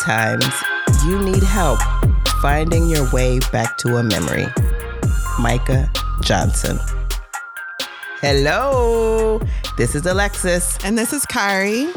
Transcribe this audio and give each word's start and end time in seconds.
Sometimes 0.00 0.46
you 1.04 1.18
need 1.18 1.42
help 1.42 1.78
finding 2.40 2.88
your 2.88 3.10
way 3.12 3.38
back 3.52 3.76
to 3.78 3.98
a 3.98 4.02
memory. 4.02 4.46
Micah 5.38 5.92
Johnson. 6.22 6.78
Hello, 8.22 9.42
this 9.76 9.94
is 9.94 10.06
Alexis. 10.06 10.78
And 10.84 10.96
this 10.96 11.12
is 11.12 11.26
Kari. 11.26 11.92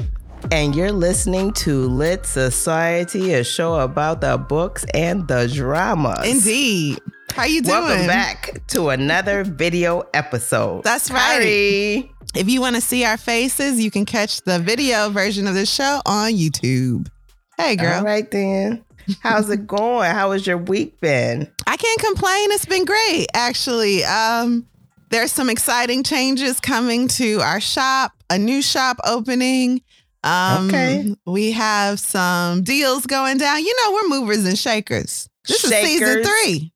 And 0.51 0.75
you're 0.75 0.91
listening 0.91 1.53
to 1.53 1.87
Lit 1.87 2.25
Society, 2.25 3.35
a 3.35 3.43
show 3.43 3.75
about 3.75 4.19
the 4.19 4.37
books 4.37 4.85
and 4.93 5.25
the 5.29 5.47
dramas. 5.47 6.27
Indeed. 6.27 6.99
How 7.31 7.45
you 7.45 7.61
doing? 7.61 7.83
Welcome 7.83 8.07
back 8.07 8.67
to 8.67 8.89
another 8.89 9.45
video 9.45 10.03
episode. 10.13 10.83
That's 10.83 11.09
right. 11.09 11.37
Kari. 11.37 12.11
If 12.35 12.49
you 12.49 12.59
want 12.59 12.75
to 12.75 12.81
see 12.81 13.05
our 13.05 13.17
faces, 13.17 13.79
you 13.81 13.91
can 13.91 14.03
catch 14.03 14.41
the 14.41 14.59
video 14.59 15.09
version 15.09 15.47
of 15.47 15.53
the 15.53 15.65
show 15.65 16.01
on 16.05 16.33
YouTube. 16.33 17.07
Hey, 17.57 17.75
girl. 17.75 17.99
All 17.99 18.03
right, 18.03 18.29
then. 18.29 18.83
How's 19.21 19.49
it 19.49 19.67
going? 19.67 20.11
How 20.11 20.31
has 20.31 20.47
your 20.47 20.57
week 20.57 20.99
been? 20.99 21.51
I 21.67 21.77
can't 21.77 21.99
complain. 21.99 22.51
It's 22.51 22.65
been 22.65 22.85
great, 22.85 23.27
actually. 23.33 24.03
Um, 24.03 24.67
there's 25.09 25.31
some 25.31 25.49
exciting 25.49 26.03
changes 26.03 26.59
coming 26.59 27.07
to 27.09 27.39
our 27.41 27.59
shop, 27.59 28.13
a 28.29 28.37
new 28.37 28.61
shop 28.61 28.97
opening. 29.05 29.81
Um, 30.23 30.67
okay. 30.67 31.15
We 31.25 31.51
have 31.51 31.99
some 31.99 32.63
deals 32.63 33.05
going 33.05 33.37
down. 33.37 33.63
You 33.63 33.75
know, 33.83 33.91
we're 33.93 34.19
movers 34.19 34.45
and 34.45 34.57
shakers. 34.57 35.29
This 35.47 35.61
shakers 35.61 35.83
is 35.83 35.99
season 35.99 36.23
three. 36.23 36.73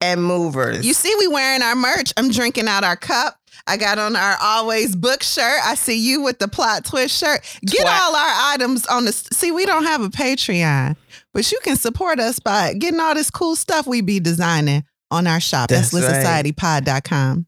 And 0.00 0.22
movers. 0.22 0.86
You 0.86 0.92
see, 0.92 1.14
we 1.18 1.26
wearing 1.28 1.62
our 1.62 1.74
merch. 1.74 2.12
I'm 2.16 2.30
drinking 2.30 2.68
out 2.68 2.84
our 2.84 2.96
cup. 2.96 3.38
I 3.66 3.76
got 3.76 3.98
on 3.98 4.14
our 4.14 4.36
always 4.40 4.94
book 4.94 5.22
shirt. 5.22 5.60
I 5.64 5.74
see 5.74 5.98
you 5.98 6.20
with 6.20 6.38
the 6.38 6.48
plot 6.48 6.84
twist 6.84 7.16
shirt. 7.16 7.40
Get 7.64 7.86
Twat. 7.86 8.00
all 8.00 8.14
our 8.14 8.52
items 8.52 8.86
on 8.86 9.06
the. 9.06 9.12
See, 9.12 9.50
we 9.50 9.64
don't 9.64 9.84
have 9.84 10.02
a 10.02 10.08
Patreon, 10.08 10.96
but 11.32 11.50
you 11.50 11.58
can 11.62 11.76
support 11.76 12.20
us 12.20 12.38
by 12.38 12.74
getting 12.74 13.00
all 13.00 13.14
this 13.14 13.30
cool 13.30 13.56
stuff 13.56 13.86
we 13.86 14.02
be 14.02 14.20
designing 14.20 14.84
on 15.10 15.26
our 15.26 15.40
shop. 15.40 15.70
That's, 15.70 15.90
That's 15.90 16.24
right. 16.24 16.44
LitSocietyPod.com. 16.44 17.46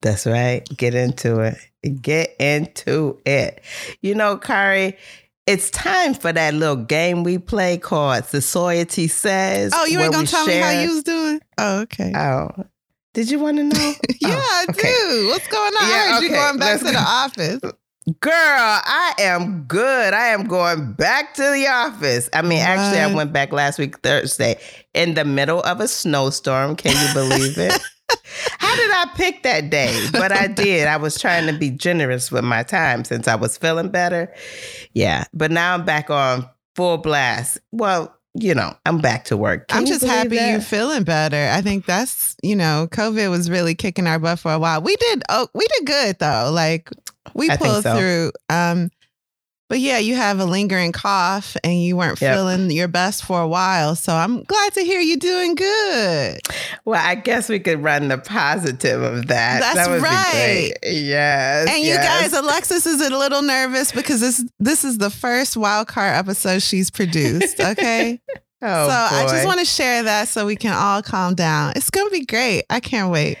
That's 0.00 0.26
right. 0.26 0.68
Get 0.76 0.94
into 0.94 1.40
it. 1.40 1.56
Get 2.02 2.34
into 2.40 3.20
it. 3.24 3.62
You 4.00 4.16
know, 4.16 4.36
Kari, 4.36 4.96
it's 5.46 5.70
time 5.70 6.14
for 6.14 6.32
that 6.32 6.54
little 6.54 6.76
game 6.76 7.22
we 7.22 7.38
play 7.38 7.78
called 7.78 8.24
Society 8.24 9.06
Says. 9.06 9.72
Oh, 9.74 9.84
you 9.84 10.00
ain't 10.00 10.12
gonna 10.12 10.26
tell 10.26 10.46
share... 10.46 10.56
me 10.56 10.60
how 10.60 10.82
you 10.82 10.94
was 10.94 11.02
doing? 11.04 11.40
Oh, 11.58 11.80
okay. 11.82 12.12
Oh. 12.16 12.64
Did 13.14 13.30
you 13.30 13.38
want 13.38 13.58
to 13.58 13.64
know? 13.64 13.94
yeah, 14.20 14.28
oh, 14.30 14.64
okay. 14.70 14.88
I 14.88 15.08
do. 15.10 15.28
What's 15.28 15.46
going 15.48 15.72
on? 15.80 15.88
Yeah, 15.88 16.12
okay. 16.16 16.26
you 16.26 16.30
going 16.32 16.58
back 16.58 16.82
Let's 16.82 16.84
to 16.84 16.90
the 16.90 16.98
office. 16.98 17.72
Girl, 18.20 18.32
I 18.34 19.14
am 19.18 19.62
good. 19.64 20.12
I 20.12 20.28
am 20.28 20.44
going 20.44 20.94
back 20.94 21.34
to 21.34 21.42
the 21.42 21.68
office. 21.68 22.28
I 22.32 22.42
mean, 22.42 22.58
what? 22.58 22.68
actually, 22.68 23.00
I 23.00 23.14
went 23.14 23.32
back 23.32 23.52
last 23.52 23.78
week, 23.78 23.98
Thursday, 24.00 24.58
in 24.92 25.14
the 25.14 25.24
middle 25.24 25.60
of 25.62 25.80
a 25.80 25.86
snowstorm. 25.86 26.74
Can 26.74 26.92
you 26.92 27.14
believe 27.14 27.58
it? 27.58 27.72
How 28.58 28.74
did 28.74 28.90
I 28.90 29.12
pick 29.14 29.42
that 29.44 29.70
day? 29.70 30.06
But 30.10 30.32
I 30.32 30.46
did. 30.48 30.88
I 30.88 30.96
was 30.96 31.20
trying 31.20 31.46
to 31.46 31.52
be 31.56 31.70
generous 31.70 32.32
with 32.32 32.44
my 32.44 32.62
time 32.62 33.04
since 33.04 33.28
I 33.28 33.36
was 33.36 33.56
feeling 33.56 33.90
better. 33.90 34.32
Yeah. 34.94 35.24
But 35.32 35.50
now 35.52 35.74
I'm 35.74 35.84
back 35.84 36.10
on 36.10 36.48
full 36.74 36.98
blast. 36.98 37.58
Well, 37.70 38.16
you 38.34 38.54
know, 38.54 38.74
I'm 38.86 38.98
back 38.98 39.24
to 39.26 39.36
work. 39.36 39.68
Can 39.68 39.78
I'm 39.78 39.86
just 39.86 40.04
happy 40.04 40.36
that? 40.36 40.50
you're 40.50 40.60
feeling 40.60 41.04
better. 41.04 41.50
I 41.52 41.60
think 41.60 41.84
that's, 41.84 42.36
you 42.42 42.56
know, 42.56 42.88
COVID 42.90 43.30
was 43.30 43.50
really 43.50 43.74
kicking 43.74 44.06
our 44.06 44.18
butt 44.18 44.38
for 44.38 44.52
a 44.52 44.58
while. 44.58 44.80
We 44.80 44.96
did 44.96 45.22
oh 45.28 45.48
we 45.54 45.66
did 45.66 45.86
good 45.86 46.18
though. 46.18 46.50
Like 46.52 46.90
we 47.34 47.54
pulled 47.56 47.82
so. 47.82 47.96
through. 47.96 48.32
Um 48.48 48.90
but 49.72 49.80
yeah, 49.80 49.96
you 49.96 50.16
have 50.16 50.38
a 50.38 50.44
lingering 50.44 50.92
cough 50.92 51.56
and 51.64 51.82
you 51.82 51.96
weren't 51.96 52.20
yep. 52.20 52.34
feeling 52.34 52.70
your 52.70 52.88
best 52.88 53.24
for 53.24 53.40
a 53.40 53.48
while. 53.48 53.96
So 53.96 54.12
I'm 54.12 54.42
glad 54.42 54.74
to 54.74 54.82
hear 54.82 55.00
you 55.00 55.16
doing 55.16 55.54
good. 55.54 56.40
Well, 56.84 57.00
I 57.02 57.14
guess 57.14 57.48
we 57.48 57.58
could 57.58 57.82
run 57.82 58.08
the 58.08 58.18
positive 58.18 59.00
of 59.00 59.28
that. 59.28 59.60
That's 59.60 59.88
that 59.88 60.02
right. 60.02 60.74
Yes. 60.82 61.70
And 61.70 61.82
yes. 61.82 61.86
you 61.86 61.94
guys, 61.96 62.38
Alexis 62.44 62.84
is 62.84 63.00
a 63.00 63.16
little 63.16 63.40
nervous 63.40 63.92
because 63.92 64.20
this 64.20 64.44
this 64.60 64.84
is 64.84 64.98
the 64.98 65.08
first 65.08 65.56
wild 65.56 65.88
card 65.88 66.16
episode 66.16 66.60
she's 66.60 66.90
produced. 66.90 67.58
Okay. 67.72 68.20
oh, 68.60 68.88
so 68.88 69.16
boy. 69.16 69.22
I 69.22 69.26
just 69.30 69.46
want 69.46 69.60
to 69.60 69.64
share 69.64 70.02
that 70.02 70.28
so 70.28 70.44
we 70.44 70.56
can 70.56 70.74
all 70.74 71.00
calm 71.00 71.34
down. 71.34 71.72
It's 71.76 71.88
gonna 71.88 72.10
be 72.10 72.26
great. 72.26 72.64
I 72.68 72.80
can't 72.80 73.10
wait. 73.10 73.38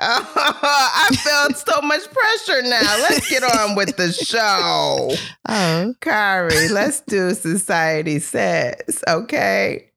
Oh, 0.00 0.32
I 0.36 1.14
felt 1.16 1.56
so 1.56 1.80
much 1.82 2.02
pressure 2.10 2.62
now. 2.62 2.96
Let's 3.08 3.28
get 3.30 3.42
on 3.44 3.74
with 3.76 3.96
the 3.96 4.12
show. 4.12 5.14
Oh. 5.46 5.94
Kari, 6.00 6.68
let's 6.68 7.00
do 7.02 7.34
Society 7.34 8.18
Says, 8.18 9.04
okay? 9.06 9.90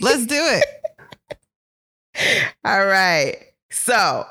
Let's 0.00 0.26
do 0.26 0.36
it. 0.38 0.64
All 2.64 2.86
right. 2.86 3.36
So, 3.70 4.24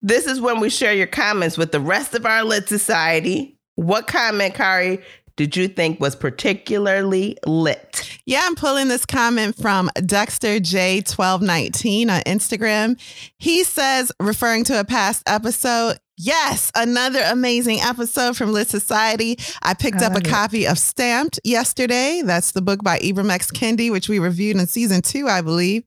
this 0.00 0.26
is 0.26 0.40
when 0.40 0.60
we 0.60 0.70
share 0.70 0.94
your 0.94 1.06
comments 1.06 1.58
with 1.58 1.72
the 1.72 1.80
rest 1.80 2.14
of 2.14 2.24
our 2.24 2.42
lit 2.42 2.68
society. 2.68 3.58
What 3.74 4.06
comment, 4.06 4.54
Kari, 4.54 5.00
did 5.36 5.56
you 5.56 5.68
think 5.68 6.00
was 6.00 6.16
particularly 6.16 7.36
lit? 7.46 8.18
Yeah, 8.24 8.40
I'm 8.44 8.54
pulling 8.56 8.88
this 8.88 9.06
comment 9.06 9.56
from 9.56 9.90
Dexter 10.04 10.58
J1219 10.58 12.10
on 12.10 12.22
Instagram. 12.22 12.98
He 13.38 13.62
says, 13.64 14.10
referring 14.20 14.64
to 14.64 14.80
a 14.80 14.84
past 14.84 15.22
episode, 15.26 15.98
Yes, 16.18 16.72
another 16.74 17.20
amazing 17.26 17.80
episode 17.82 18.38
from 18.38 18.54
Lit 18.54 18.68
Society. 18.68 19.38
I 19.62 19.74
picked 19.74 20.00
I 20.00 20.06
up 20.06 20.14
a 20.14 20.20
it. 20.20 20.24
copy 20.24 20.66
of 20.66 20.78
Stamped 20.78 21.38
yesterday. 21.44 22.22
That's 22.24 22.52
the 22.52 22.62
book 22.62 22.82
by 22.82 22.98
Ibram 23.00 23.28
X. 23.30 23.50
Kendi, 23.50 23.90
which 23.92 24.08
we 24.08 24.18
reviewed 24.18 24.56
in 24.56 24.66
season 24.66 25.02
two, 25.02 25.28
I 25.28 25.42
believe. 25.42 25.84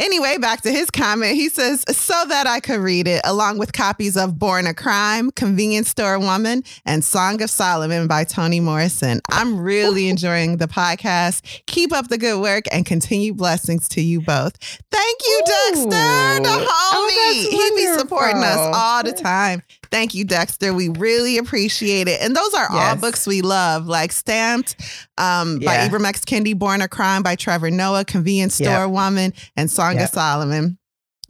Anyway, 0.00 0.38
back 0.38 0.62
to 0.62 0.72
his 0.72 0.90
comment. 0.90 1.34
He 1.34 1.50
says, 1.50 1.84
so 1.94 2.24
that 2.28 2.46
I 2.46 2.58
could 2.58 2.80
read 2.80 3.06
it, 3.06 3.20
along 3.24 3.58
with 3.58 3.74
copies 3.74 4.16
of 4.16 4.38
Born 4.38 4.66
a 4.66 4.72
Crime, 4.72 5.30
Convenience 5.30 5.90
Store 5.90 6.18
Woman, 6.18 6.64
and 6.86 7.04
Song 7.04 7.42
of 7.42 7.50
Solomon 7.50 8.06
by 8.06 8.24
Toni 8.24 8.60
Morrison. 8.60 9.20
I'm 9.30 9.60
really 9.60 10.08
enjoying 10.08 10.56
the 10.56 10.68
podcast. 10.68 11.66
Keep 11.66 11.92
up 11.92 12.08
the 12.08 12.16
good 12.16 12.40
work 12.40 12.64
and 12.72 12.86
continue 12.86 13.34
blessings 13.34 13.90
to 13.90 14.00
you 14.00 14.22
both. 14.22 14.56
Thank 14.90 15.18
you, 15.22 15.42
Dexter, 15.44 15.90
the 15.90 16.48
oh, 16.48 17.10
homie. 17.10 17.46
Oh, 17.46 17.74
he 17.76 17.84
be 17.84 17.98
supporting 17.98 18.42
us 18.42 18.74
all 18.74 19.02
the 19.02 19.12
time. 19.12 19.62
Thank 19.90 20.14
you, 20.14 20.24
Dexter. 20.24 20.72
We 20.72 20.88
really 20.88 21.36
appreciate 21.36 22.06
it. 22.06 22.20
And 22.20 22.34
those 22.36 22.54
are 22.54 22.68
yes. 22.70 22.72
all 22.72 22.96
books 22.96 23.26
we 23.26 23.42
love, 23.42 23.86
like 23.86 24.12
Stamped 24.12 24.76
um, 25.18 25.58
yeah. 25.60 25.88
by 25.88 25.88
Ibram 25.88 26.04
X. 26.06 26.24
Kendi, 26.24 26.56
Born 26.56 26.80
a 26.80 26.88
Crime 26.88 27.22
by 27.22 27.34
Trevor 27.34 27.70
Noah, 27.70 28.04
Convenience 28.04 28.54
Store 28.54 28.66
yep. 28.66 28.90
Woman, 28.90 29.32
and 29.56 29.70
Song 29.70 29.94
yep. 29.94 30.04
of 30.04 30.10
Solomon. 30.10 30.78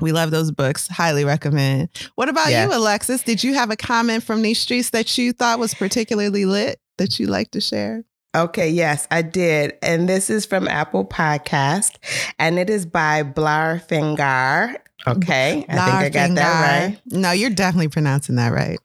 We 0.01 0.13
love 0.13 0.31
those 0.31 0.51
books. 0.51 0.89
Highly 0.89 1.25
recommend. 1.25 1.89
What 2.15 2.29
about 2.29 2.51
yeah. 2.51 2.67
you, 2.67 2.75
Alexis? 2.75 3.23
Did 3.23 3.45
you 3.45 3.55
have 3.55 3.71
a 3.71 3.77
comment 3.77 4.23
from 4.23 4.43
these 4.43 4.59
streets 4.59 4.91
that 4.91 5.17
you 5.19 5.33
thought 5.33 5.59
was 5.59 5.75
particularly 5.75 6.45
lit 6.45 6.81
that 6.99 7.19
you 7.19 7.27
like 7.27 7.51
to 7.53 7.61
share? 7.61 8.05
Okay, 8.35 8.71
yes, 8.71 9.09
I 9.11 9.23
did. 9.23 9.77
And 9.83 10.09
this 10.09 10.31
is 10.31 10.47
from 10.47 10.69
Apple 10.69 11.05
Podcast, 11.05 11.97
and 12.39 12.59
it 12.59 12.71
is 12.71 12.87
by 12.87 13.25
Blar 13.25 13.85
Fingar. 13.87 14.77
Okay, 15.07 15.65
I 15.69 15.73
think 15.73 15.79
I 15.79 16.09
got 16.11 16.35
that 16.37 16.89
right. 16.91 17.01
No, 17.07 17.33
you're 17.33 17.51
definitely 17.51 17.89
pronouncing 17.89 18.37
that 18.37 18.53
right. 18.53 18.79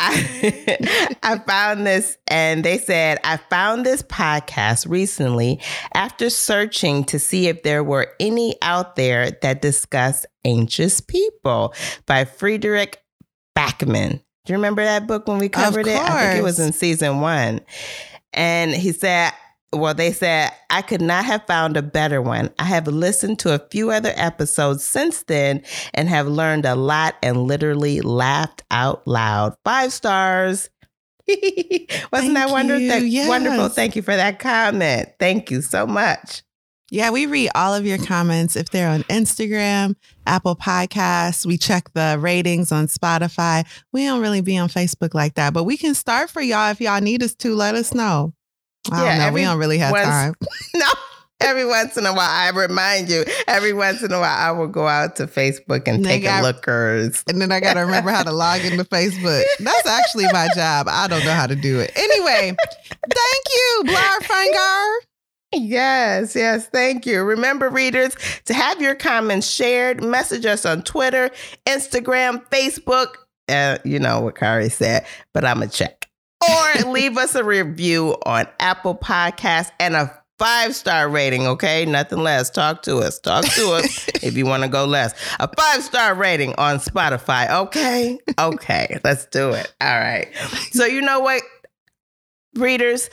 I, 0.00 1.16
I 1.22 1.38
found 1.38 1.86
this, 1.86 2.18
and 2.26 2.64
they 2.64 2.78
said, 2.78 3.18
I 3.22 3.36
found 3.36 3.86
this 3.86 4.02
podcast 4.02 4.88
recently 4.88 5.60
after 5.94 6.28
searching 6.28 7.04
to 7.04 7.18
see 7.20 7.46
if 7.46 7.62
there 7.62 7.84
were 7.84 8.08
any 8.18 8.56
out 8.60 8.96
there 8.96 9.30
that 9.42 9.62
discuss 9.62 10.26
Anxious 10.44 11.00
People 11.00 11.74
by 12.06 12.24
Fredrik 12.24 12.96
Backman. 13.56 14.20
Do 14.44 14.52
you 14.52 14.58
remember 14.58 14.84
that 14.84 15.06
book 15.06 15.26
when 15.26 15.38
we 15.38 15.48
covered 15.48 15.86
it? 15.86 15.96
I 15.96 16.32
think 16.32 16.40
it 16.40 16.42
was 16.42 16.58
in 16.60 16.72
season 16.72 17.20
one. 17.20 17.60
And 18.34 18.74
he 18.74 18.92
said, 18.92 19.32
well, 19.72 19.94
they 19.94 20.12
said, 20.12 20.52
I 20.70 20.82
could 20.82 21.00
not 21.00 21.24
have 21.24 21.46
found 21.46 21.76
a 21.76 21.82
better 21.82 22.22
one. 22.22 22.50
I 22.58 22.64
have 22.64 22.86
listened 22.86 23.38
to 23.40 23.54
a 23.54 23.66
few 23.70 23.90
other 23.90 24.12
episodes 24.16 24.84
since 24.84 25.22
then 25.24 25.62
and 25.94 26.08
have 26.08 26.28
learned 26.28 26.64
a 26.64 26.74
lot 26.74 27.16
and 27.22 27.44
literally 27.44 28.00
laughed 28.00 28.62
out 28.70 29.06
loud. 29.06 29.54
Five 29.64 29.92
stars. 29.92 30.70
Wasn't 31.28 31.88
Thank 32.10 32.34
that 32.34 32.50
wonderful? 32.50 32.98
Yes. 32.98 33.28
Wonderful. 33.28 33.68
Thank 33.68 33.96
you 33.96 34.02
for 34.02 34.14
that 34.14 34.38
comment. 34.38 35.08
Thank 35.18 35.50
you 35.50 35.62
so 35.62 35.86
much. 35.86 36.42
Yeah, 36.94 37.10
we 37.10 37.26
read 37.26 37.50
all 37.56 37.74
of 37.74 37.84
your 37.84 37.98
comments 37.98 38.54
if 38.54 38.70
they're 38.70 38.88
on 38.88 39.02
Instagram, 39.04 39.96
Apple 40.28 40.54
Podcasts. 40.54 41.44
We 41.44 41.58
check 41.58 41.92
the 41.92 42.18
ratings 42.20 42.70
on 42.70 42.86
Spotify. 42.86 43.66
We 43.90 44.06
don't 44.06 44.20
really 44.20 44.42
be 44.42 44.56
on 44.56 44.68
Facebook 44.68 45.12
like 45.12 45.34
that, 45.34 45.52
but 45.52 45.64
we 45.64 45.76
can 45.76 45.96
start 45.96 46.30
for 46.30 46.40
y'all 46.40 46.70
if 46.70 46.80
y'all 46.80 47.00
need 47.00 47.24
us 47.24 47.34
to. 47.34 47.52
Let 47.56 47.74
us 47.74 47.94
know. 47.94 48.32
I 48.92 49.02
yeah, 49.02 49.18
don't 49.18 49.26
know. 49.26 49.32
We 49.32 49.42
don't 49.42 49.58
really 49.58 49.78
have 49.78 49.90
once, 49.90 50.06
time. 50.06 50.34
no. 50.76 50.86
Every 51.40 51.66
once 51.66 51.96
in 51.96 52.06
a 52.06 52.14
while, 52.14 52.30
I 52.30 52.50
remind 52.50 53.08
you. 53.08 53.24
Every 53.48 53.72
once 53.72 54.00
in 54.04 54.12
a 54.12 54.20
while, 54.20 54.38
I 54.38 54.52
will 54.52 54.68
go 54.68 54.86
out 54.86 55.16
to 55.16 55.26
Facebook 55.26 55.88
and, 55.88 55.96
and 55.96 56.04
take 56.04 56.22
got, 56.22 56.44
a 56.44 56.46
lookers. 56.46 57.24
And 57.26 57.42
then 57.42 57.50
I 57.50 57.58
got 57.58 57.74
to 57.74 57.80
remember 57.80 58.12
how 58.12 58.22
to 58.22 58.30
log 58.32 58.60
into 58.64 58.84
Facebook. 58.84 59.42
That's 59.58 59.86
actually 59.88 60.26
my 60.32 60.48
job. 60.54 60.86
I 60.88 61.08
don't 61.08 61.24
know 61.24 61.34
how 61.34 61.48
to 61.48 61.56
do 61.56 61.80
it. 61.80 61.90
Anyway, 61.96 62.54
thank 62.88 63.44
you, 63.52 63.82
Blar 63.86 64.18
Fangar. 64.20 64.98
Yes, 65.54 66.34
yes, 66.34 66.66
thank 66.68 67.06
you. 67.06 67.22
Remember, 67.22 67.68
readers, 67.68 68.16
to 68.46 68.54
have 68.54 68.80
your 68.80 68.94
comments 68.94 69.48
shared, 69.48 70.02
message 70.02 70.44
us 70.46 70.66
on 70.66 70.82
Twitter, 70.82 71.30
Instagram, 71.66 72.44
Facebook. 72.48 73.14
Uh, 73.48 73.78
you 73.84 73.98
know 73.98 74.20
what 74.20 74.36
Kari 74.36 74.68
said, 74.68 75.06
but 75.32 75.44
I'm 75.44 75.62
a 75.62 75.68
check. 75.68 76.08
Or 76.48 76.82
leave 76.92 77.16
us 77.16 77.34
a 77.34 77.44
review 77.44 78.16
on 78.26 78.46
Apple 78.58 78.96
Podcasts 78.96 79.70
and 79.78 79.94
a 79.94 80.18
five 80.38 80.74
star 80.74 81.08
rating, 81.08 81.46
okay? 81.46 81.84
Nothing 81.86 82.18
less. 82.18 82.50
Talk 82.50 82.82
to 82.82 82.98
us. 82.98 83.18
Talk 83.18 83.44
to 83.44 83.72
us 83.72 84.08
if 84.22 84.36
you 84.36 84.46
want 84.46 84.62
to 84.62 84.68
go 84.68 84.84
less. 84.84 85.14
A 85.40 85.48
five 85.54 85.82
star 85.82 86.14
rating 86.14 86.54
on 86.58 86.78
Spotify, 86.78 87.50
okay? 87.66 88.18
Okay, 88.38 88.98
let's 89.04 89.26
do 89.26 89.50
it. 89.50 89.72
All 89.80 89.98
right. 89.98 90.28
So, 90.72 90.84
you 90.84 91.00
know 91.02 91.20
what, 91.20 91.42
readers? 92.56 93.10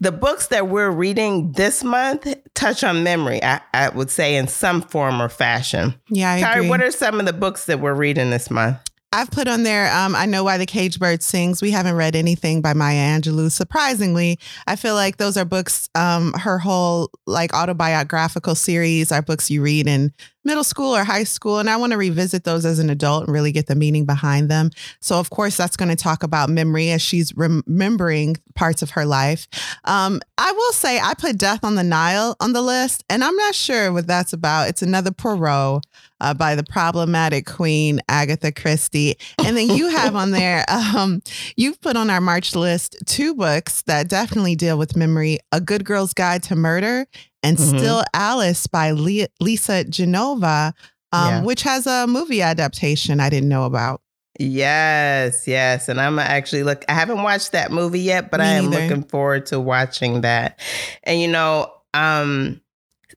The 0.00 0.12
books 0.12 0.46
that 0.48 0.68
we're 0.68 0.90
reading 0.90 1.52
this 1.52 1.82
month 1.82 2.32
touch 2.54 2.84
on 2.84 3.02
memory, 3.02 3.42
I, 3.42 3.60
I 3.74 3.88
would 3.88 4.10
say, 4.10 4.36
in 4.36 4.46
some 4.46 4.80
form 4.82 5.20
or 5.20 5.28
fashion. 5.28 5.94
Yeah, 6.08 6.32
I 6.34 6.40
Kari, 6.40 6.58
agree. 6.60 6.68
what 6.68 6.80
are 6.82 6.90
some 6.92 7.18
of 7.18 7.26
the 7.26 7.32
books 7.32 7.64
that 7.64 7.80
we're 7.80 7.94
reading 7.94 8.30
this 8.30 8.48
month? 8.50 8.78
I've 9.10 9.30
put 9.30 9.48
on 9.48 9.62
there, 9.62 9.90
um, 9.92 10.14
I 10.14 10.26
Know 10.26 10.44
Why 10.44 10.58
the 10.58 10.66
Cage 10.66 11.00
Bird 11.00 11.22
Sings. 11.22 11.62
We 11.62 11.70
haven't 11.70 11.94
read 11.96 12.14
anything 12.14 12.60
by 12.60 12.74
Maya 12.74 13.18
Angelou. 13.18 13.50
Surprisingly, 13.50 14.38
I 14.66 14.76
feel 14.76 14.94
like 14.94 15.16
those 15.16 15.38
are 15.38 15.46
books, 15.46 15.88
um, 15.94 16.34
her 16.34 16.58
whole 16.58 17.10
like 17.26 17.54
autobiographical 17.54 18.54
series 18.54 19.10
are 19.10 19.22
books 19.22 19.50
you 19.50 19.62
read 19.62 19.86
in 19.86 20.12
middle 20.44 20.64
school 20.64 20.96
or 20.96 21.04
high 21.04 21.24
school. 21.24 21.58
And 21.58 21.68
I 21.68 21.76
want 21.76 21.92
to 21.92 21.98
revisit 21.98 22.44
those 22.44 22.64
as 22.64 22.78
an 22.78 22.90
adult 22.90 23.24
and 23.24 23.32
really 23.32 23.52
get 23.52 23.66
the 23.66 23.74
meaning 23.74 24.04
behind 24.04 24.50
them. 24.50 24.70
So, 25.00 25.18
of 25.18 25.30
course, 25.30 25.56
that's 25.56 25.76
going 25.76 25.90
to 25.90 25.96
talk 25.96 26.22
about 26.22 26.48
memory 26.48 26.90
as 26.90 27.02
she's 27.02 27.36
remembering 27.36 28.36
parts 28.54 28.82
of 28.82 28.90
her 28.90 29.04
life. 29.04 29.46
Um, 29.84 30.20
I 30.36 30.52
will 30.52 30.72
say 30.72 30.98
I 31.00 31.14
put 31.14 31.38
Death 31.38 31.64
on 31.64 31.74
the 31.74 31.82
Nile 31.82 32.36
on 32.40 32.52
the 32.52 32.62
list, 32.62 33.04
and 33.08 33.22
I'm 33.22 33.36
not 33.36 33.54
sure 33.54 33.92
what 33.92 34.06
that's 34.06 34.32
about. 34.32 34.68
It's 34.68 34.82
another 34.82 35.10
Poirot 35.10 35.82
uh, 36.20 36.34
by 36.34 36.54
the 36.54 36.64
problematic 36.64 37.46
queen, 37.46 38.00
Agatha 38.08 38.52
Christie. 38.52 39.16
And 39.44 39.56
then 39.56 39.68
you 39.70 39.88
have 39.88 40.16
on 40.16 40.30
there, 40.38 40.64
um, 40.68 41.22
you've 41.56 41.80
put 41.80 41.96
on 41.96 42.10
our 42.10 42.20
March 42.20 42.54
list 42.54 42.96
two 43.06 43.34
books 43.34 43.82
that 43.82 44.08
definitely 44.08 44.56
deal 44.56 44.78
with 44.78 44.96
memory 44.96 45.38
A 45.52 45.60
Good 45.60 45.84
Girl's 45.84 46.12
Guide 46.12 46.42
to 46.44 46.56
Murder 46.56 47.06
and 47.42 47.56
Mhm. 47.58 47.78
Still 47.78 48.04
Alice 48.14 48.66
by 48.66 48.90
Le- 48.90 49.28
Lisa 49.40 49.84
Genova, 49.84 50.74
um, 51.12 51.28
Yeah. 51.28 51.40
which 51.42 51.62
has 51.62 51.86
a 51.86 52.06
movie 52.06 52.42
adaptation 52.42 53.20
I 53.20 53.30
didn't 53.30 53.48
know 53.48 53.64
about. 53.64 54.00
Yes, 54.40 55.48
yes. 55.48 55.88
And 55.88 56.00
I'm 56.00 56.18
actually 56.18 56.62
look 56.62 56.84
I 56.88 56.92
haven't 56.94 57.22
watched 57.22 57.52
that 57.52 57.72
movie 57.72 58.00
yet, 58.00 58.30
but 58.30 58.40
Me 58.40 58.46
I 58.46 58.50
am 58.50 58.70
neither. 58.70 58.82
looking 58.88 59.02
forward 59.04 59.46
to 59.46 59.58
watching 59.60 60.20
that. 60.22 60.60
And 61.04 61.20
you 61.20 61.28
know, 61.28 61.72
um 61.94 62.60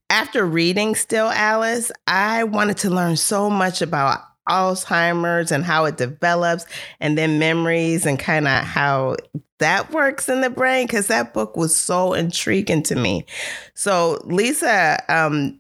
after 0.10 0.46
reading 0.46 0.96
Still 0.96 1.28
Alice, 1.30 1.92
I 2.08 2.44
wanted 2.44 2.78
to 2.78 2.90
learn 2.90 3.18
so 3.18 3.50
much 3.50 3.82
about 3.82 4.20
Alzheimer's 4.50 5.52
and 5.52 5.64
how 5.64 5.86
it 5.86 5.98
develops 5.98 6.66
and 7.00 7.18
then 7.18 7.40
memories 7.40 8.06
and 8.06 8.20
kind 8.20 8.48
of 8.48 8.64
how 8.64 9.16
that 9.60 9.92
works 9.92 10.28
in 10.28 10.42
the 10.42 10.50
brain 10.50 10.88
cuz 10.88 11.08
that 11.08 11.34
book 11.34 11.56
was 11.56 11.76
so 11.76 12.14
intriguing 12.14 12.84
to 12.84 12.96
me. 12.96 13.26
So 13.74 14.22
Lisa 14.26 15.02
um 15.10 15.60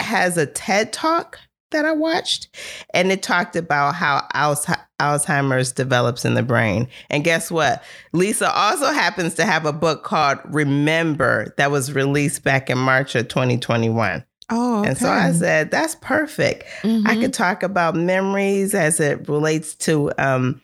has 0.00 0.36
a 0.36 0.46
TED 0.46 0.92
Talk 0.92 1.38
that 1.70 1.84
I 1.84 1.92
watched, 1.92 2.48
and 2.94 3.10
it 3.10 3.22
talked 3.22 3.56
about 3.56 3.94
how 3.94 4.26
Alz- 4.34 4.80
Alzheimer's 5.00 5.72
develops 5.72 6.24
in 6.24 6.34
the 6.34 6.42
brain. 6.42 6.88
And 7.10 7.24
guess 7.24 7.50
what? 7.50 7.82
Lisa 8.12 8.50
also 8.52 8.86
happens 8.92 9.34
to 9.34 9.44
have 9.44 9.66
a 9.66 9.72
book 9.72 10.04
called 10.04 10.38
Remember 10.44 11.54
that 11.58 11.70
was 11.70 11.92
released 11.92 12.44
back 12.44 12.70
in 12.70 12.78
March 12.78 13.14
of 13.14 13.28
2021. 13.28 14.24
Oh, 14.48 14.84
And 14.84 14.96
so 14.96 15.10
I 15.10 15.32
said, 15.32 15.70
that's 15.70 15.96
perfect. 15.96 16.64
I 16.84 16.86
Mhm. 16.86 17.20
could 17.20 17.34
talk 17.34 17.62
about 17.62 17.96
memories 17.96 18.74
as 18.74 19.00
it 19.00 19.28
relates 19.28 19.74
to 19.76 20.12
um, 20.18 20.60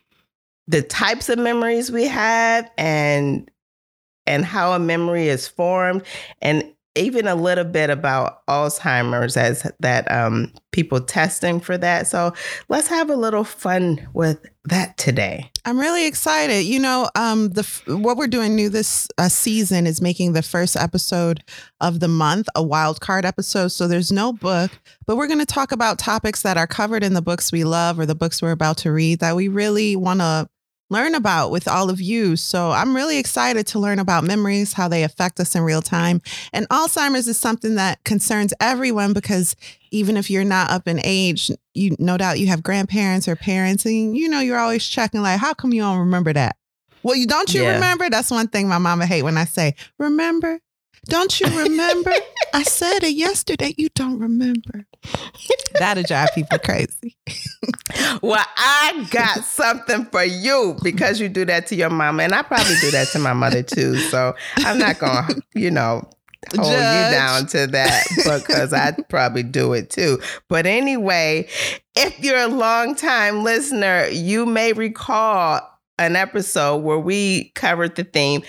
the 0.69 0.83
types 0.83 1.29
of 1.29 1.39
memories 1.39 1.91
we 1.91 2.07
have 2.07 2.71
and 2.79 3.51
and 4.25 4.45
how 4.45 4.73
a 4.73 4.79
memory 4.79 5.27
is 5.29 5.49
formed 5.49 6.03
and 6.41 6.72
even 6.95 7.27
a 7.27 7.35
little 7.35 7.65
bit 7.65 7.91
about 7.91 8.47
Alzheimer's 8.47 9.37
as 9.37 9.71
that 9.81 10.11
um, 10.11 10.53
people 10.73 11.01
testing 11.01 11.61
for 11.61 11.79
that. 11.79 12.07
So 12.07 12.35
let's 12.69 12.89
have 12.89 13.09
a 13.09 13.17
little 13.17 13.45
fun 13.45 14.07
with 14.13 14.45
that 14.65 14.97
today. 14.97 15.51
I'm 15.65 15.79
really 15.79 16.07
excited. 16.07 16.63
You 16.63 16.79
know, 16.79 17.09
um, 17.15 17.51
the 17.51 17.63
what 17.87 18.17
we're 18.17 18.27
doing 18.27 18.55
new 18.55 18.69
this 18.69 19.09
uh, 19.19 19.29
season 19.29 19.87
is 19.87 20.01
making 20.01 20.35
the 20.35 20.43
first 20.43 20.77
episode 20.77 21.43
of 21.81 22.01
the 22.01 22.09
month 22.09 22.49
a 22.55 22.63
wild 22.63 23.01
card 23.01 23.25
episode. 23.25 23.69
So 23.69 23.89
there's 23.89 24.13
no 24.13 24.33
book, 24.33 24.71
but 25.07 25.17
we're 25.17 25.27
going 25.27 25.39
to 25.39 25.47
talk 25.47 25.73
about 25.73 25.99
topics 25.99 26.43
that 26.43 26.57
are 26.57 26.67
covered 26.67 27.03
in 27.03 27.15
the 27.15 27.23
books 27.23 27.51
we 27.51 27.65
love 27.65 27.99
or 27.99 28.07
the 28.07 28.15
books 28.15 28.43
we're 28.43 28.53
about 28.53 28.77
to 28.79 28.93
read 28.93 29.21
that 29.21 29.35
we 29.35 29.49
really 29.49 29.97
want 29.97 30.21
to 30.21 30.49
learn 30.93 31.15
about 31.17 31.51
with 31.51 31.67
all 31.67 31.91
of 31.91 32.01
you. 32.01 32.37
So 32.37 32.71
I'm 32.71 32.95
really 32.95 33.19
excited 33.19 33.67
to 33.69 33.79
learn 33.81 33.99
about 33.99 34.23
memories, 34.23 34.75
how 34.75 34.87
they 34.87 35.03
affect 35.03 35.41
us 35.41 35.55
in 35.57 35.63
real 35.63 35.83
time. 35.83 36.21
And 36.53 36.69
Alzheimer's 36.69 37.27
is 37.27 37.39
something 37.39 37.75
that 37.75 38.05
concerns 38.05 38.55
everyone 38.61 39.13
because 39.13 39.57
even 39.91 40.17
if 40.17 40.31
you're 40.31 40.45
not 40.45 40.71
up 40.71 40.87
in 40.87 41.01
age, 41.03 41.51
you 41.75 41.97
no 41.99 42.17
doubt 42.17 42.39
you 42.39 42.47
have 42.47 42.63
grandparents 42.63 43.27
or 43.27 43.35
parents, 43.35 43.85
and 43.87 44.17
you 44.17 44.29
know 44.29 44.41
you're 44.41 44.59
always 44.59 44.87
checking 44.87 45.23
like, 45.23 45.41
how 45.41 45.55
come 45.55 45.73
you 45.73 45.83
don't 45.83 45.99
remember 45.99 46.33
that? 46.33 46.57
Well, 47.03 47.17
you 47.17 47.27
don't 47.27 47.53
you 47.53 47.63
Yeah. 47.65 47.75
remember? 47.75 48.09
That's 48.09 48.31
one 48.31 48.47
thing 48.49 48.69
my 48.69 48.79
mama 48.79 49.07
hate 49.07 49.23
when 49.23 49.37
I 49.37 49.45
say, 49.45 49.75
remember? 49.99 50.61
Don't 51.07 51.41
you 51.41 51.47
remember? 51.47 52.13
I 52.55 52.63
said 52.63 53.03
it 53.03 53.15
yesterday. 53.15 53.75
You 53.77 53.89
don't 53.95 54.19
remember. 54.19 54.87
That'll 55.79 56.05
drive 56.05 56.29
people 56.35 56.59
crazy. 56.59 57.17
Well, 58.23 58.45
I 58.57 59.07
got 59.11 59.45
something 59.45 60.05
for 60.07 60.23
you 60.23 60.77
because 60.83 61.19
you 61.21 61.29
do 61.29 61.45
that 61.47 61.67
to 61.69 61.75
your 61.75 61.91
mama, 61.91 62.23
and 62.23 62.35
I 62.35 62.43
probably 62.43 62.77
do 62.81 62.91
that 62.93 63.09
to 63.09 63.19
my 63.19 63.33
mother 63.33 63.63
too. 63.63 63.97
So 63.97 64.35
I'm 64.59 64.79
not 64.79 64.99
gonna, 64.99 65.35
you 65.55 65.71
know, 65.71 66.09
hold 66.57 66.73
you 66.73 66.73
down 66.77 67.47
to 67.47 67.67
that 67.69 68.05
because 68.25 68.73
I'd 68.73 69.09
probably 69.09 69.43
do 69.43 69.73
it 69.73 69.91
too. 69.91 70.21
But 70.49 70.67
anyway, 70.67 71.49
if 71.97 72.19
you're 72.21 72.39
a 72.39 72.49
long 72.49 72.95
time 72.95 73.43
listener, 73.43 74.07
you 74.07 74.47
may 74.47 74.73
recall 74.73 75.61
an 75.99 76.17
episode 76.17 76.79
where 76.79 76.99
we 76.99 77.51
covered 77.51 77.97
the 77.97 78.05
theme 78.05 78.43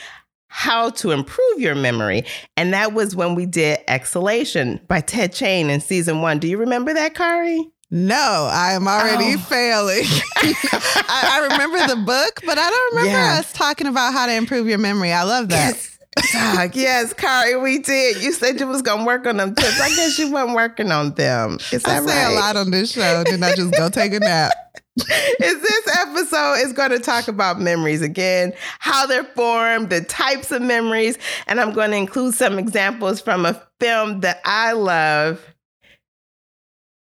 how 0.56 0.92
to 0.92 1.10
improve 1.10 1.58
your 1.60 1.74
memory. 1.74 2.24
And 2.56 2.74
that 2.74 2.94
was 2.94 3.16
when 3.16 3.34
we 3.34 3.48
did 3.48 3.80
Exhalation 3.88 4.80
by 4.88 5.02
Ted 5.02 5.34
Chiang 5.34 5.72
in 5.72 5.82
season 5.82 6.22
one. 6.22 6.38
Do 6.38 6.48
you 6.48 6.58
remember 6.58 6.94
that, 6.94 7.16
Kari? 7.16 7.70
No, 7.90 8.50
I 8.52 8.74
am 8.74 8.88
already 8.88 9.34
Oh. 9.34 9.38
failing. 9.40 10.04
I, 10.38 11.30
I 11.42 11.48
remember 11.52 11.88
the 11.88 11.96
book, 12.02 12.42
but 12.46 12.60
I 12.60 12.70
don't 12.70 12.96
remember 12.96 13.18
Yeah. 13.20 13.40
us 13.40 13.52
talking 13.54 13.88
about 13.88 14.14
how 14.14 14.28
to 14.28 14.34
improve 14.34 14.68
your 14.68 14.78
memory. 14.78 15.12
I 15.12 15.24
love 15.24 15.50
that. 15.50 15.74
Yes. 15.76 15.90
Dog, 16.32 16.76
yes, 16.76 17.12
Kari, 17.14 17.56
we 17.56 17.80
did. 17.80 18.22
You 18.22 18.32
said 18.34 18.60
you 18.60 18.68
was 18.68 18.84
gonna 18.84 19.04
work 19.06 19.26
on 19.26 19.38
them 19.38 19.56
tips. 19.56 19.82
I 19.82 19.90
guess 19.90 20.20
you 20.20 20.32
weren't 20.32 20.54
working 20.54 20.92
on 20.92 21.16
them. 21.16 21.58
Is 21.72 21.82
that 21.84 22.04
I 22.04 22.06
say 22.06 22.26
right? 22.26 22.32
a 22.32 22.36
lot 22.40 22.56
on 22.56 22.70
this 22.70 22.92
show, 22.92 23.24
then 23.26 23.42
I 23.42 23.56
just 23.56 23.74
go 23.74 23.90
take 23.90 24.14
a 24.14 24.20
nap. 24.20 24.52
is 24.98 25.62
this 25.62 25.98
episode 25.98 26.56
is 26.60 26.74
going 26.74 26.92
to 26.92 27.00
talk 27.00 27.28
about 27.28 27.60
memories 27.60 28.02
again, 28.02 28.54
how 28.80 29.08
they're 29.08 29.24
formed, 29.24 29.90
the 29.90 30.02
types 30.02 30.52
of 30.52 30.62
memories, 30.62 31.18
and 31.48 31.60
I'm 31.60 31.74
going 31.74 31.92
to 31.92 31.98
include 31.98 32.36
some 32.36 32.60
examples 32.60 33.20
from 33.20 33.46
a 33.46 33.60
film 33.80 34.20
that 34.20 34.40
I 34.46 34.74
love, 34.74 35.44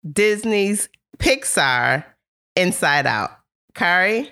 Disney's 0.10 0.88
Pixar, 1.18 2.06
Inside 2.56 3.06
Out. 3.06 3.32
Kari, 3.74 4.32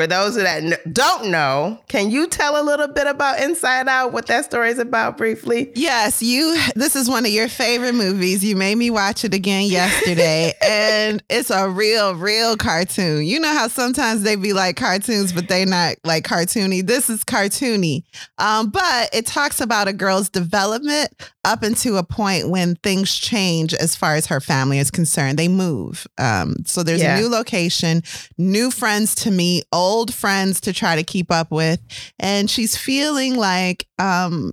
for 0.00 0.06
those 0.06 0.34
that 0.36 0.94
don't 0.94 1.30
know, 1.30 1.78
can 1.88 2.10
you 2.10 2.26
tell 2.26 2.58
a 2.58 2.64
little 2.64 2.88
bit 2.88 3.06
about 3.06 3.38
Inside 3.38 3.86
Out, 3.86 4.12
what 4.14 4.26
that 4.28 4.46
story 4.46 4.70
is 4.70 4.78
about 4.78 5.18
briefly? 5.18 5.70
Yes, 5.74 6.22
you. 6.22 6.58
This 6.74 6.96
is 6.96 7.06
one 7.10 7.26
of 7.26 7.30
your 7.32 7.48
favorite 7.48 7.94
movies. 7.94 8.42
You 8.42 8.56
made 8.56 8.76
me 8.76 8.88
watch 8.90 9.26
it 9.26 9.34
again 9.34 9.64
yesterday, 9.64 10.54
and 10.62 11.22
it's 11.28 11.50
a 11.50 11.68
real, 11.68 12.14
real 12.14 12.56
cartoon. 12.56 13.26
You 13.26 13.40
know 13.40 13.52
how 13.52 13.68
sometimes 13.68 14.22
they 14.22 14.36
be 14.36 14.54
like 14.54 14.76
cartoons, 14.76 15.34
but 15.34 15.48
they 15.48 15.66
not 15.66 15.96
like 16.02 16.24
cartoony. 16.24 16.86
This 16.86 17.10
is 17.10 17.22
cartoony, 17.22 18.04
um, 18.38 18.70
but 18.70 19.10
it 19.12 19.26
talks 19.26 19.60
about 19.60 19.86
a 19.86 19.92
girl's 19.92 20.30
development 20.30 21.10
up 21.44 21.62
into 21.62 21.96
a 21.96 22.02
point 22.02 22.48
when 22.48 22.74
things 22.76 23.14
change 23.14 23.74
as 23.74 23.94
far 23.96 24.14
as 24.14 24.26
her 24.28 24.40
family 24.40 24.78
is 24.78 24.90
concerned. 24.90 25.38
They 25.38 25.48
move, 25.48 26.06
um, 26.16 26.54
so 26.64 26.82
there's 26.82 27.02
Yeah. 27.02 27.18
a 27.18 27.20
new 27.20 27.28
location, 27.28 28.02
new 28.38 28.70
friends 28.70 29.14
to 29.16 29.30
meet, 29.30 29.64
old 29.72 29.89
friends 30.14 30.60
to 30.62 30.72
try 30.72 30.96
to 30.96 31.02
keep 31.02 31.30
up 31.30 31.50
with, 31.50 31.80
and 32.18 32.48
she's 32.50 32.76
feeling 32.76 33.34
like 33.36 33.86
um 33.98 34.52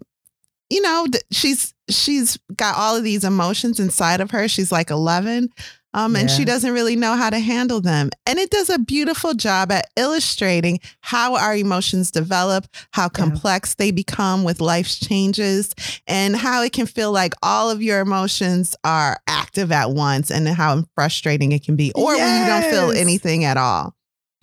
you 0.69 0.81
know 0.81 1.05
she's 1.31 1.73
she's 1.89 2.37
got 2.55 2.75
all 2.77 2.95
of 2.95 3.03
these 3.03 3.23
emotions 3.23 3.79
inside 3.79 4.19
of 4.21 4.31
her. 4.31 4.47
She's 4.47 4.71
like 4.71 4.89
11 4.89 5.49
Um, 5.93 6.15
and 6.17 6.29
she 6.29 6.43
doesn't 6.45 6.73
really 6.73 6.95
know 6.97 7.15
how 7.15 7.29
to 7.29 7.39
handle 7.39 7.79
them. 7.81 8.09
And 8.27 8.37
it 8.37 8.49
does 8.51 8.69
a 8.69 8.77
beautiful 8.77 9.33
job 9.33 9.71
at 9.71 9.87
illustrating 9.95 10.79
how 10.99 11.35
our 11.35 11.55
emotions 11.55 12.11
develop, 12.11 12.67
how 12.91 13.07
complex 13.09 13.75
they 13.75 13.89
become 13.91 14.43
with 14.43 14.59
life's 14.59 14.99
changes, 14.99 15.73
and 16.05 16.35
how 16.35 16.61
it 16.61 16.73
can 16.73 16.85
feel 16.85 17.11
like 17.13 17.33
all 17.41 17.71
of 17.71 17.81
your 17.81 18.01
emotions 18.01 18.75
are 18.83 19.17
active 19.27 19.71
at 19.71 19.91
once 19.91 20.29
and 20.29 20.47
how 20.49 20.83
frustrating 20.93 21.51
it 21.53 21.63
can 21.63 21.75
be, 21.77 21.91
or 21.95 22.15
when 22.17 22.41
you 22.41 22.45
don't 22.47 22.69
feel 22.69 22.91
anything 22.91 23.45
at 23.45 23.55
all. 23.57 23.95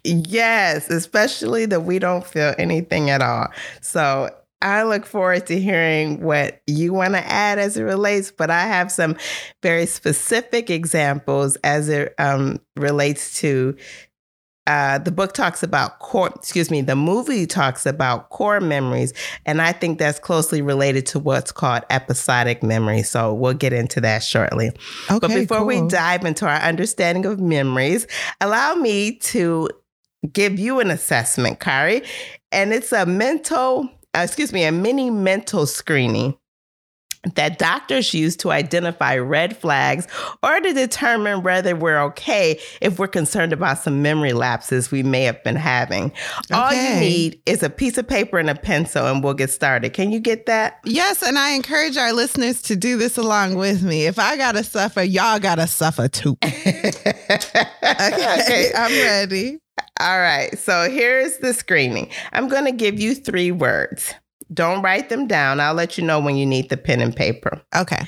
Yes, 0.05 0.91
especially 0.91 1.67
that 1.67 1.81
we 1.81 1.99
don't 1.99 2.27
feel 2.27 2.55
anything 2.59 3.09
at 3.09 3.23
all. 3.23 3.49
So 3.81 4.31
I 4.65 4.83
look 4.83 5.05
forward 5.05 5.47
to 5.49 5.61
hearing 5.61 6.23
what 6.23 6.63
you 6.67 6.95
want 6.95 7.15
to 7.15 7.25
add 7.27 7.59
as 7.59 7.77
it 7.77 7.83
relates, 7.83 8.31
but 8.31 8.51
I 8.51 8.63
have 8.63 8.91
some 8.91 9.17
very 9.63 9.85
specific 9.85 10.71
examples 10.71 11.57
as 11.57 11.89
it 11.89 12.15
um, 12.19 12.61
relates 12.77 13.39
to. 13.41 13.77
Uh, 14.67 14.97
the 14.97 15.11
book 15.11 15.35
talks 15.35 15.63
about 15.63 15.99
core, 15.99 16.31
excuse 16.35 16.71
me, 16.71 16.81
the 16.81 16.97
movie 16.97 17.47
talks 17.47 17.85
about 17.85 18.31
core 18.31 18.63
memories. 18.63 19.13
And 19.45 19.61
I 19.61 19.73
think 19.73 19.99
that's 19.99 20.19
closely 20.19 20.63
related 20.63 21.05
to 21.09 21.19
what's 21.19 21.53
called 21.53 21.83
episodic 21.91 22.63
memory. 22.63 23.03
So 23.03 23.35
we'll 23.35 23.53
get 23.53 23.75
into 23.75 24.01
that 24.01 24.23
shortly. 24.23 24.69
Okay, 25.11 25.19
But 25.21 25.29
before 25.29 25.67
we 25.67 25.87
dive 25.89 26.25
into 26.25 26.47
our 26.47 26.61
understanding 26.63 27.27
of 27.27 27.41
memories, 27.41 28.07
allow 28.41 28.75
me 28.75 29.17
to 29.17 29.69
give 30.33 30.59
you 30.59 30.81
an 30.81 30.90
assessment, 30.90 31.61
Kari. 31.61 32.02
And 32.52 32.73
it's 32.73 32.93
a 32.93 33.07
mental, 33.07 33.88
uh, 34.16 34.21
excuse 34.21 34.52
me, 34.52 34.64
a 34.64 34.73
mini 34.73 35.11
mental 35.11 35.66
screening 35.66 36.37
that 37.35 37.59
doctors 37.59 38.12
use 38.14 38.37
to 38.37 38.50
identify 38.50 39.16
red 39.16 39.57
flags 39.57 40.07
or 40.43 40.61
to 40.61 40.73
determine 40.73 41.43
whether 41.43 41.75
we're 41.75 42.00
okay 42.02 42.61
if 42.81 42.99
we're 42.99 43.09
concerned 43.09 43.52
about 43.52 43.78
some 43.78 44.02
memory 44.02 44.33
lapses 44.33 44.90
we 44.90 45.02
may 45.02 45.25
have 45.25 45.43
been 45.45 45.57
having. 45.57 46.12
All 46.52 46.73
you 46.73 47.00
need 47.00 47.40
is 47.47 47.62
a 47.62 47.71
piece 47.71 47.99
of 47.99 48.07
paper 48.07 48.38
and 48.38 48.50
a 48.50 48.54
pencil, 48.54 49.07
and 49.07 49.23
we'll 49.23 49.35
get 49.35 49.50
started. 49.50 49.93
Can 49.93 50.11
you 50.11 50.21
get 50.21 50.47
that? 50.47 50.81
Yes, 50.85 51.23
and 51.23 51.38
I 51.38 51.50
encourage 51.50 51.97
our 51.97 52.12
listeners 52.12 52.62
to 52.62 52.76
do 52.76 52.97
this 52.97 53.16
along 53.16 53.57
with 53.57 53.83
me. 53.83 54.07
If 54.07 54.19
I 54.19 54.37
gotta 54.37 54.64
suffer, 54.64 55.02
y'all 55.02 55.38
gotta 55.38 55.66
suffer 55.66 56.09
too. 56.09 56.37
Okay, 57.85 58.71
I'm 58.75 58.90
ready. 58.90 59.59
All 60.00 60.19
right. 60.19 60.57
So 60.59 60.90
here's 60.90 61.38
the 61.38 61.54
screening. 61.54 62.11
I'm 62.33 62.49
going 62.49 62.64
to 62.64 62.73
give 62.73 62.99
you 62.99 63.14
three 63.14 63.52
words. 63.52 64.14
Don't 64.53 64.83
write 64.83 65.09
them 65.09 65.27
down. 65.27 65.61
I'll 65.61 65.75
let 65.75 65.97
you 65.99 66.05
know 66.05 66.21
when 66.21 66.37
you 66.37 66.47
need 66.47 66.69
the 66.69 66.77
pen 66.77 67.01
and 67.01 67.15
paper. 67.15 67.63
Okay. 67.75 68.03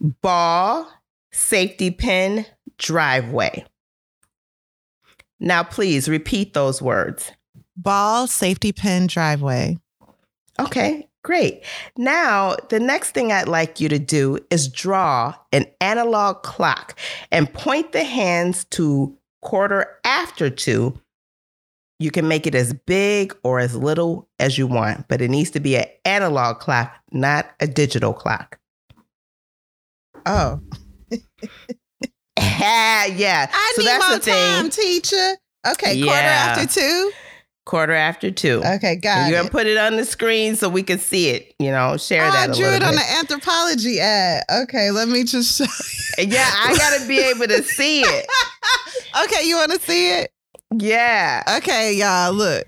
Ball, 0.00 0.88
safety 1.32 1.90
pin, 1.90 2.46
driveway. 2.78 3.64
Now, 5.40 5.62
please 5.62 6.08
repeat 6.08 6.54
those 6.54 6.82
words. 6.82 7.32
Ball, 7.76 8.26
safety 8.26 8.72
pin, 8.72 9.06
driveway. 9.06 9.78
Okay, 10.58 11.08
great. 11.22 11.64
Now, 11.96 12.56
the 12.70 12.80
next 12.80 13.12
thing 13.12 13.30
I'd 13.30 13.46
like 13.46 13.80
you 13.80 13.88
to 13.88 14.00
do 14.00 14.38
is 14.50 14.68
draw 14.68 15.34
an 15.52 15.66
analog 15.80 16.42
clock 16.42 16.98
and 17.30 17.52
point 17.52 17.92
the 17.92 18.02
hands 18.02 18.64
to 18.70 19.16
quarter 19.40 19.98
after 20.04 20.50
two. 20.50 21.00
You 22.00 22.10
can 22.10 22.28
make 22.28 22.46
it 22.46 22.54
as 22.54 22.72
big 22.72 23.36
or 23.42 23.58
as 23.58 23.74
little 23.74 24.28
as 24.38 24.56
you 24.56 24.66
want, 24.66 25.08
but 25.08 25.20
it 25.20 25.28
needs 25.30 25.50
to 25.50 25.60
be 25.60 25.76
an 25.76 25.86
analog 26.04 26.58
clock, 26.60 26.94
not 27.10 27.50
a 27.60 27.66
digital 27.66 28.12
clock. 28.12 28.58
Oh. 30.26 30.60
yeah. 32.38 33.48
I 33.52 33.72
so 33.74 33.82
need 33.82 33.88
that's 33.88 34.08
more 34.08 34.18
the 34.18 34.24
thing. 34.24 34.54
time, 34.56 34.70
teacher. 34.70 35.36
Okay, 35.66 36.00
quarter 36.02 36.18
after 36.20 36.66
two. 36.66 37.10
Quarter 37.66 37.92
after 37.94 38.30
two. 38.30 38.62
Okay, 38.64 38.96
got 38.96 39.26
it. 39.26 39.30
You're 39.30 39.38
it. 39.40 39.42
gonna 39.42 39.50
put 39.50 39.66
it 39.66 39.76
on 39.76 39.96
the 39.96 40.04
screen 40.04 40.54
so 40.56 40.68
we 40.68 40.82
can 40.82 40.98
see 40.98 41.30
it. 41.30 41.54
You 41.58 41.70
know, 41.70 41.96
share 41.96 42.22
Oh, 42.24 42.28
I 42.28 42.46
that 42.46 42.50
a 42.50 42.52
drew 42.54 42.68
it 42.68 42.82
on 42.82 42.94
the 42.94 43.00
Anthropologie 43.00 43.98
ad. 43.98 44.44
Okay, 44.62 44.90
let 44.90 45.08
me 45.08 45.24
just 45.24 45.58
show 45.58 45.64
yeah, 46.22 46.48
I 46.48 46.76
gotta 46.76 47.06
be 47.08 47.18
able 47.18 47.46
to 47.48 47.62
see 47.62 48.02
it. 48.02 48.26
Okay, 49.24 49.46
you 49.48 49.56
want 49.56 49.72
to 49.72 49.80
see 49.80 50.10
it? 50.12 50.30
Yeah. 50.74 51.42
Okay, 51.58 51.94
y'all, 51.94 52.32
look. 52.32 52.66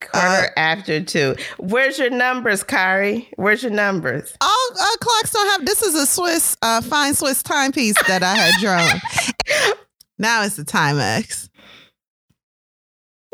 Quarter 0.00 0.50
after 0.56 1.02
two. 1.02 1.34
Where's 1.58 1.98
your 1.98 2.10
numbers, 2.10 2.62
Kari? 2.62 3.28
Where's 3.36 3.62
your 3.62 3.72
numbers? 3.72 4.36
All 4.40 4.68
uh, 4.78 4.96
clocks 5.00 5.30
don't 5.30 5.48
have. 5.48 5.64
This 5.64 5.82
is 5.82 5.94
a 5.94 6.04
Swiss, 6.04 6.56
uh, 6.60 6.82
fine 6.82 7.14
Swiss 7.14 7.42
timepiece 7.42 7.96
that 8.06 8.22
I 8.22 8.34
had 8.34 8.60
drawn. 8.60 9.00
now 10.18 10.42
it's 10.42 10.56
the 10.56 10.64
Timex. 10.64 11.48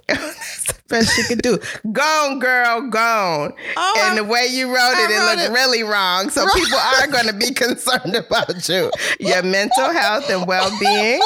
Best 0.91 1.15
she 1.17 1.23
could 1.23 1.41
do. 1.41 1.59
Gone, 1.93 2.39
girl, 2.41 2.89
gone. 2.91 3.53
Oh, 3.77 4.03
and 4.09 4.19
the 4.19 4.25
way 4.25 4.47
you 4.51 4.69
wrote 4.69 4.77
I 4.97 5.05
it, 5.05 5.11
it 5.11 5.19
wrote 5.19 5.37
looked 5.37 5.49
it- 5.51 5.53
really 5.53 5.83
wrong. 5.85 6.29
So 6.31 6.45
people 6.53 6.79
are 6.79 7.07
going 7.07 7.27
to 7.29 7.33
be 7.33 7.55
concerned 7.55 8.15
about 8.17 8.69
you, 8.69 8.91
your 9.21 9.43
mental 9.43 9.91
health 9.93 10.29
and 10.29 10.47
well-being, 10.47 11.21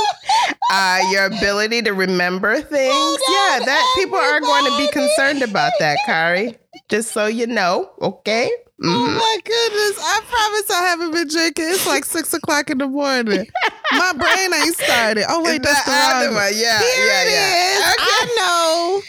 uh, 0.71 1.01
your 1.11 1.25
ability 1.27 1.83
to 1.83 1.93
remember 1.93 2.61
things. 2.61 2.93
Hold 2.95 3.21
yeah, 3.31 3.65
that 3.65 3.93
people 3.97 4.19
are 4.19 4.41
going 4.41 4.71
to 4.71 4.77
be 4.79 4.89
concerned 4.93 5.43
about 5.43 5.73
that, 5.81 5.97
Kari. 6.07 6.59
Just 6.95 7.11
so 7.11 7.27
you 7.27 7.49
know, 7.49 7.91
okay? 8.01 8.49
Oh 8.81 8.87
Mhm. 8.87 9.17
my 9.17 9.39
goodness! 9.45 9.99
I 10.01 10.21
promise 10.29 10.71
I 10.71 10.83
haven't 10.85 11.11
been 11.11 11.27
drinking. 11.27 11.65
It's 11.71 11.87
like 11.89 12.05
six 12.05 12.33
o'clock 12.33 12.71
in 12.71 12.79
the 12.79 12.87
morning. 12.87 13.47
My 13.91 14.13
brain 14.13 14.55
ain't 14.63 14.77
started. 14.77 15.25
Oh 15.29 15.43
wait, 15.43 15.61
that's 15.65 15.85
the 15.85 15.91
wrong 15.91 16.27
one. 16.27 16.35
one. 16.35 16.53
Yeah, 16.55 16.79
Here 16.79 17.07
yeah, 17.07 17.23
it 17.23 17.31
yeah. 17.33 17.73
is. 17.73 17.95
Okay. 17.95 17.97
I 17.99 18.35
know. 18.39 19.01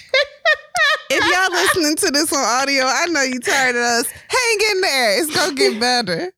if 1.11 1.31
y'all 1.31 1.51
listening 1.61 1.95
to 1.97 2.11
this 2.11 2.33
on 2.33 2.43
audio, 2.43 2.85
I 2.85 3.05
know 3.05 3.21
you 3.21 3.39
tired 3.39 3.75
of 3.75 3.81
us. 3.83 4.07
Hang 4.29 4.57
in 4.71 4.81
there. 4.81 5.21
It's 5.21 5.35
gonna 5.35 5.53
get 5.53 5.79
better. 5.79 6.31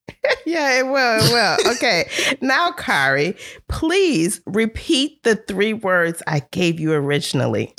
Yeah, 0.46 0.80
it 0.80 0.86
will. 0.88 1.20
It 1.24 1.32
will. 1.32 1.72
Okay. 1.76 2.10
Now, 2.42 2.72
Kari, 2.72 3.38
please 3.70 4.42
repeat 4.46 5.24
the 5.24 5.38
three 5.38 5.72
words 5.72 6.22
I 6.28 6.42
gave 6.52 6.78
you 6.82 6.92
originally. 6.92 7.74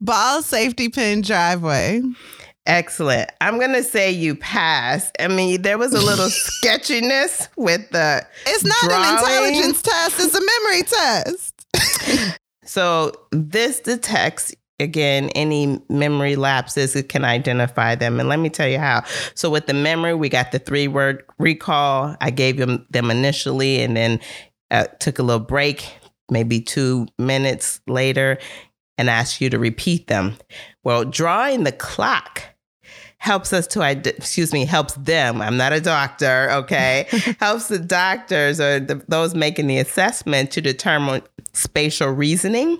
Ball 0.00 0.42
safety 0.42 0.88
pin 0.88 1.22
driveway. 1.22 2.02
Excellent. 2.68 3.30
I'm 3.40 3.58
going 3.58 3.72
to 3.72 3.82
say 3.82 4.10
you 4.10 4.36
passed. 4.36 5.16
I 5.18 5.28
mean, 5.28 5.62
there 5.62 5.78
was 5.78 5.94
a 5.94 6.04
little 6.04 6.28
sketchiness 6.28 7.48
with 7.56 7.90
the. 7.90 8.24
It's 8.46 8.62
not 8.62 8.92
an 8.92 9.14
intelligence 9.18 9.80
test. 9.80 10.20
It's 10.20 10.34
a 10.34 10.40
memory 10.40 10.82
test. 10.82 12.38
So, 12.64 13.12
this 13.30 13.80
detects. 13.80 14.54
Again, 14.78 15.30
any 15.30 15.80
memory 15.88 16.36
lapses, 16.36 16.94
it 16.94 17.08
can 17.08 17.24
identify 17.24 17.94
them. 17.94 18.20
And 18.20 18.28
let 18.28 18.38
me 18.38 18.50
tell 18.50 18.68
you 18.68 18.78
how. 18.78 19.04
So, 19.34 19.48
with 19.48 19.66
the 19.66 19.72
memory, 19.72 20.12
we 20.12 20.28
got 20.28 20.52
the 20.52 20.58
three 20.58 20.86
word 20.86 21.24
recall. 21.38 22.14
I 22.20 22.28
gave 22.30 22.58
them 22.58 22.84
them 22.90 23.10
initially 23.10 23.80
and 23.80 23.96
then 23.96 24.20
uh, 24.70 24.84
took 25.00 25.18
a 25.18 25.22
little 25.22 25.44
break, 25.44 25.90
maybe 26.30 26.60
two 26.60 27.06
minutes 27.18 27.80
later, 27.86 28.36
and 28.98 29.08
asked 29.08 29.40
you 29.40 29.48
to 29.48 29.58
repeat 29.58 30.08
them. 30.08 30.36
Well, 30.84 31.06
drawing 31.06 31.64
the 31.64 31.72
clock 31.72 32.42
helps 33.18 33.52
us 33.52 33.66
to 33.66 33.82
excuse 33.82 34.52
me 34.52 34.64
helps 34.64 34.94
them. 34.94 35.42
I'm 35.42 35.56
not 35.56 35.72
a 35.72 35.80
doctor 35.80 36.48
okay? 36.50 37.06
Helps 37.40 37.68
the 37.68 37.78
doctors 37.78 38.60
or 38.60 38.80
the, 38.80 39.02
those 39.08 39.34
making 39.34 39.66
the 39.66 39.78
assessment 39.78 40.50
to 40.52 40.60
determine 40.60 41.22
spatial 41.52 42.08
reasoning 42.08 42.78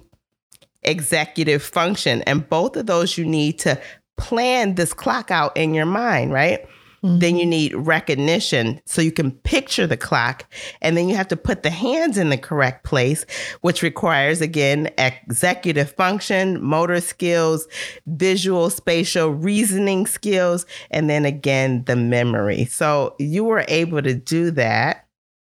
executive 0.84 1.62
function 1.62 2.22
and 2.22 2.48
both 2.48 2.76
of 2.76 2.86
those 2.86 3.18
you 3.18 3.24
need 3.24 3.58
to 3.58 3.80
plan 4.16 4.76
this 4.76 4.94
clock 4.94 5.30
out 5.30 5.56
in 5.56 5.74
your 5.74 5.86
mind 5.86 6.32
right 6.32 6.66
then 7.02 7.36
you 7.36 7.42
mm-hmm. 7.42 7.50
need 7.50 7.74
recognition 7.74 8.80
so 8.84 9.00
you 9.00 9.12
can 9.12 9.30
picture 9.30 9.86
the 9.86 9.96
clock. 9.96 10.46
And 10.80 10.96
then 10.96 11.08
you 11.08 11.14
have 11.16 11.28
to 11.28 11.36
put 11.36 11.62
the 11.62 11.70
hands 11.70 12.18
in 12.18 12.30
the 12.30 12.36
correct 12.36 12.84
place, 12.84 13.24
which 13.60 13.82
requires, 13.82 14.40
again, 14.40 14.90
executive 14.98 15.92
function, 15.92 16.62
motor 16.62 17.00
skills, 17.00 17.68
visual, 18.06 18.70
spatial, 18.70 19.30
reasoning 19.30 20.06
skills, 20.06 20.66
and 20.90 21.08
then 21.08 21.24
again, 21.24 21.84
the 21.84 21.96
memory. 21.96 22.64
So 22.64 23.14
you 23.18 23.44
were 23.44 23.64
able 23.68 24.02
to 24.02 24.14
do 24.14 24.50
that, 24.52 25.06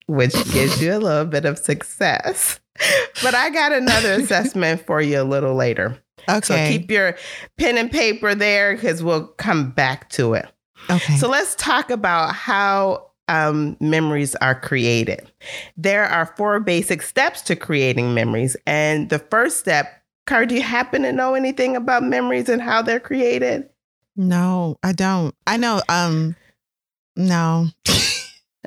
which 0.06 0.34
gives 0.52 0.80
you 0.80 0.94
a 0.94 0.98
little 0.98 1.24
bit 1.24 1.44
of 1.44 1.58
success. 1.58 2.60
But 3.22 3.34
I 3.34 3.50
got 3.50 3.72
another 3.72 4.12
assessment 4.20 4.84
for 4.86 5.00
you 5.00 5.20
a 5.20 5.22
little 5.22 5.54
later. 5.54 6.02
Okay. 6.28 6.40
So 6.42 6.56
keep 6.68 6.90
your 6.90 7.16
pen 7.58 7.76
and 7.76 7.90
paper 7.90 8.34
there 8.34 8.74
because 8.74 9.02
we'll 9.02 9.26
come 9.26 9.70
back 9.70 10.08
to 10.10 10.34
it. 10.34 10.46
Okay. 10.90 11.16
So 11.16 11.28
let's 11.28 11.54
talk 11.54 11.90
about 11.90 12.34
how 12.34 13.06
um, 13.28 13.76
memories 13.80 14.34
are 14.36 14.54
created. 14.58 15.30
There 15.76 16.04
are 16.04 16.26
four 16.36 16.60
basic 16.60 17.02
steps 17.02 17.42
to 17.42 17.56
creating 17.56 18.14
memories. 18.14 18.56
And 18.66 19.08
the 19.08 19.18
first 19.18 19.58
step, 19.58 20.02
Car, 20.26 20.46
do 20.46 20.54
you 20.54 20.62
happen 20.62 21.02
to 21.02 21.12
know 21.12 21.34
anything 21.34 21.74
about 21.74 22.02
memories 22.02 22.48
and 22.48 22.62
how 22.62 22.82
they're 22.82 23.00
created? 23.00 23.68
no, 24.14 24.76
I 24.82 24.92
don't. 24.92 25.34
I 25.46 25.56
know. 25.56 25.82
Um, 25.88 26.36
no. 27.16 27.68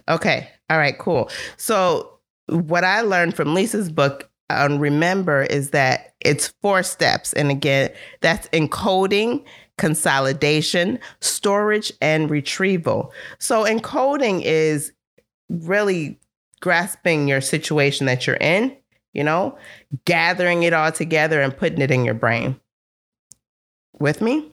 Okay. 0.08 0.48
All 0.70 0.78
right, 0.78 0.98
cool. 0.98 1.30
So, 1.58 2.20
what 2.48 2.84
I 2.84 3.02
learned 3.02 3.36
from 3.36 3.54
Lisa's 3.54 3.92
book 3.92 4.30
on 4.50 4.80
Remember 4.80 5.44
is 5.44 5.72
that 5.72 6.14
it's 6.20 6.54
four 6.62 6.84
steps. 6.84 7.34
And 7.34 7.50
again, 7.50 7.92
that's 8.22 8.48
encoding, 8.50 9.44
consolidation, 9.78 11.00
storage, 11.20 11.92
and 12.02 12.30
retrieval. 12.30 13.14
So, 13.40 13.64
encoding 13.64 14.42
is 14.44 14.92
really 15.50 16.20
grasping 16.62 17.28
your 17.28 17.42
situation 17.42 18.06
that 18.08 18.26
you're 18.26 18.38
in, 18.38 18.76
you 19.14 19.24
know, 19.24 19.58
gathering 20.06 20.64
it 20.64 20.74
all 20.74 20.92
together 20.92 21.42
and 21.42 21.56
putting 21.56 21.82
it 21.82 21.92
in 21.92 22.06
your 22.06 22.14
brain. 22.14 22.60
With 24.00 24.22
me? 24.22 24.52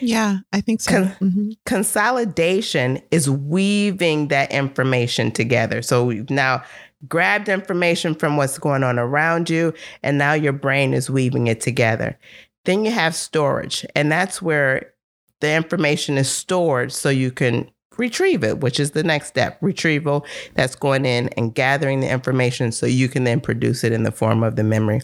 Yeah, 0.00 0.38
I 0.52 0.60
think 0.60 0.80
so. 0.80 0.90
Con- 0.90 1.16
mm-hmm. 1.20 1.50
Consolidation 1.64 3.00
is 3.10 3.28
weaving 3.30 4.28
that 4.28 4.52
information 4.52 5.32
together. 5.32 5.82
So 5.82 6.04
we've 6.04 6.30
now 6.30 6.62
grabbed 7.08 7.48
information 7.48 8.14
from 8.14 8.36
what's 8.36 8.58
going 8.58 8.82
on 8.82 8.98
around 8.98 9.50
you, 9.50 9.72
and 10.02 10.18
now 10.18 10.34
your 10.34 10.52
brain 10.52 10.94
is 10.94 11.10
weaving 11.10 11.46
it 11.46 11.60
together. 11.60 12.18
Then 12.66 12.84
you 12.84 12.90
have 12.90 13.14
storage, 13.14 13.86
and 13.94 14.12
that's 14.12 14.42
where 14.42 14.92
the 15.40 15.54
information 15.54 16.18
is 16.18 16.28
stored 16.28 16.92
so 16.92 17.08
you 17.08 17.30
can 17.30 17.70
retrieve 17.96 18.44
it, 18.44 18.60
which 18.60 18.78
is 18.78 18.90
the 18.90 19.04
next 19.04 19.28
step 19.28 19.58
retrieval. 19.60 20.26
That's 20.54 20.74
going 20.74 21.06
in 21.06 21.28
and 21.30 21.54
gathering 21.54 22.00
the 22.00 22.10
information 22.10 22.72
so 22.72 22.86
you 22.86 23.08
can 23.08 23.24
then 23.24 23.40
produce 23.40 23.84
it 23.84 23.92
in 23.92 24.02
the 24.02 24.12
form 24.12 24.42
of 24.42 24.56
the 24.56 24.64
memory. 24.64 25.00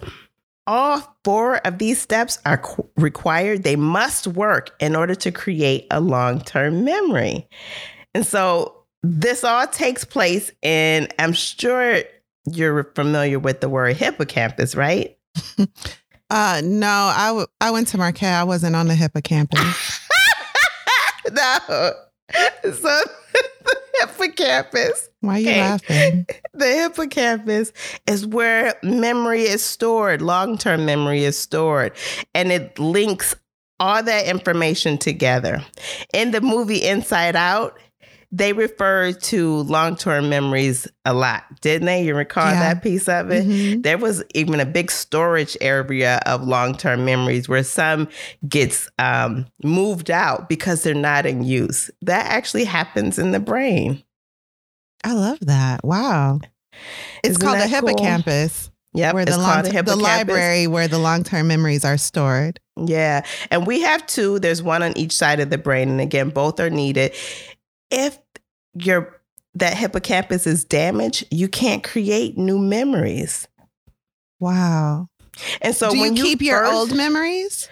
All 0.67 1.17
four 1.25 1.57
of 1.67 1.79
these 1.79 2.01
steps 2.01 2.39
are 2.47 2.59
qu- 2.59 2.89
required. 2.97 3.63
They 3.63 3.77
must 3.77 4.27
work 4.27 4.71
in 4.81 4.95
order 4.95 5.15
to 5.17 5.33
create 5.33 5.87
a 5.91 6.01
long 6.01 6.41
term 6.41 6.85
memory. 6.85 7.49
And 8.15 8.27
so 8.27 8.77
this 9.03 9.43
all 9.43 9.67
takes 9.67 10.05
place 10.05 10.53
in, 10.63 11.09
I'm 11.19 11.33
sure 11.33 12.03
you're 12.51 12.85
familiar 12.95 13.39
with 13.39 13.61
the 13.61 13.69
word 13.69 13.97
hippocampus, 13.97 14.75
right? 14.75 15.17
uh, 16.33 16.63
no, 16.65 16.89
I, 16.89 17.27
w- 17.29 17.47
I 17.61 17.71
went 17.71 17.89
to 17.89 17.99
Marquette. 17.99 18.41
I 18.41 18.45
wasn't 18.45 18.75
on 18.75 18.89
the 18.89 18.95
hippocampus. 18.95 19.61
no. 21.31 21.59
So 22.63 22.71
the 22.73 23.77
hippocampus. 24.01 25.11
Why 25.21 25.35
are 25.35 25.39
you 25.41 25.49
okay. 25.51 25.61
laughing? 25.61 26.27
The 26.55 26.67
hippocampus 26.67 27.73
is 28.07 28.27
where 28.27 28.75
memory 28.83 29.43
is 29.43 29.65
stored, 29.65 30.21
long 30.23 30.59
term 30.59 30.85
memory 30.87 31.25
is 31.25 31.37
stored, 31.37 31.93
and 32.35 32.53
it 32.53 32.79
links 32.79 33.35
all 33.81 34.03
that 34.03 34.27
information 34.27 34.97
together. 34.97 35.65
In 36.15 36.31
the 36.31 36.41
movie 36.41 36.83
Inside 36.83 37.37
Out, 37.37 37.79
they 38.33 38.55
referred 38.55 39.21
to 39.21 39.59
long 39.65 39.95
term 39.95 40.31
memories 40.31 40.89
a 41.05 41.13
lot, 41.13 41.45
didn't 41.61 41.85
they? 41.85 42.03
You 42.03 42.15
recall 42.15 42.51
yeah. 42.51 42.73
that 42.73 42.83
piece 42.83 43.07
of 43.07 43.31
it? 43.31 43.47
Mm-hmm. 43.47 43.83
There 43.83 43.99
was 43.99 44.25
even 44.35 44.59
a 44.59 44.65
big 44.65 44.91
storage 44.91 45.57
area 45.61 46.21
of 46.25 46.43
long 46.43 46.75
term 46.75 47.05
memories 47.05 47.47
where 47.49 47.63
some 47.63 48.09
gets 48.49 48.89
um, 48.99 49.47
moved 49.63 50.11
out 50.11 50.49
because 50.49 50.83
they're 50.83 50.95
not 50.95 51.27
in 51.27 51.45
use. 51.45 51.91
That 52.01 52.25
actually 52.27 52.65
happens 52.65 53.19
in 53.19 53.33
the 53.33 53.41
brain. 53.41 54.03
I 55.05 55.13
love 55.13 55.41
that. 55.43 55.85
Wow. 55.85 56.41
It's 57.23 57.37
Isn't 57.37 57.43
called 57.43 57.61
the 57.61 57.69
hippocampus. 57.69 58.67
Cool? 58.67 58.73
Yep, 58.95 59.15
where 59.15 59.25
the 59.25 59.39
long 59.39 59.63
the 59.63 59.97
library 59.97 60.67
where 60.67 60.87
the 60.87 60.99
long 60.99 61.25
term 61.25 61.49
memories 61.49 61.83
are 61.83 61.97
stored. 61.97 62.61
Yeah, 62.77 63.25
and 63.51 63.67
we 63.67 63.81
have 63.81 64.07
two. 64.07 64.39
There's 64.39 64.63
one 64.63 64.83
on 64.83 64.97
each 64.99 65.13
side 65.17 65.41
of 65.41 65.49
the 65.49 65.57
brain, 65.57 65.89
and 65.89 66.01
again, 66.01 66.29
both 66.29 66.61
are 66.61 66.69
needed 66.69 67.15
if 67.93 68.19
your 68.75 69.21
that 69.55 69.77
hippocampus 69.77 70.47
is 70.47 70.65
damaged, 70.65 71.27
you 71.31 71.47
can't 71.47 71.85
create 71.85 72.39
new 72.39 72.59
memories. 72.59 73.47
Wow. 74.41 75.09
And 75.61 75.75
so 75.75 75.93
Do 75.93 76.01
when 76.01 76.17
you 76.17 76.25
keep 76.25 76.41
you 76.41 76.49
your 76.49 76.67
old 76.67 76.95
memories? 76.95 77.69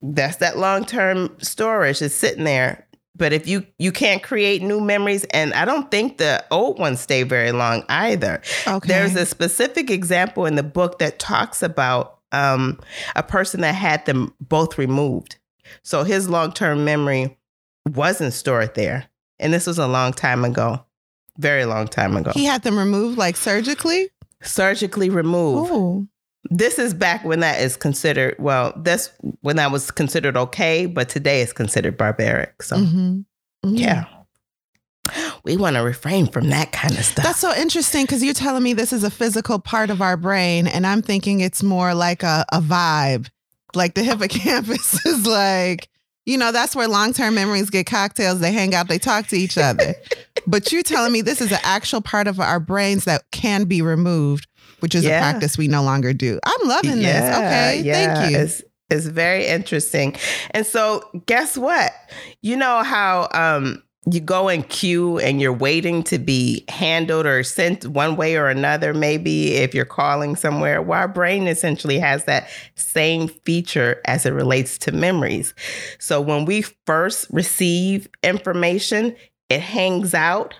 That's 0.00 0.36
that 0.36 0.58
long-term 0.58 1.36
storage 1.40 2.02
is 2.02 2.14
sitting 2.14 2.44
there. 2.44 2.86
But 3.14 3.32
if 3.32 3.46
you 3.46 3.66
you 3.78 3.92
can't 3.92 4.22
create 4.22 4.62
new 4.62 4.80
memories, 4.80 5.24
and 5.24 5.52
I 5.52 5.66
don't 5.66 5.90
think 5.90 6.16
the 6.16 6.44
old 6.50 6.78
ones 6.78 7.00
stay 7.00 7.22
very 7.22 7.52
long 7.52 7.84
either. 7.88 8.40
Okay. 8.66 8.88
There's 8.88 9.14
a 9.14 9.26
specific 9.26 9.90
example 9.90 10.46
in 10.46 10.56
the 10.56 10.62
book 10.62 10.98
that 10.98 11.18
talks 11.18 11.62
about 11.62 12.18
um, 12.32 12.80
a 13.14 13.22
person 13.22 13.60
that 13.60 13.74
had 13.74 14.06
them 14.06 14.34
both 14.40 14.78
removed. 14.78 15.36
So 15.82 16.04
his 16.04 16.28
long-term 16.28 16.84
memory 16.84 17.38
wasn't 17.86 18.32
stored 18.32 18.74
there. 18.74 19.08
And 19.38 19.52
this 19.52 19.66
was 19.66 19.78
a 19.78 19.88
long 19.88 20.12
time 20.12 20.44
ago, 20.44 20.84
very 21.38 21.64
long 21.64 21.88
time 21.88 22.16
ago. 22.16 22.32
He 22.34 22.44
had 22.44 22.62
them 22.62 22.78
removed 22.78 23.18
like 23.18 23.36
surgically? 23.36 24.10
Surgically 24.42 25.10
removed. 25.10 25.70
Ooh. 25.72 26.08
This 26.50 26.78
is 26.78 26.92
back 26.92 27.24
when 27.24 27.40
that 27.40 27.60
is 27.60 27.76
considered, 27.76 28.36
well, 28.38 28.72
that's 28.76 29.10
when 29.42 29.56
that 29.56 29.70
was 29.70 29.90
considered 29.90 30.36
okay, 30.36 30.86
but 30.86 31.08
today 31.08 31.40
it's 31.40 31.52
considered 31.52 31.96
barbaric. 31.96 32.62
So, 32.62 32.76
mm-hmm. 32.76 33.20
Mm-hmm. 33.64 33.74
yeah. 33.76 34.04
We 35.44 35.56
want 35.56 35.76
to 35.76 35.82
refrain 35.82 36.26
from 36.28 36.50
that 36.50 36.70
kind 36.70 36.96
of 36.96 37.04
stuff. 37.04 37.24
That's 37.24 37.40
so 37.40 37.52
interesting 37.54 38.04
because 38.04 38.22
you're 38.22 38.34
telling 38.34 38.62
me 38.62 38.72
this 38.72 38.92
is 38.92 39.02
a 39.02 39.10
physical 39.10 39.58
part 39.58 39.90
of 39.90 40.00
our 40.00 40.16
brain, 40.16 40.68
and 40.68 40.86
I'm 40.86 41.02
thinking 41.02 41.40
it's 41.40 41.62
more 41.62 41.94
like 41.94 42.22
a, 42.22 42.44
a 42.52 42.60
vibe. 42.60 43.28
Like 43.74 43.94
the 43.94 44.04
hippocampus 44.04 45.04
is 45.06 45.26
like, 45.26 45.88
you 46.24 46.38
know, 46.38 46.52
that's 46.52 46.76
where 46.76 46.88
long 46.88 47.12
term 47.12 47.34
memories 47.34 47.70
get 47.70 47.86
cocktails. 47.86 48.40
They 48.40 48.52
hang 48.52 48.74
out, 48.74 48.88
they 48.88 48.98
talk 48.98 49.26
to 49.28 49.36
each 49.36 49.58
other. 49.58 49.94
but 50.46 50.72
you're 50.72 50.82
telling 50.82 51.12
me 51.12 51.20
this 51.20 51.40
is 51.40 51.52
an 51.52 51.60
actual 51.62 52.00
part 52.00 52.28
of 52.28 52.40
our 52.40 52.60
brains 52.60 53.04
that 53.04 53.22
can 53.30 53.64
be 53.64 53.82
removed, 53.82 54.46
which 54.80 54.94
is 54.94 55.04
yeah. 55.04 55.18
a 55.18 55.20
practice 55.20 55.58
we 55.58 55.68
no 55.68 55.82
longer 55.82 56.12
do. 56.12 56.38
I'm 56.44 56.68
loving 56.68 57.00
yeah, 57.00 57.20
this. 57.20 57.36
Okay. 57.36 57.82
Yeah. 57.82 58.14
Thank 58.14 58.32
you. 58.32 58.38
It's, 58.38 58.62
it's 58.90 59.06
very 59.06 59.46
interesting. 59.46 60.16
And 60.50 60.66
so, 60.66 61.02
guess 61.26 61.56
what? 61.56 61.92
You 62.42 62.56
know 62.56 62.82
how 62.82 63.28
um, 63.32 63.82
you 64.10 64.20
go 64.20 64.48
in 64.48 64.64
queue 64.64 65.18
and 65.18 65.40
you're 65.40 65.52
waiting 65.52 66.02
to 66.02 66.18
be 66.18 66.64
handled 66.68 67.24
or 67.24 67.44
sent 67.44 67.86
one 67.86 68.16
way 68.16 68.36
or 68.36 68.48
another, 68.48 68.92
maybe 68.92 69.54
if 69.54 69.74
you're 69.74 69.84
calling 69.84 70.34
somewhere. 70.34 70.82
Well, 70.82 70.98
our 70.98 71.08
brain 71.08 71.46
essentially 71.46 72.00
has 72.00 72.24
that 72.24 72.48
same 72.74 73.28
feature 73.28 74.00
as 74.04 74.26
it 74.26 74.32
relates 74.32 74.76
to 74.78 74.92
memories. 74.92 75.54
So 76.00 76.20
when 76.20 76.46
we 76.46 76.62
first 76.84 77.28
receive 77.30 78.08
information, 78.24 79.14
it 79.48 79.60
hangs 79.60 80.14
out 80.14 80.56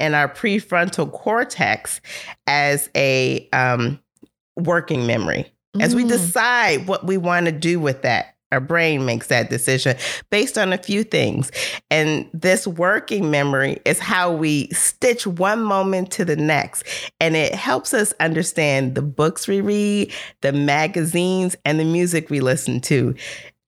in 0.00 0.14
our 0.14 0.28
prefrontal 0.28 1.12
cortex 1.12 2.00
as 2.48 2.90
a 2.96 3.48
um, 3.52 4.00
working 4.56 5.06
memory. 5.06 5.52
As 5.80 5.94
we 5.94 6.04
mm. 6.04 6.08
decide 6.08 6.86
what 6.86 7.04
we 7.04 7.16
want 7.16 7.46
to 7.46 7.52
do 7.52 7.80
with 7.80 8.02
that 8.02 8.33
our 8.52 8.60
brain 8.60 9.04
makes 9.04 9.28
that 9.28 9.50
decision 9.50 9.96
based 10.30 10.56
on 10.56 10.72
a 10.72 10.78
few 10.78 11.04
things. 11.04 11.50
And 11.90 12.28
this 12.32 12.66
working 12.66 13.30
memory 13.30 13.78
is 13.84 13.98
how 13.98 14.32
we 14.32 14.68
stitch 14.68 15.26
one 15.26 15.62
moment 15.62 16.10
to 16.12 16.24
the 16.24 16.36
next. 16.36 16.84
And 17.20 17.36
it 17.36 17.54
helps 17.54 17.92
us 17.92 18.12
understand 18.20 18.94
the 18.94 19.02
books 19.02 19.48
we 19.48 19.60
read, 19.60 20.12
the 20.42 20.52
magazines, 20.52 21.56
and 21.64 21.80
the 21.80 21.84
music 21.84 22.30
we 22.30 22.40
listen 22.40 22.80
to. 22.82 23.14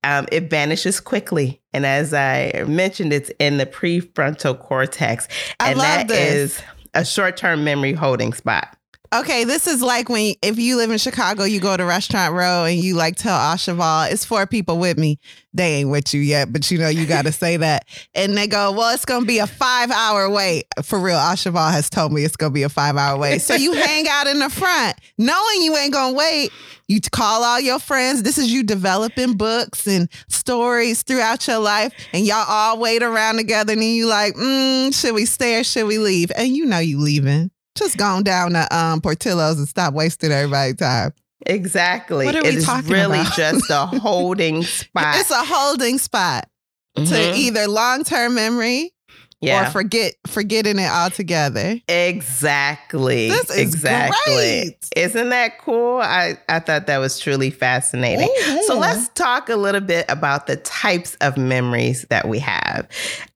Um, 0.05 0.27
it 0.31 0.51
vanishes 0.51 1.01
quickly. 1.01 1.61
And 1.73 1.85
as 1.85 2.15
I 2.15 2.65
mentioned, 2.69 3.13
it's 3.13 3.31
in 3.41 3.59
the 3.59 3.67
prefrontal 3.67 4.59
cortex. 4.59 5.27
I 5.59 5.73
and 5.73 5.81
that 5.81 6.09
this. 6.09 6.59
is 6.59 6.63
a 6.95 7.05
short 7.05 7.37
term 7.37 7.65
memory 7.65 7.93
holding 7.93 8.33
spot. 8.33 8.76
Okay, 9.13 9.45
this 9.45 9.67
is 9.67 9.83
like 9.83 10.09
when 10.09 10.35
if 10.43 10.59
you 10.59 10.77
live 10.77 10.91
in 10.91 10.99
Chicago, 10.99 11.45
you 11.45 11.61
go 11.61 11.77
to 11.77 11.85
Restaurant 11.85 12.35
Row 12.35 12.65
and 12.65 12.79
you 12.79 12.95
like 12.95 13.17
tell 13.17 13.37
Au 13.37 13.57
Cheval, 13.57 14.05
it's 14.11 14.25
four 14.25 14.47
people 14.47 14.79
with 14.79 14.99
me. 14.99 15.19
They 15.55 15.75
ain't 15.77 15.91
with 15.91 16.13
you 16.13 16.21
yet, 16.21 16.53
but 16.53 16.71
you 16.71 16.79
know 16.79 16.89
you 16.89 17.07
got 17.07 17.25
to 17.25 17.33
say 17.33 17.57
that. 17.59 17.87
And 18.15 18.37
they 18.37 18.47
go, 18.47 18.73
well, 18.73 18.95
it's 18.95 19.05
gonna 19.05 19.25
be 19.25 19.39
a 19.39 19.47
five 19.47 19.91
hour 19.91 20.29
wait. 20.29 20.65
For 20.83 20.99
real, 20.99 21.19
Au 21.19 21.35
Cheval 21.35 21.71
has 21.71 21.89
told 21.89 22.13
me 22.13 22.25
it's 22.25 22.37
gonna 22.37 22.51
be 22.51 22.65
a 22.65 22.69
five 22.69 22.97
hour 22.97 23.19
wait. 23.19 23.41
So 23.43 23.55
you 23.55 23.73
hang 23.75 24.09
out 24.11 24.27
in 24.27 24.39
the 24.39 24.51
front, 24.51 24.97
knowing 25.19 25.63
you 25.63 25.77
ain't 25.77 25.93
gonna 25.93 26.17
wait. 26.17 26.51
You 26.89 27.01
call 27.01 27.43
all 27.43 27.61
your 27.61 27.79
friends. 27.79 28.23
This 28.23 28.39
is 28.39 28.53
you 28.53 28.63
developing 28.63 29.35
books 29.37 29.87
and 29.89 30.09
stories 30.29 31.03
throughout 31.03 31.47
your 31.49 31.59
life, 31.59 31.93
and 32.13 32.25
y'all 32.25 32.45
all 32.49 32.79
wait 32.79 33.03
around 33.03 33.37
together. 33.37 33.73
And 33.73 33.83
then 33.83 33.89
you 33.89 34.07
like, 34.07 34.35
mm, 34.35 34.95
should 34.95 35.15
we 35.15 35.27
stay 35.27 35.59
or 35.61 35.65
should 35.65 35.87
we 35.87 35.99
leave? 35.99 36.31
And 36.37 36.57
you 36.57 36.65
know 36.67 36.79
you 36.79 36.99
leaving. 36.99 37.51
Just 37.77 37.97
gone 37.97 38.23
down 38.23 38.53
to 38.53 38.77
um, 38.77 39.01
Portillo's 39.01 39.59
and 39.59 39.69
stop 39.69 39.95
wasting 39.95 40.33
everybody's 40.33 40.77
time. 40.77 41.13
Exactly. 41.45 42.27
What 42.27 42.35
are 42.35 42.43
we 42.43 42.49
it 42.49 42.65
talking 42.65 42.91
really 42.91 43.21
about? 43.21 43.37
just 43.37 43.71
a 43.71 43.87
holding 43.87 44.63
spot. 44.63 45.17
It's 45.19 45.31
a 45.31 45.45
holding 45.45 45.99
spot 45.99 46.49
mm-hmm. 46.97 47.13
to 47.13 47.35
either 47.35 47.69
long 47.69 48.05
term 48.05 48.35
memory 48.35 48.93
yeah. 49.41 49.69
or 49.69 49.71
forget 49.71 50.15
forgetting 50.27 50.79
it 50.79 50.91
altogether. 50.91 51.81
Exactly. 51.89 53.29
This 53.29 53.51
is 53.51 53.57
exactly. 53.59 54.35
Great. 54.35 54.89
Isn't 54.97 55.29
that 55.29 55.59
cool? 55.59 56.01
I, 56.01 56.39
I 56.49 56.59
thought 56.61 56.87
that 56.87 56.99
was 56.99 57.19
truly 57.19 57.51
fascinating. 57.51 58.29
Mm-hmm. 58.29 58.63
So 58.63 58.79
let's 58.79 59.09
talk 59.11 59.49
a 59.49 59.57
little 59.57 59.81
bit 59.81 60.07
about 60.09 60.47
the 60.47 60.57
types 60.57 61.17
of 61.21 61.37
memories 61.37 62.07
that 62.11 62.29
we 62.29 62.39
have. 62.39 62.89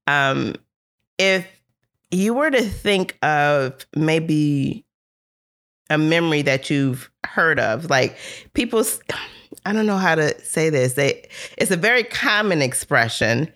Um, 0.07 0.55
if 1.19 1.47
you 2.11 2.35
were 2.35 2.51
to 2.51 2.63
think 2.63 3.19
of 3.23 3.87
maybe 3.95 4.85
a 5.89 5.99
memory 5.99 6.43
that 6.43 6.71
you've 6.71 7.11
heard 7.27 7.59
of, 7.61 7.91
like 7.91 8.17
people, 8.55 8.85
I 9.67 9.73
don't 9.73 9.87
know 9.87 9.99
how 9.99 10.15
to 10.15 10.41
say 10.45 10.71
this. 10.71 10.95
They, 10.95 11.29
it's 11.59 11.71
a 11.71 11.77
very 11.77 12.05
common 12.05 12.63
expression, 12.63 13.53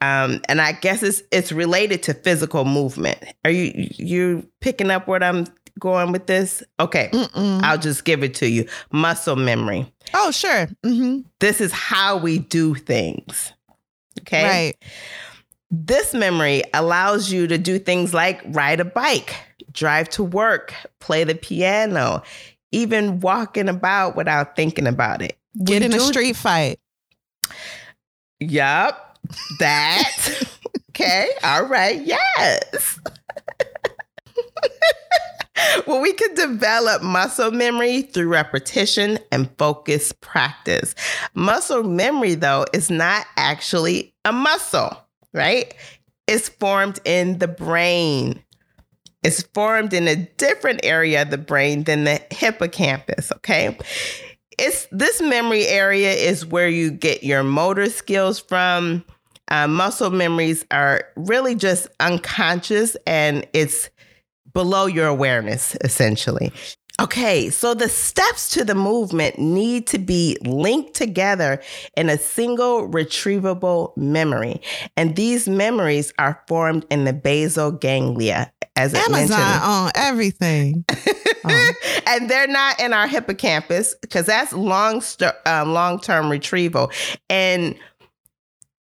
um, 0.00 0.40
and 0.48 0.60
I 0.60 0.72
guess 0.72 1.02
it's 1.02 1.22
it's 1.30 1.52
related 1.52 2.02
to 2.04 2.14
physical 2.14 2.64
movement. 2.64 3.18
Are 3.44 3.50
you 3.50 3.88
you 3.96 4.48
picking 4.60 4.90
up 4.90 5.06
what 5.06 5.22
I'm 5.22 5.46
going 5.78 6.12
with 6.12 6.26
this? 6.26 6.62
Okay, 6.80 7.08
Mm-mm. 7.12 7.62
I'll 7.62 7.78
just 7.78 8.04
give 8.04 8.22
it 8.22 8.34
to 8.36 8.48
you. 8.48 8.66
Muscle 8.90 9.36
memory. 9.36 9.90
Oh, 10.14 10.30
sure. 10.30 10.66
Mm-hmm. 10.84 11.20
This 11.40 11.60
is 11.60 11.72
how 11.72 12.16
we 12.16 12.38
do 12.38 12.74
things. 12.74 13.52
Okay. 14.20 14.44
Right. 14.44 14.76
This 15.70 16.14
memory 16.14 16.62
allows 16.74 17.32
you 17.32 17.46
to 17.48 17.58
do 17.58 17.78
things 17.78 18.14
like 18.14 18.40
ride 18.46 18.80
a 18.80 18.84
bike, 18.84 19.34
drive 19.72 20.08
to 20.10 20.22
work, 20.22 20.72
play 21.00 21.24
the 21.24 21.34
piano, 21.34 22.22
even 22.72 23.20
walking 23.20 23.68
about 23.68 24.16
without 24.16 24.54
thinking 24.54 24.86
about 24.86 25.22
it. 25.22 25.36
Get 25.64 25.82
in 25.82 25.92
a 25.92 26.00
street 26.00 26.36
fight. 26.36 26.78
Yup. 28.40 29.18
That. 29.58 30.42
okay. 30.90 31.30
All 31.42 31.64
right. 31.64 32.00
Yes. 32.04 33.00
well, 35.86 36.00
we 36.00 36.12
can 36.12 36.34
develop 36.34 37.02
muscle 37.02 37.50
memory 37.50 38.02
through 38.02 38.28
repetition 38.28 39.18
and 39.32 39.50
focused 39.58 40.20
practice. 40.20 40.94
Muscle 41.34 41.82
memory, 41.82 42.34
though, 42.34 42.66
is 42.72 42.90
not 42.90 43.26
actually 43.36 44.14
a 44.24 44.32
muscle, 44.32 45.05
right? 45.36 45.74
It's 46.26 46.48
formed 46.48 46.98
in 47.04 47.38
the 47.38 47.46
brain. 47.46 48.42
It's 49.22 49.42
formed 49.42 49.92
in 49.92 50.08
a 50.08 50.16
different 50.16 50.80
area 50.82 51.22
of 51.22 51.30
the 51.30 51.38
brain 51.38 51.84
than 51.84 52.04
the 52.04 52.20
hippocampus, 52.30 53.30
okay? 53.36 53.76
It's 54.58 54.88
this 54.90 55.20
memory 55.20 55.66
area 55.66 56.12
is 56.12 56.46
where 56.46 56.68
you 56.68 56.90
get 56.90 57.22
your 57.22 57.42
motor 57.42 57.90
skills 57.90 58.40
from. 58.40 59.04
Uh, 59.48 59.68
muscle 59.68 60.10
memories 60.10 60.64
are 60.70 61.04
really 61.14 61.54
just 61.54 61.86
unconscious 62.00 62.96
and 63.06 63.46
it's 63.52 63.90
below 64.52 64.86
your 64.86 65.06
awareness, 65.06 65.76
essentially. 65.82 66.52
Okay, 66.98 67.50
so 67.50 67.74
the 67.74 67.90
steps 67.90 68.48
to 68.50 68.64
the 68.64 68.74
movement 68.74 69.38
need 69.38 69.86
to 69.88 69.98
be 69.98 70.38
linked 70.42 70.94
together 70.94 71.60
in 71.94 72.08
a 72.08 72.16
single 72.16 72.88
retrievable 72.88 73.94
memory. 73.98 74.62
And 74.96 75.14
these 75.14 75.46
memories 75.46 76.14
are 76.18 76.42
formed 76.48 76.86
in 76.88 77.04
the 77.04 77.12
basal 77.12 77.70
ganglia, 77.70 78.50
as 78.76 78.94
Amazon 78.94 79.12
mentioned. 79.12 79.62
on 79.62 79.90
everything. 79.94 80.84
oh. 81.44 81.72
and 82.06 82.30
they're 82.30 82.48
not 82.48 82.80
in 82.80 82.94
our 82.94 83.06
hippocampus 83.06 83.94
because 84.00 84.24
that's 84.24 84.54
long, 84.54 85.02
um, 85.44 85.74
long-term 85.74 86.30
retrieval. 86.30 86.90
And 87.28 87.76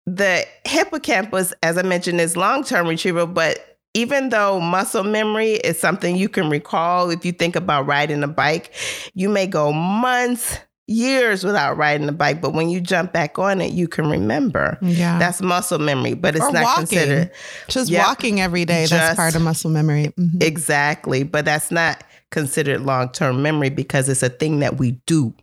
the 0.06 0.46
hippocampus, 0.66 1.52
as 1.64 1.80
I 1.80 1.82
mentioned, 1.82 2.22
is 2.22 2.38
long-term 2.38 2.88
retrieval, 2.88 3.26
but 3.26 3.73
even 3.94 4.30
though 4.30 4.60
muscle 4.60 5.04
memory 5.04 5.54
is 5.54 5.80
something 5.80 6.16
you 6.16 6.30
can 6.30 6.50
recall 6.50 7.10
if 7.10 7.26
you 7.26 7.32
think 7.32 7.56
about 7.56 7.86
riding 7.86 8.24
a 8.24 8.28
bike, 8.28 8.74
you 9.14 9.30
may 9.30 9.48
go 9.48 9.72
months, 9.72 10.60
years 10.88 11.44
without 11.44 11.78
riding 11.78 12.10
a 12.10 12.12
bike, 12.12 12.42
but 12.42 12.54
when 12.54 12.70
you 12.70 12.82
jump 12.82 13.14
back 13.14 13.40
on 13.40 13.62
it, 13.62 13.72
you 13.72 13.88
can 13.88 14.10
remember. 14.10 14.78
Yeah. 14.82 15.18
That's 15.20 15.42
muscle 15.42 15.80
memory, 15.80 16.14
but 16.14 16.36
it's 16.36 16.46
or 16.46 16.52
not 16.52 16.64
walking. 16.64 16.88
considered. 16.88 17.32
Just 17.68 17.90
yep. 17.90 18.06
walking 18.06 18.42
every 18.42 18.66
day, 18.66 18.84
Just, 18.84 18.92
that's 18.92 19.16
part 19.16 19.36
of 19.36 19.42
muscle 19.42 19.70
memory. 19.70 20.14
Mm-hmm. 20.18 20.42
Exactly. 20.42 21.24
But 21.24 21.46
that's 21.46 21.72
not 21.72 22.04
considered 22.32 22.82
long 22.82 23.10
term 23.10 23.42
memory 23.42 23.70
because 23.70 24.10
it's 24.10 24.24
a 24.24 24.30
thing 24.30 24.60
that 24.60 24.78
we 24.78 24.92
do. 25.06 25.34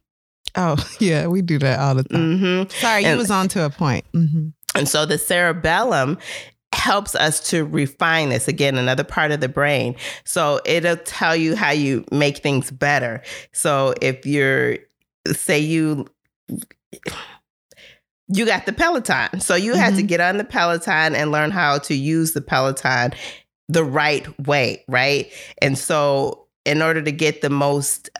Oh, 0.56 0.76
yeah, 0.98 1.26
we 1.26 1.42
do 1.42 1.58
that 1.60 1.78
all 1.78 1.94
the 1.94 2.04
time. 2.04 2.38
Mm-hmm. 2.38 2.70
Sorry, 2.80 3.04
and, 3.04 3.12
you 3.12 3.18
was 3.18 3.30
on 3.30 3.48
to 3.48 3.64
a 3.64 3.70
point. 3.70 4.04
Mm-hmm. 4.12 4.48
And 4.74 4.88
so 4.88 5.04
the 5.04 5.18
cerebellum 5.18 6.18
helps 6.80 7.14
us 7.14 7.50
to 7.50 7.64
refine 7.64 8.30
this. 8.30 8.48
Again 8.48 8.78
another 8.78 9.04
part 9.04 9.30
of 9.30 9.40
the 9.40 9.48
brain. 9.48 9.94
So 10.24 10.60
it'll 10.64 10.96
tell 10.96 11.36
you 11.36 11.54
how 11.54 11.70
you 11.70 12.04
make 12.10 12.38
things 12.38 12.70
better. 12.70 13.22
So 13.52 13.94
if 14.00 14.24
you're 14.24 14.78
say 15.32 15.58
you 15.58 16.06
you 18.28 18.46
got 18.46 18.64
the 18.64 18.72
peloton. 18.72 19.40
So 19.40 19.54
you 19.54 19.72
mm-hmm. 19.72 19.80
had 19.80 19.90
to 19.90 19.96
mm-hmm. 19.98 20.06
get 20.06 20.20
on 20.20 20.38
the 20.38 20.44
peloton 20.44 21.14
and 21.14 21.30
learn 21.30 21.50
how 21.50 21.78
to 21.78 21.94
use 21.94 22.32
the 22.32 22.40
peloton 22.40 23.12
the 23.68 23.84
right 23.84 24.26
way 24.46 24.82
right? 24.88 25.30
And 25.60 25.78
so 25.78 26.46
in 26.64 26.82
order 26.82 27.02
to 27.02 27.12
get 27.12 27.42
the 27.42 27.50
most 27.50 28.10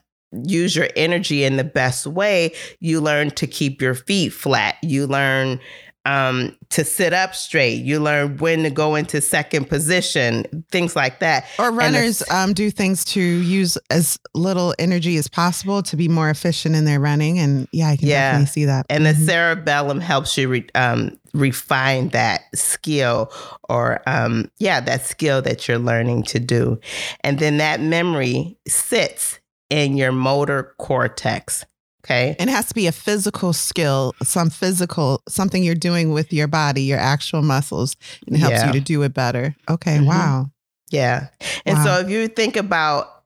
use 0.44 0.76
your 0.76 0.88
energy 0.94 1.42
in 1.44 1.56
the 1.56 1.64
best 1.64 2.06
way 2.06 2.52
you 2.78 3.00
learn 3.00 3.30
to 3.32 3.46
keep 3.46 3.82
your 3.82 3.94
feet 3.94 4.32
flat. 4.32 4.76
You 4.82 5.06
learn 5.06 5.58
um, 6.06 6.56
to 6.70 6.84
sit 6.84 7.12
up 7.12 7.34
straight. 7.34 7.82
You 7.84 8.00
learn 8.00 8.38
when 8.38 8.62
to 8.62 8.70
go 8.70 8.94
into 8.94 9.20
second 9.20 9.68
position, 9.68 10.64
things 10.70 10.96
like 10.96 11.20
that. 11.20 11.46
Or 11.58 11.70
runners 11.70 12.22
um, 12.30 12.54
do 12.54 12.70
things 12.70 13.04
to 13.06 13.20
use 13.20 13.76
as 13.90 14.18
little 14.34 14.74
energy 14.78 15.16
as 15.16 15.28
possible 15.28 15.82
to 15.82 15.96
be 15.96 16.08
more 16.08 16.30
efficient 16.30 16.74
in 16.74 16.84
their 16.84 17.00
running. 17.00 17.38
And 17.38 17.68
yeah, 17.72 17.88
I 17.88 17.96
can 17.96 18.08
yeah. 18.08 18.32
definitely 18.32 18.46
see 18.46 18.64
that. 18.66 18.86
And 18.88 19.04
mm-hmm. 19.04 19.20
the 19.20 19.26
cerebellum 19.26 20.00
helps 20.00 20.36
you 20.38 20.48
re- 20.48 20.68
um, 20.74 21.18
refine 21.34 22.08
that 22.08 22.42
skill 22.54 23.32
or, 23.68 24.02
um, 24.06 24.50
yeah, 24.58 24.80
that 24.80 25.04
skill 25.06 25.42
that 25.42 25.68
you're 25.68 25.78
learning 25.78 26.24
to 26.24 26.40
do. 26.40 26.80
And 27.20 27.38
then 27.38 27.58
that 27.58 27.80
memory 27.80 28.56
sits 28.66 29.38
in 29.68 29.96
your 29.96 30.12
motor 30.12 30.74
cortex. 30.78 31.64
Okay. 32.04 32.34
And 32.38 32.48
it 32.48 32.52
has 32.52 32.66
to 32.66 32.74
be 32.74 32.86
a 32.86 32.92
physical 32.92 33.52
skill, 33.52 34.14
some 34.22 34.50
physical, 34.50 35.22
something 35.28 35.62
you're 35.62 35.74
doing 35.74 36.12
with 36.12 36.32
your 36.32 36.48
body, 36.48 36.82
your 36.82 36.98
actual 36.98 37.42
muscles, 37.42 37.96
and 38.26 38.36
it 38.36 38.38
helps 38.38 38.56
yeah. 38.56 38.66
you 38.68 38.72
to 38.72 38.80
do 38.80 39.02
it 39.02 39.12
better. 39.12 39.54
Okay. 39.68 39.96
Mm-hmm. 39.96 40.06
Wow. 40.06 40.50
Yeah. 40.90 41.28
And 41.66 41.78
wow. 41.78 41.84
so 41.84 42.00
if 42.00 42.10
you 42.10 42.28
think 42.28 42.56
about 42.56 43.24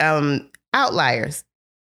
um, 0.00 0.50
outliers, 0.72 1.44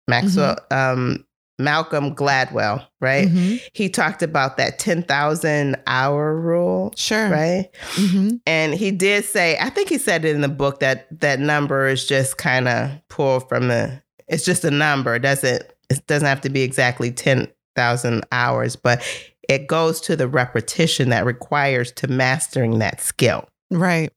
Maxwell, 0.08 0.56
mm-hmm. 0.70 1.00
um, 1.00 1.26
Malcolm 1.60 2.14
Gladwell, 2.14 2.84
right? 3.00 3.28
Mm-hmm. 3.28 3.56
He 3.72 3.88
talked 3.88 4.22
about 4.22 4.56
that 4.56 4.78
10,000 4.78 5.76
hour 5.86 6.34
rule. 6.34 6.92
Sure. 6.96 7.28
Right. 7.28 7.68
Mm-hmm. 7.94 8.36
And 8.46 8.74
he 8.74 8.90
did 8.90 9.24
say, 9.24 9.58
I 9.60 9.70
think 9.70 9.88
he 9.88 9.98
said 9.98 10.24
it 10.24 10.34
in 10.34 10.40
the 10.40 10.48
book 10.48 10.80
that 10.80 11.20
that 11.20 11.38
number 11.38 11.86
is 11.86 12.06
just 12.06 12.38
kind 12.38 12.66
of 12.66 12.90
pulled 13.08 13.48
from 13.48 13.68
the, 13.68 14.02
it's 14.26 14.44
just 14.44 14.64
a 14.64 14.70
number. 14.70 15.14
It 15.14 15.20
doesn't 15.20 15.62
it 15.90 16.06
doesn't 16.06 16.26
have 16.26 16.40
to 16.42 16.48
be 16.50 16.62
exactly 16.62 17.10
10,000 17.10 18.24
hours, 18.32 18.76
but 18.76 19.02
it 19.48 19.66
goes 19.66 20.00
to 20.02 20.16
the 20.16 20.28
repetition 20.28 21.10
that 21.10 21.26
requires 21.26 21.90
to 21.92 22.06
mastering 22.06 22.78
that 22.78 23.00
skill. 23.00 23.48
Right. 23.70 24.12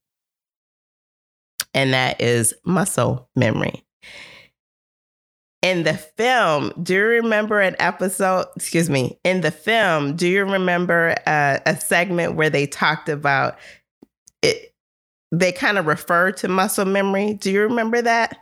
And 1.74 1.94
that 1.94 2.22
is 2.22 2.54
muscle 2.64 3.28
memory. 3.36 3.84
In 5.64 5.84
the 5.84 5.94
film, 5.94 6.74
do 6.84 6.94
you 6.94 7.04
remember 7.04 7.62
an 7.62 7.76
episode? 7.80 8.48
Excuse 8.56 8.90
me. 8.90 9.18
In 9.24 9.42
the 9.42 9.50
film, 9.50 10.16
do 10.16 10.28
you 10.28 10.46
remember 10.46 11.16
uh, 11.26 11.60
a 11.66 11.80
segment 11.80 12.36
where 12.36 12.50
they 12.50 12.68
talked 12.68 13.10
about 13.10 13.58
it? 14.42 14.76
They 15.32 15.52
kind 15.52 15.80
of 15.80 15.88
refer 15.88 16.32
to 16.34 16.48
muscle 16.48 16.86
memory. 16.86 17.34
Do 17.34 17.50
you 17.50 17.62
remember 17.62 18.02
that? 18.02 18.38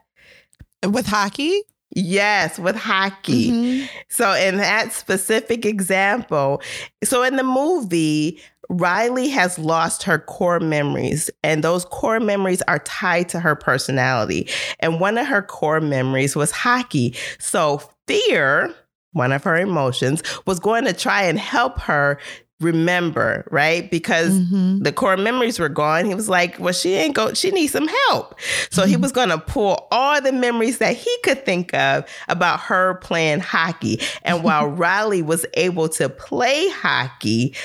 With 0.83 1.05
hockey? 1.05 1.61
Yes, 1.93 2.57
with 2.57 2.75
hockey. 2.75 3.51
Mm-hmm. 3.51 3.85
So, 4.09 4.33
in 4.33 4.57
that 4.57 4.93
specific 4.93 5.65
example, 5.65 6.61
so 7.03 7.23
in 7.23 7.35
the 7.35 7.43
movie, 7.43 8.41
Riley 8.69 9.27
has 9.29 9.59
lost 9.59 10.03
her 10.03 10.19
core 10.19 10.61
memories, 10.61 11.29
and 11.43 11.63
those 11.63 11.83
core 11.85 12.21
memories 12.21 12.61
are 12.63 12.79
tied 12.79 13.27
to 13.29 13.39
her 13.41 13.55
personality. 13.55 14.47
And 14.79 15.01
one 15.01 15.17
of 15.17 15.27
her 15.27 15.41
core 15.41 15.81
memories 15.81 16.35
was 16.35 16.51
hockey. 16.51 17.13
So, 17.39 17.81
fear, 18.07 18.73
one 19.11 19.33
of 19.33 19.43
her 19.43 19.57
emotions, 19.57 20.23
was 20.45 20.59
going 20.59 20.85
to 20.85 20.93
try 20.93 21.23
and 21.23 21.37
help 21.37 21.79
her 21.81 22.17
remember, 22.61 23.45
right? 23.51 23.89
Because 23.89 24.31
mm-hmm. 24.31 24.79
the 24.79 24.91
core 24.91 25.17
memories 25.17 25.59
were 25.59 25.69
gone. 25.69 26.05
He 26.05 26.15
was 26.15 26.29
like, 26.29 26.59
well, 26.59 26.73
she 26.73 26.93
ain't 26.93 27.15
go, 27.15 27.33
she 27.33 27.51
needs 27.51 27.73
some 27.73 27.87
help. 27.87 28.39
So 28.69 28.81
mm-hmm. 28.81 28.91
he 28.91 28.97
was 28.97 29.11
going 29.11 29.29
to 29.29 29.37
pull 29.37 29.87
all 29.91 30.21
the 30.21 30.31
memories 30.31 30.77
that 30.77 30.95
he 30.95 31.15
could 31.23 31.45
think 31.45 31.73
of 31.73 32.05
about 32.27 32.59
her 32.61 32.95
playing 32.95 33.39
hockey. 33.39 33.99
And 34.23 34.43
while 34.43 34.67
Riley 34.67 35.21
was 35.21 35.45
able 35.55 35.89
to 35.89 36.09
play 36.09 36.69
hockey, 36.69 37.55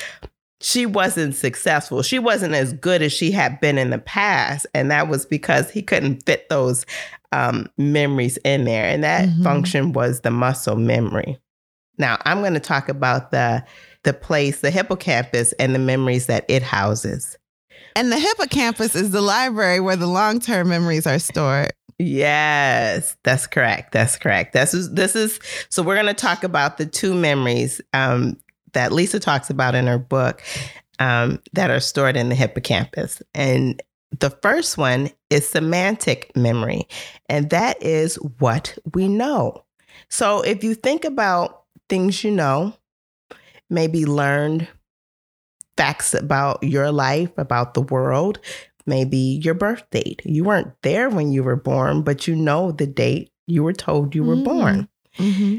she 0.59 0.85
wasn't 0.85 1.35
successful. 1.35 2.01
She 2.01 2.19
wasn't 2.19 2.55
as 2.55 2.73
good 2.73 3.01
as 3.01 3.13
she 3.13 3.31
had 3.31 3.59
been 3.59 3.77
in 3.77 3.91
the 3.91 3.99
past. 3.99 4.65
And 4.73 4.89
that 4.89 5.07
was 5.07 5.25
because 5.25 5.69
he 5.69 5.81
couldn't 5.81 6.25
fit 6.25 6.49
those 6.49 6.85
um, 7.31 7.69
memories 7.77 8.37
in 8.37 8.65
there. 8.65 8.85
And 8.85 9.03
that 9.03 9.29
mm-hmm. 9.29 9.43
function 9.43 9.93
was 9.93 10.21
the 10.21 10.31
muscle 10.31 10.75
memory. 10.75 11.37
Now, 11.97 12.17
I'm 12.25 12.39
going 12.39 12.53
to 12.53 12.59
talk 12.59 12.89
about 12.89 13.31
the 13.31 13.63
the 14.03 14.13
place, 14.13 14.61
the 14.61 14.71
hippocampus, 14.71 15.53
and 15.53 15.73
the 15.73 15.79
memories 15.79 16.27
that 16.27 16.45
it 16.47 16.63
houses. 16.63 17.37
And 17.95 18.11
the 18.11 18.19
hippocampus 18.19 18.95
is 18.95 19.11
the 19.11 19.21
library 19.21 19.79
where 19.79 19.95
the 19.95 20.07
long 20.07 20.39
term 20.39 20.69
memories 20.69 21.07
are 21.07 21.19
stored. 21.19 21.71
Yes, 21.99 23.17
that's 23.23 23.47
correct. 23.47 23.91
That's 23.91 24.17
correct. 24.17 24.53
This 24.53 24.73
is 24.73 24.91
this 24.93 25.15
is 25.15 25.39
so 25.69 25.81
we're 25.81 25.95
going 25.95 26.05
to 26.05 26.13
talk 26.13 26.43
about 26.43 26.77
the 26.77 26.85
two 26.85 27.15
memories 27.15 27.81
um, 27.93 28.37
that 28.73 28.91
Lisa 28.91 29.19
talks 29.19 29.49
about 29.49 29.73
in 29.73 29.87
her 29.87 29.97
book 29.97 30.43
um, 30.99 31.41
that 31.53 31.71
are 31.71 31.79
stored 31.79 32.15
in 32.15 32.29
the 32.29 32.35
hippocampus, 32.35 33.23
and 33.33 33.81
the 34.19 34.29
first 34.29 34.77
one 34.77 35.09
is 35.31 35.47
semantic 35.47 36.31
memory, 36.35 36.87
and 37.29 37.49
that 37.49 37.81
is 37.81 38.15
what 38.37 38.77
we 38.93 39.07
know. 39.07 39.63
So 40.09 40.41
if 40.41 40.63
you 40.63 40.75
think 40.75 41.03
about 41.03 41.63
things 41.89 42.23
you 42.23 42.29
know, 42.29 42.75
maybe 43.69 44.05
learned 44.05 44.67
facts 45.75 46.13
about 46.13 46.63
your 46.63 46.91
life, 46.91 47.31
about 47.37 47.73
the 47.73 47.81
world, 47.81 48.39
maybe 48.85 49.17
your 49.17 49.53
birth 49.53 49.87
date. 49.91 50.21
You 50.25 50.43
weren't 50.43 50.73
there 50.81 51.09
when 51.09 51.31
you 51.31 51.43
were 51.43 51.55
born, 51.55 52.01
but 52.01 52.27
you 52.27 52.35
know 52.35 52.71
the 52.71 52.87
date 52.87 53.31
you 53.45 53.63
were 53.63 53.73
told 53.73 54.15
you 54.15 54.23
were 54.23 54.35
mm-hmm. 54.35 54.43
born. 54.43 54.89
Mm-hmm. 55.17 55.57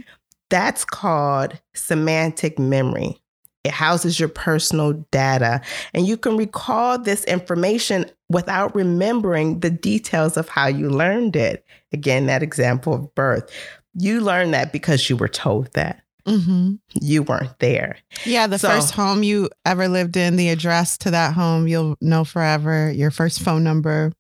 That's 0.51 0.85
called 0.85 1.59
semantic 1.75 2.59
memory. 2.59 3.21
It 3.64 3.73
houses 3.73 4.18
your 4.18 4.29
personal 4.29 4.92
data, 5.11 5.61
and 5.92 6.07
you 6.07 6.16
can 6.16 6.37
recall 6.37 6.99
this 6.99 7.25
information 7.25 8.07
without 8.31 8.75
remembering 8.75 9.61
the 9.61 9.71
details 9.71 10.37
of 10.37 10.49
how 10.49 10.68
you 10.68 10.88
learned 10.88 11.37
it. 11.37 11.66
Again, 11.92 12.27
that 12.27 12.42
example 12.42 12.94
of 12.94 13.14
birth. 13.14 13.51
You 13.94 14.21
learned 14.21 14.55
that 14.55 14.73
because 14.73 15.11
you 15.11 15.16
were 15.16 15.29
told 15.29 15.73
that. 15.73 16.03
Mm-hmm. 16.29 16.75
You 17.01 17.23
weren't 17.23 17.59
there. 17.59 17.97
Yeah, 18.25 18.47
the 18.47 18.59
so, 18.59 18.69
first 18.69 18.93
home 18.93 19.23
you 19.23 19.49
ever 19.64 19.88
lived 19.88 20.17
in, 20.17 20.37
the 20.37 20.51
address 20.51 20.99
to 20.99 21.11
that 21.11 21.35
home, 21.35 21.67
you'll 21.67 21.97
know 22.01 22.25
forever, 22.25 22.91
your 22.91 23.11
first 23.11 23.41
phone 23.41 23.64
number. 23.64 24.12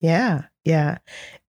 Yeah, 0.00 0.44
yeah. 0.64 0.98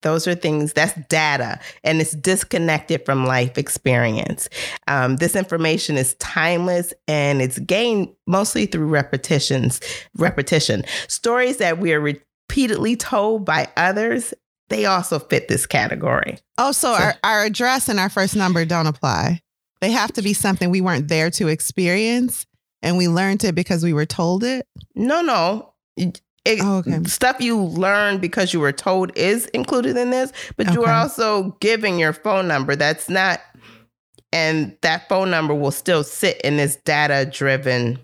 Those 0.02 0.28
are 0.28 0.36
things 0.36 0.74
that's 0.74 0.94
data 1.10 1.60
and 1.84 2.02
it's 2.02 2.12
disconnected 2.12 3.06
from 3.06 3.26
life 3.26 3.58
experience. 3.58 4.50
Um, 4.88 5.18
this 5.18 5.36
information 5.36 5.96
is 5.96 6.16
timeless 6.16 6.92
and 7.08 7.42
it's 7.42 7.60
gained 7.60 8.10
mostly 8.26 8.66
through 8.66 8.88
repetitions, 8.88 9.80
repetition. 10.18 10.84
Stories 11.08 11.58
that 11.58 11.78
we 11.78 11.94
are 11.94 12.00
repeatedly 12.00 12.96
told 12.96 13.46
by 13.46 13.68
others, 13.78 14.34
they 14.70 14.86
also 14.86 15.20
fit 15.20 15.48
this 15.48 15.68
category. 15.68 16.38
Oh, 16.58 16.72
so, 16.72 16.96
so 16.96 17.04
our, 17.04 17.16
our 17.24 17.44
address 17.44 17.88
and 17.88 18.00
our 18.00 18.10
first 18.10 18.36
number 18.36 18.66
don't 18.66 18.88
apply. 18.88 19.42
They 19.82 19.91
have 19.91 20.13
to 20.13 20.22
be 20.22 20.34
something 20.34 20.70
we 20.70 20.82
weren't 20.82 21.08
there 21.08 21.32
to 21.32 21.48
experience 21.48 22.46
and 22.82 22.98
we 22.98 23.08
learned 23.08 23.44
it 23.44 23.56
because 23.56 23.84
we 23.84 23.94
were 23.94 24.06
told 24.06 24.44
it? 24.44 24.67
No, 24.96 25.22
no. 25.22 25.74
It, 25.98 26.22
oh, 26.48 26.78
okay. 26.78 27.04
Stuff 27.06 27.39
you 27.39 27.62
learned 27.62 28.22
because 28.22 28.54
you 28.54 28.60
were 28.60 28.72
told 28.72 29.15
is 29.17 29.46
included 29.48 29.98
in 29.98 30.10
this, 30.10 30.32
but 30.58 30.67
okay. 30.67 30.76
you 30.76 30.84
are 30.84 30.94
also 30.94 31.56
giving 31.60 32.00
your 32.00 32.13
phone 32.13 32.48
number. 32.48 32.76
That's 32.76 33.10
not, 33.10 33.41
and 34.32 34.76
that 34.82 35.08
phone 35.08 35.30
number 35.30 35.54
will 35.54 35.72
still 35.72 36.04
sit 36.04 36.39
in 36.41 36.58
this 36.58 36.78
data 36.78 37.30
driven 37.30 38.00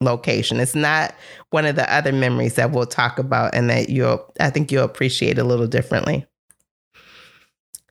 location. 0.00 0.60
It's 0.60 0.74
not 0.74 1.14
one 1.50 1.66
of 1.66 1.76
the 1.76 1.92
other 1.92 2.12
memories 2.12 2.54
that 2.54 2.72
we'll 2.72 2.86
talk 2.86 3.18
about 3.18 3.54
and 3.54 3.68
that 3.68 3.88
you'll, 3.88 4.24
I 4.40 4.50
think 4.50 4.72
you'll 4.72 4.84
appreciate 4.84 5.38
a 5.38 5.44
little 5.44 5.66
differently. 5.66 6.26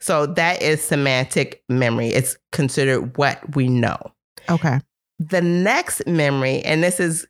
So 0.02 0.26
that 0.26 0.62
is 0.62 0.82
semantic 0.82 1.64
memory. 1.70 2.08
It's 2.08 2.38
considered 2.52 3.16
what 3.18 3.56
we 3.56 3.70
know. 3.70 3.98
Okay. 4.50 4.82
The 5.20 5.42
next 5.42 6.06
memory, 6.08 6.62
and 6.64 6.84
this 6.84 7.00
is 7.00 7.28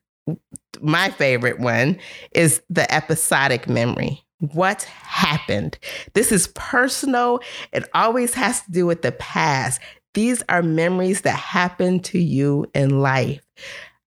my 0.82 1.10
favorite 1.12 1.60
one, 1.60 2.00
is 2.32 2.62
the 2.70 2.92
episodic 2.92 3.68
memory. 3.68 4.24
What 4.54 4.84
happened? 4.84 5.78
This 6.14 6.32
is 6.32 6.48
personal. 6.56 7.42
It 7.74 7.88
always 7.94 8.34
has 8.34 8.62
to 8.64 8.72
do 8.72 8.86
with 8.86 9.02
the 9.02 9.12
past. 9.12 9.82
These 10.14 10.42
are 10.50 10.64
memories 10.64 11.22
that 11.22 11.36
happened 11.36 12.06
to 12.06 12.20
you 12.20 12.66
in 12.74 13.02
life, 13.02 13.42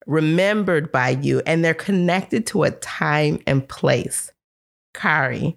remembered 0.07 0.90
by 0.90 1.11
you, 1.11 1.42
and 1.46 1.64
they're 1.64 1.74
connected 1.74 2.46
to 2.48 2.64
a 2.64 2.70
time 2.70 3.40
and 3.46 3.68
place. 3.68 4.33
Kari, 4.94 5.57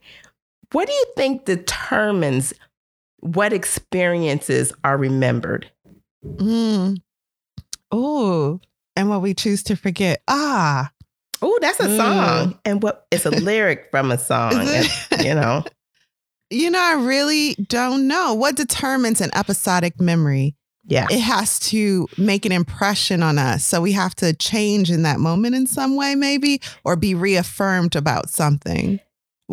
what 0.73 0.87
do 0.87 0.93
you 0.93 1.05
think 1.15 1.45
determines 1.45 2.53
what 3.19 3.53
experiences 3.53 4.73
are 4.83 4.97
remembered? 4.97 5.69
Mm. 6.25 6.97
Oh, 7.91 8.59
and 8.95 9.09
what 9.09 9.21
we 9.21 9.33
choose 9.33 9.63
to 9.63 9.75
forget. 9.75 10.21
Ah. 10.27 10.91
Oh, 11.41 11.57
that's 11.61 11.79
a 11.79 11.87
mm. 11.87 11.97
song. 11.97 12.59
And 12.65 12.81
what 12.81 13.05
it's 13.11 13.25
a 13.25 13.31
lyric 13.31 13.87
from 13.91 14.11
a 14.11 14.17
song, 14.17 14.53
and, 14.55 14.87
you 15.23 15.35
know. 15.35 15.63
You 16.49 16.71
know, 16.71 16.81
I 16.81 16.93
really 16.93 17.55
don't 17.55 18.07
know 18.07 18.33
what 18.33 18.55
determines 18.55 19.19
an 19.19 19.31
episodic 19.35 19.99
memory. 19.99 20.55
Yeah. 20.85 21.07
It 21.11 21.19
has 21.19 21.59
to 21.71 22.07
make 22.17 22.45
an 22.45 22.53
impression 22.53 23.21
on 23.21 23.37
us. 23.37 23.65
So 23.65 23.81
we 23.81 23.91
have 23.91 24.15
to 24.15 24.33
change 24.33 24.89
in 24.89 25.01
that 25.01 25.19
moment 25.19 25.55
in 25.55 25.67
some 25.67 25.97
way, 25.97 26.15
maybe, 26.15 26.61
or 26.85 26.95
be 26.95 27.13
reaffirmed 27.13 27.97
about 27.97 28.29
something. 28.29 29.01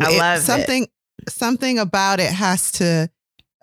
I 0.01 0.13
it, 0.13 0.17
love 0.17 0.39
something. 0.39 0.83
It. 0.83 0.89
Something 1.29 1.79
about 1.79 2.21
it 2.21 2.31
has 2.31 2.71
to 2.73 3.09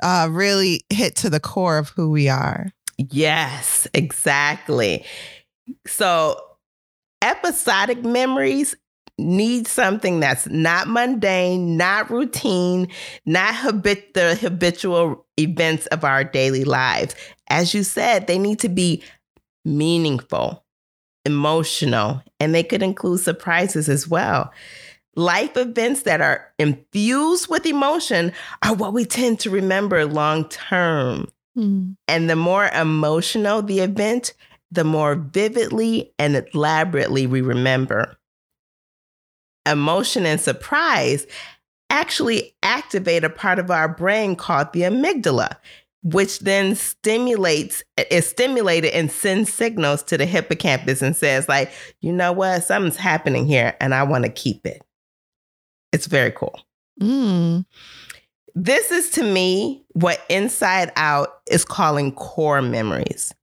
uh, 0.02 0.28
really 0.30 0.82
hit 0.90 1.16
to 1.16 1.30
the 1.30 1.40
core 1.40 1.78
of 1.78 1.90
who 1.90 2.10
we 2.10 2.28
are. 2.28 2.70
Yes, 2.98 3.86
exactly. 3.94 5.04
So, 5.86 6.40
episodic 7.22 8.04
memories 8.04 8.74
need 9.18 9.66
something 9.66 10.20
that's 10.20 10.46
not 10.48 10.88
mundane, 10.88 11.76
not 11.76 12.10
routine, 12.10 12.88
not 13.26 13.54
habit- 13.54 14.14
the 14.14 14.34
habitual 14.34 15.26
events 15.38 15.86
of 15.86 16.04
our 16.04 16.24
daily 16.24 16.64
lives. 16.64 17.14
As 17.48 17.74
you 17.74 17.82
said, 17.82 18.26
they 18.26 18.38
need 18.38 18.58
to 18.60 18.68
be 18.68 19.02
meaningful, 19.64 20.64
emotional, 21.24 22.22
and 22.40 22.54
they 22.54 22.62
could 22.62 22.82
include 22.82 23.20
surprises 23.20 23.88
as 23.88 24.08
well. 24.08 24.52
Life 25.14 25.56
events 25.56 26.02
that 26.02 26.20
are 26.20 26.48
infused 26.58 27.48
with 27.48 27.66
emotion 27.66 28.32
are 28.62 28.74
what 28.74 28.94
we 28.94 29.04
tend 29.04 29.40
to 29.40 29.50
remember 29.50 30.06
long 30.06 30.48
term. 30.48 31.28
Mm. 31.56 31.96
And 32.08 32.30
the 32.30 32.36
more 32.36 32.68
emotional 32.68 33.62
the 33.62 33.80
event, 33.80 34.32
the 34.70 34.84
more 34.84 35.14
vividly 35.14 36.12
and 36.18 36.46
elaborately 36.54 37.26
we 37.26 37.42
remember. 37.42 38.16
Emotion 39.66 40.24
and 40.24 40.40
surprise 40.40 41.26
actually 41.90 42.54
activate 42.62 43.22
a 43.22 43.30
part 43.30 43.58
of 43.58 43.70
our 43.70 43.88
brain 43.88 44.34
called 44.34 44.72
the 44.72 44.80
amygdala, 44.80 45.56
which 46.02 46.40
then 46.40 46.74
stimulates 46.74 47.84
is 48.10 48.26
stimulated 48.26 48.92
and 48.92 49.12
sends 49.12 49.52
signals 49.52 50.02
to 50.02 50.18
the 50.18 50.26
hippocampus 50.26 51.00
and 51.00 51.14
says 51.14 51.48
like 51.48 51.70
you 52.00 52.12
know 52.12 52.32
what 52.32 52.64
something's 52.64 52.96
happening 52.96 53.46
here 53.46 53.76
and 53.80 53.94
i 53.94 54.02
want 54.02 54.24
to 54.24 54.30
keep 54.30 54.66
it 54.66 54.82
it's 55.92 56.06
very 56.06 56.30
cool. 56.32 56.60
Mm. 57.00 57.64
This 58.54 58.90
is 58.90 59.10
to 59.10 59.22
me 59.22 59.84
what 59.92 60.22
Inside 60.28 60.92
Out 60.96 61.40
is 61.50 61.64
calling 61.64 62.12
core 62.12 62.60
memories 62.60 63.34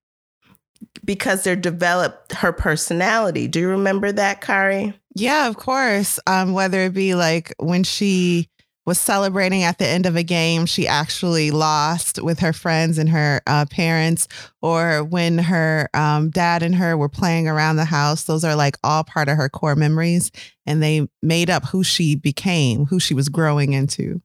because 1.04 1.44
they're 1.44 1.56
developed 1.56 2.34
her 2.34 2.52
personality. 2.52 3.48
Do 3.48 3.60
you 3.60 3.70
remember 3.70 4.12
that, 4.12 4.42
Kari? 4.42 4.94
Yeah, 5.16 5.48
of 5.48 5.58
course. 5.58 6.20
Um, 6.28 6.54
whether 6.54 6.82
it 6.82 6.94
be 6.94 7.16
like 7.16 7.54
when 7.58 7.84
she 7.84 8.50
was 8.90 8.98
celebrating 8.98 9.62
at 9.62 9.78
the 9.78 9.88
end 9.88 10.08
of 10.08 10.16
a 10.16 10.24
game 10.24 10.66
she 10.66 10.88
actually 10.88 11.52
lost 11.52 12.20
with 12.24 12.40
her 12.40 12.52
friends 12.52 12.98
and 12.98 13.08
her 13.08 13.40
uh, 13.46 13.64
parents, 13.70 14.28
or 14.64 15.04
when 15.04 15.38
her 15.38 15.88
um, 15.94 16.32
dad 16.32 16.64
and 16.64 16.74
her 16.74 16.98
were 16.98 17.08
playing 17.08 17.48
around 17.48 17.76
the 17.76 17.86
house. 17.86 18.24
Those 18.24 18.44
are 18.44 18.56
like 18.56 18.78
all 18.84 19.04
part 19.04 19.30
of 19.30 19.38
her 19.38 19.48
core 19.48 19.76
memories, 19.76 20.32
and 20.66 20.82
they 20.82 21.08
made 21.22 21.52
up 21.52 21.66
who 21.66 21.84
she 21.84 22.16
became, 22.16 22.88
who 22.88 23.00
she 23.00 23.14
was 23.14 23.30
growing 23.30 23.74
into. 23.74 24.24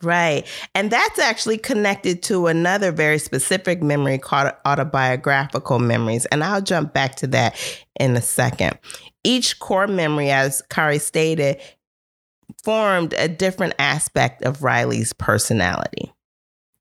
Right. 0.00 0.46
And 0.76 0.92
that's 0.92 1.18
actually 1.18 1.58
connected 1.58 2.22
to 2.24 2.46
another 2.46 2.92
very 2.92 3.18
specific 3.18 3.82
memory 3.82 4.18
called 4.18 4.52
autobiographical 4.64 5.80
memories. 5.80 6.24
And 6.26 6.44
I'll 6.44 6.62
jump 6.62 6.92
back 6.92 7.16
to 7.16 7.26
that 7.28 7.56
in 7.98 8.16
a 8.16 8.20
second. 8.20 8.78
Each 9.24 9.58
core 9.58 9.86
memory, 9.86 10.30
as 10.30 10.62
Kari 10.68 10.98
stated, 10.98 11.60
formed 12.64 13.14
a 13.18 13.28
different 13.28 13.74
aspect 13.78 14.42
of 14.42 14.62
Riley's 14.62 15.12
personality. 15.12 16.12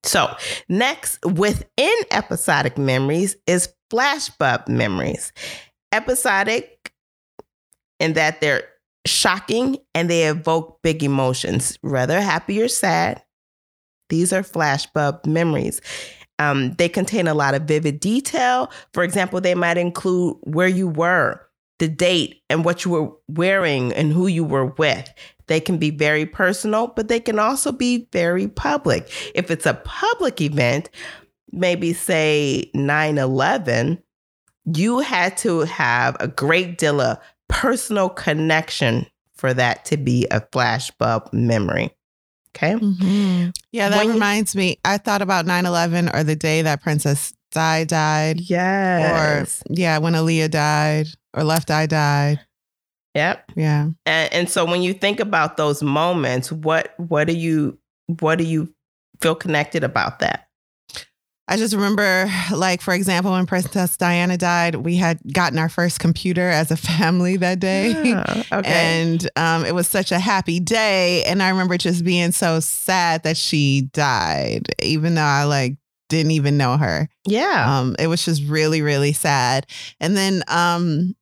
So, 0.03 0.35
next 0.67 1.23
within 1.25 1.95
episodic 2.11 2.77
memories 2.77 3.35
is 3.47 3.73
flashbulb 3.91 4.67
memories. 4.67 5.31
Episodic 5.91 6.91
in 7.99 8.13
that 8.13 8.41
they're 8.41 8.63
shocking 9.05 9.77
and 9.93 10.09
they 10.09 10.27
evoke 10.27 10.81
big 10.81 11.03
emotions, 11.03 11.77
whether 11.81 12.19
happy 12.21 12.61
or 12.61 12.67
sad. 12.67 13.23
These 14.09 14.33
are 14.33 14.43
flashbulb 14.43 15.25
memories. 15.25 15.81
Um, 16.39 16.73
they 16.73 16.89
contain 16.89 17.27
a 17.27 17.33
lot 17.33 17.55
of 17.55 17.63
vivid 17.63 17.99
detail. 17.99 18.71
For 18.93 19.03
example, 19.03 19.39
they 19.39 19.55
might 19.55 19.77
include 19.77 20.37
where 20.41 20.67
you 20.67 20.87
were, 20.87 21.39
the 21.79 21.87
date 21.87 22.41
and 22.49 22.65
what 22.65 22.83
you 22.83 22.91
were 22.91 23.11
wearing 23.27 23.93
and 23.93 24.11
who 24.11 24.27
you 24.27 24.43
were 24.43 24.65
with. 24.65 25.09
They 25.47 25.59
can 25.59 25.77
be 25.77 25.89
very 25.89 26.25
personal, 26.25 26.87
but 26.87 27.07
they 27.07 27.19
can 27.19 27.39
also 27.39 27.71
be 27.71 28.07
very 28.11 28.47
public. 28.47 29.11
If 29.35 29.51
it's 29.51 29.65
a 29.65 29.73
public 29.73 30.41
event, 30.41 30.89
maybe 31.51 31.93
say 31.93 32.71
9 32.73 33.17
11, 33.17 34.01
you 34.73 34.99
had 34.99 35.37
to 35.37 35.61
have 35.61 36.15
a 36.19 36.27
great 36.27 36.77
deal 36.77 37.01
of 37.01 37.19
personal 37.47 38.09
connection 38.09 39.05
for 39.35 39.53
that 39.53 39.85
to 39.85 39.97
be 39.97 40.25
a 40.31 40.39
flashbulb 40.39 41.31
memory. 41.33 41.91
Okay. 42.55 42.73
Mm-hmm. 42.73 43.49
Yeah, 43.71 43.89
that 43.89 43.97
when 43.97 44.13
reminds 44.13 44.53
you, 44.53 44.59
me. 44.59 44.79
I 44.85 44.97
thought 44.97 45.21
about 45.21 45.45
9 45.45 45.65
11 45.65 46.09
or 46.13 46.23
the 46.23 46.35
day 46.35 46.61
that 46.61 46.81
Princess 46.81 47.33
Di 47.51 47.83
died. 47.83 48.39
Yes. 48.39 49.61
Or, 49.61 49.73
yeah, 49.73 49.97
when 49.97 50.13
Aaliyah 50.13 50.51
died 50.51 51.07
or 51.33 51.43
Left 51.43 51.71
Eye 51.71 51.87
died. 51.87 52.39
Yep. 53.15 53.51
Yeah. 53.55 53.89
And, 54.05 54.33
and 54.33 54.49
so 54.49 54.65
when 54.65 54.81
you 54.81 54.93
think 54.93 55.19
about 55.19 55.57
those 55.57 55.83
moments, 55.83 56.51
what 56.51 56.93
what 56.97 57.27
do 57.27 57.33
you 57.33 57.77
what 58.07 58.37
do 58.37 58.43
you 58.43 58.73
feel 59.21 59.35
connected 59.35 59.83
about 59.83 60.19
that? 60.19 60.47
I 61.47 61.57
just 61.57 61.73
remember, 61.73 62.31
like, 62.53 62.81
for 62.81 62.93
example, 62.93 63.33
when 63.33 63.45
Princess 63.45 63.97
Diana 63.97 64.37
died, 64.37 64.75
we 64.75 64.95
had 64.95 65.19
gotten 65.33 65.59
our 65.59 65.67
first 65.67 65.99
computer 65.99 66.49
as 66.49 66.71
a 66.71 66.77
family 66.97 67.35
that 67.37 67.59
day. 67.59 67.91
Yeah, 67.91 68.43
okay. 68.51 69.01
And 69.01 69.29
um, 69.35 69.65
it 69.65 69.75
was 69.75 69.87
such 69.87 70.11
a 70.11 70.19
happy 70.19 70.61
day. 70.61 71.23
And 71.25 71.43
I 71.43 71.49
remember 71.49 71.77
just 71.77 72.05
being 72.05 72.31
so 72.31 72.61
sad 72.61 73.23
that 73.23 73.35
she 73.35 73.89
died, 73.93 74.67
even 74.81 75.15
though 75.15 75.21
I 75.21 75.43
like 75.43 75.77
didn't 76.07 76.31
even 76.31 76.57
know 76.57 76.77
her. 76.77 77.09
Yeah. 77.27 77.79
Um, 77.79 77.95
it 77.99 78.07
was 78.07 78.23
just 78.23 78.43
really, 78.45 78.81
really 78.81 79.13
sad. 79.13 79.65
And 79.99 80.15
then 80.15 80.43
um, 80.47 81.13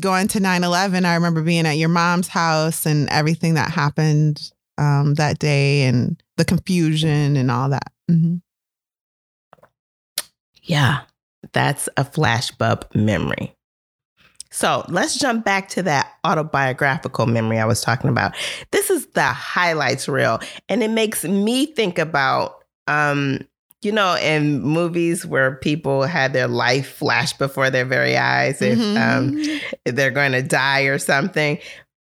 going 0.00 0.28
to 0.28 0.40
9 0.40 0.64
11, 0.64 1.04
I 1.04 1.14
remember 1.14 1.42
being 1.42 1.66
at 1.66 1.78
your 1.78 1.88
mom's 1.88 2.28
house 2.28 2.86
and 2.86 3.08
everything 3.08 3.54
that 3.54 3.70
happened 3.70 4.50
um, 4.78 5.14
that 5.14 5.38
day 5.38 5.84
and 5.84 6.22
the 6.36 6.44
confusion 6.44 7.36
and 7.36 7.50
all 7.50 7.68
that. 7.70 7.92
Mm-hmm. 8.10 8.36
Yeah, 10.62 11.00
that's 11.52 11.88
a 11.96 12.04
flashbulb 12.04 12.94
memory. 12.94 13.54
So 14.50 14.84
let's 14.88 15.16
jump 15.16 15.44
back 15.44 15.68
to 15.70 15.82
that 15.84 16.12
autobiographical 16.24 17.26
memory 17.26 17.58
I 17.58 17.64
was 17.64 17.82
talking 17.82 18.10
about. 18.10 18.34
This 18.72 18.90
is 18.90 19.06
the 19.08 19.22
highlights 19.22 20.08
reel, 20.08 20.40
and 20.68 20.82
it 20.82 20.90
makes 20.90 21.24
me 21.24 21.66
think 21.66 21.98
about, 21.98 22.64
um, 22.88 23.40
you 23.82 23.92
know, 23.92 24.16
in 24.16 24.60
movies 24.60 25.24
where 25.24 25.56
people 25.56 26.02
had 26.02 26.32
their 26.32 26.48
life 26.48 26.96
flash 26.96 27.32
before 27.34 27.70
their 27.70 27.86
very 27.86 28.16
eyes 28.16 28.60
if, 28.60 28.78
mm-hmm. 28.78 28.96
um, 28.96 29.38
if 29.84 29.94
they're 29.94 30.10
going 30.10 30.32
to 30.32 30.42
die 30.42 30.82
or 30.82 30.98
something. 30.98 31.58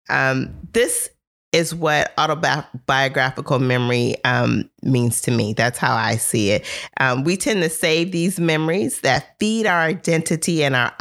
Um, 0.08 0.54
this 0.72 1.10
is 1.56 1.74
what 1.74 2.12
autobiographical 2.18 3.58
memory 3.58 4.14
um, 4.24 4.68
means 4.82 5.22
to 5.22 5.30
me. 5.30 5.54
That's 5.54 5.78
how 5.78 5.96
I 5.96 6.16
see 6.16 6.50
it. 6.50 6.66
Um, 7.00 7.24
we 7.24 7.38
tend 7.38 7.62
to 7.62 7.70
save 7.70 8.12
these 8.12 8.38
memories 8.38 9.00
that 9.00 9.38
feed 9.40 9.66
our 9.66 9.80
identity 9.80 10.62
and 10.62 10.76
our 10.76 10.92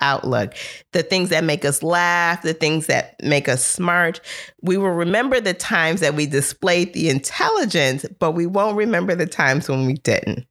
outlook. 0.00 0.54
The 0.92 1.02
things 1.02 1.30
that 1.30 1.42
make 1.42 1.64
us 1.64 1.82
laugh, 1.82 2.42
the 2.42 2.54
things 2.54 2.86
that 2.86 3.16
make 3.24 3.48
us 3.48 3.64
smart. 3.66 4.20
We 4.62 4.76
will 4.76 4.90
remember 4.90 5.40
the 5.40 5.52
times 5.52 5.98
that 5.98 6.14
we 6.14 6.26
displayed 6.26 6.92
the 6.94 7.08
intelligence, 7.08 8.06
but 8.20 8.32
we 8.32 8.46
won't 8.46 8.76
remember 8.76 9.16
the 9.16 9.26
times 9.26 9.68
when 9.68 9.84
we 9.84 9.94
didn't. 9.94 10.46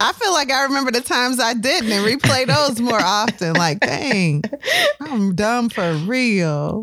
I 0.00 0.12
feel 0.12 0.32
like 0.32 0.50
I 0.50 0.64
remember 0.64 0.90
the 0.90 1.00
times 1.00 1.38
I 1.38 1.54
didn't 1.54 1.92
and 1.92 2.04
replay 2.04 2.46
those 2.46 2.80
more 2.80 3.00
often. 3.00 3.54
Like, 3.54 3.80
dang, 3.80 4.42
I'm 5.00 5.34
dumb 5.34 5.68
for 5.68 5.94
real. 5.94 6.82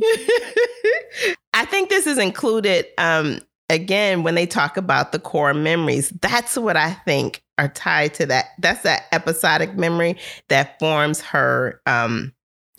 I 1.53 1.65
think 1.65 1.89
this 1.89 2.07
is 2.07 2.17
included 2.17 2.85
um, 2.97 3.39
again 3.69 4.23
when 4.23 4.35
they 4.35 4.45
talk 4.45 4.77
about 4.77 5.11
the 5.11 5.19
core 5.19 5.53
memories. 5.53 6.09
That's 6.21 6.57
what 6.57 6.77
I 6.77 6.93
think 6.93 7.43
are 7.57 7.67
tied 7.67 8.13
to 8.15 8.25
that. 8.27 8.47
That's 8.59 8.83
that 8.83 9.03
episodic 9.11 9.75
memory 9.75 10.17
that 10.47 10.79
forms 10.79 11.21
her 11.21 11.81
um, 11.85 12.33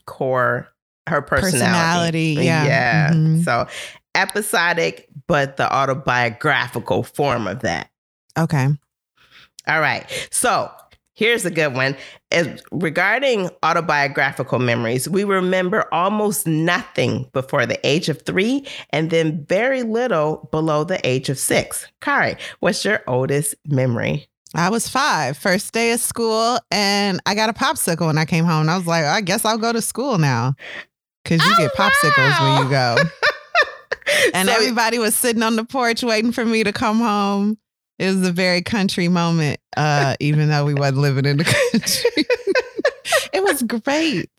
core, 0.07 0.69
her 1.07 1.21
personality. 1.21 2.37
personality 2.37 2.47
yeah. 2.47 2.65
Yeah. 2.67 3.11
Mm-hmm. 3.13 3.43
So 3.43 3.67
episodic, 4.15 5.09
but 5.27 5.57
the 5.57 5.71
autobiographical 5.73 7.03
form 7.03 7.47
of 7.47 7.61
that. 7.61 7.91
Okay. 8.39 8.69
All 9.70 9.80
right. 9.80 10.04
So 10.33 10.68
here's 11.14 11.44
a 11.44 11.50
good 11.50 11.74
one. 11.74 11.96
As 12.33 12.61
regarding 12.72 13.50
autobiographical 13.62 14.59
memories, 14.59 15.09
we 15.09 15.22
remember 15.22 15.87
almost 15.94 16.44
nothing 16.44 17.30
before 17.33 17.66
the 17.66 17.78
age 17.87 18.09
of 18.09 18.22
three 18.22 18.66
and 18.90 19.11
then 19.11 19.46
very 19.46 19.85
little 19.85 20.48
below 20.50 20.83
the 20.83 21.00
age 21.06 21.28
of 21.28 21.38
six. 21.38 21.87
Kari, 22.00 22.37
what's 22.59 22.85
your 22.85 23.00
oldest 23.06 23.54
memory? 23.64 24.26
I 24.56 24.70
was 24.70 24.88
five, 24.88 25.38
first 25.38 25.72
day 25.72 25.92
of 25.92 26.00
school, 26.00 26.59
and 26.72 27.20
I 27.24 27.37
got 27.37 27.48
a 27.48 27.52
popsicle 27.52 28.06
when 28.06 28.18
I 28.18 28.24
came 28.24 28.44
home. 28.44 28.68
I 28.68 28.76
was 28.76 28.87
like, 28.88 29.04
I 29.04 29.20
guess 29.20 29.44
I'll 29.44 29.59
go 29.59 29.72
to 29.72 29.80
school 29.80 30.18
now. 30.18 30.54
Cause 31.24 31.38
you 31.44 31.52
oh, 31.54 31.59
get 31.59 31.72
popsicles 31.74 32.40
wow. 32.40 32.54
when 32.54 32.64
you 32.64 32.70
go. 32.70 32.96
and 34.35 34.48
so, 34.48 34.54
everybody 34.54 34.98
was 34.98 35.14
sitting 35.14 35.44
on 35.44 35.54
the 35.54 35.64
porch 35.64 36.02
waiting 36.02 36.33
for 36.33 36.44
me 36.44 36.64
to 36.64 36.72
come 36.72 36.98
home 36.98 37.59
it 38.01 38.07
was 38.07 38.27
a 38.27 38.33
very 38.33 38.63
country 38.63 39.09
moment, 39.09 39.61
uh, 39.77 40.17
even 40.21 40.49
though 40.49 40.65
we 40.65 40.75
wasn't 40.75 40.99
living 40.99 41.27
in 41.27 41.37
the 41.37 41.45
country. 41.45 42.25
it 43.35 43.43
was 43.43 43.63
great. 43.63 44.31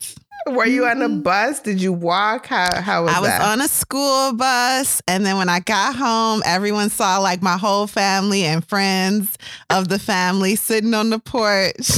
Were 0.48 0.66
you 0.66 0.88
on 0.88 1.04
a 1.04 1.08
mm-hmm. 1.08 1.22
bus? 1.22 1.62
Did 1.62 1.80
you 1.80 1.94
walk? 1.94 2.48
How 2.48 2.82
how 2.82 3.04
was 3.04 3.14
I 3.14 3.20
was 3.20 3.30
that? 3.30 3.42
on 3.42 3.62
a 3.62 3.68
school 3.68 4.34
bus, 4.34 5.00
and 5.08 5.24
then 5.24 5.38
when 5.38 5.50
I 5.50 5.60
got 5.60 5.96
home, 5.96 6.42
everyone 6.44 6.90
saw 6.90 7.20
like 7.20 7.44
my 7.44 7.58
whole 7.58 7.86
family 7.86 8.44
and 8.46 8.68
friends 8.68 9.38
of 9.70 9.90
the 9.90 10.00
family 10.00 10.56
sitting 10.56 10.96
on 10.96 11.12
the 11.12 11.20
porch. 11.20 11.92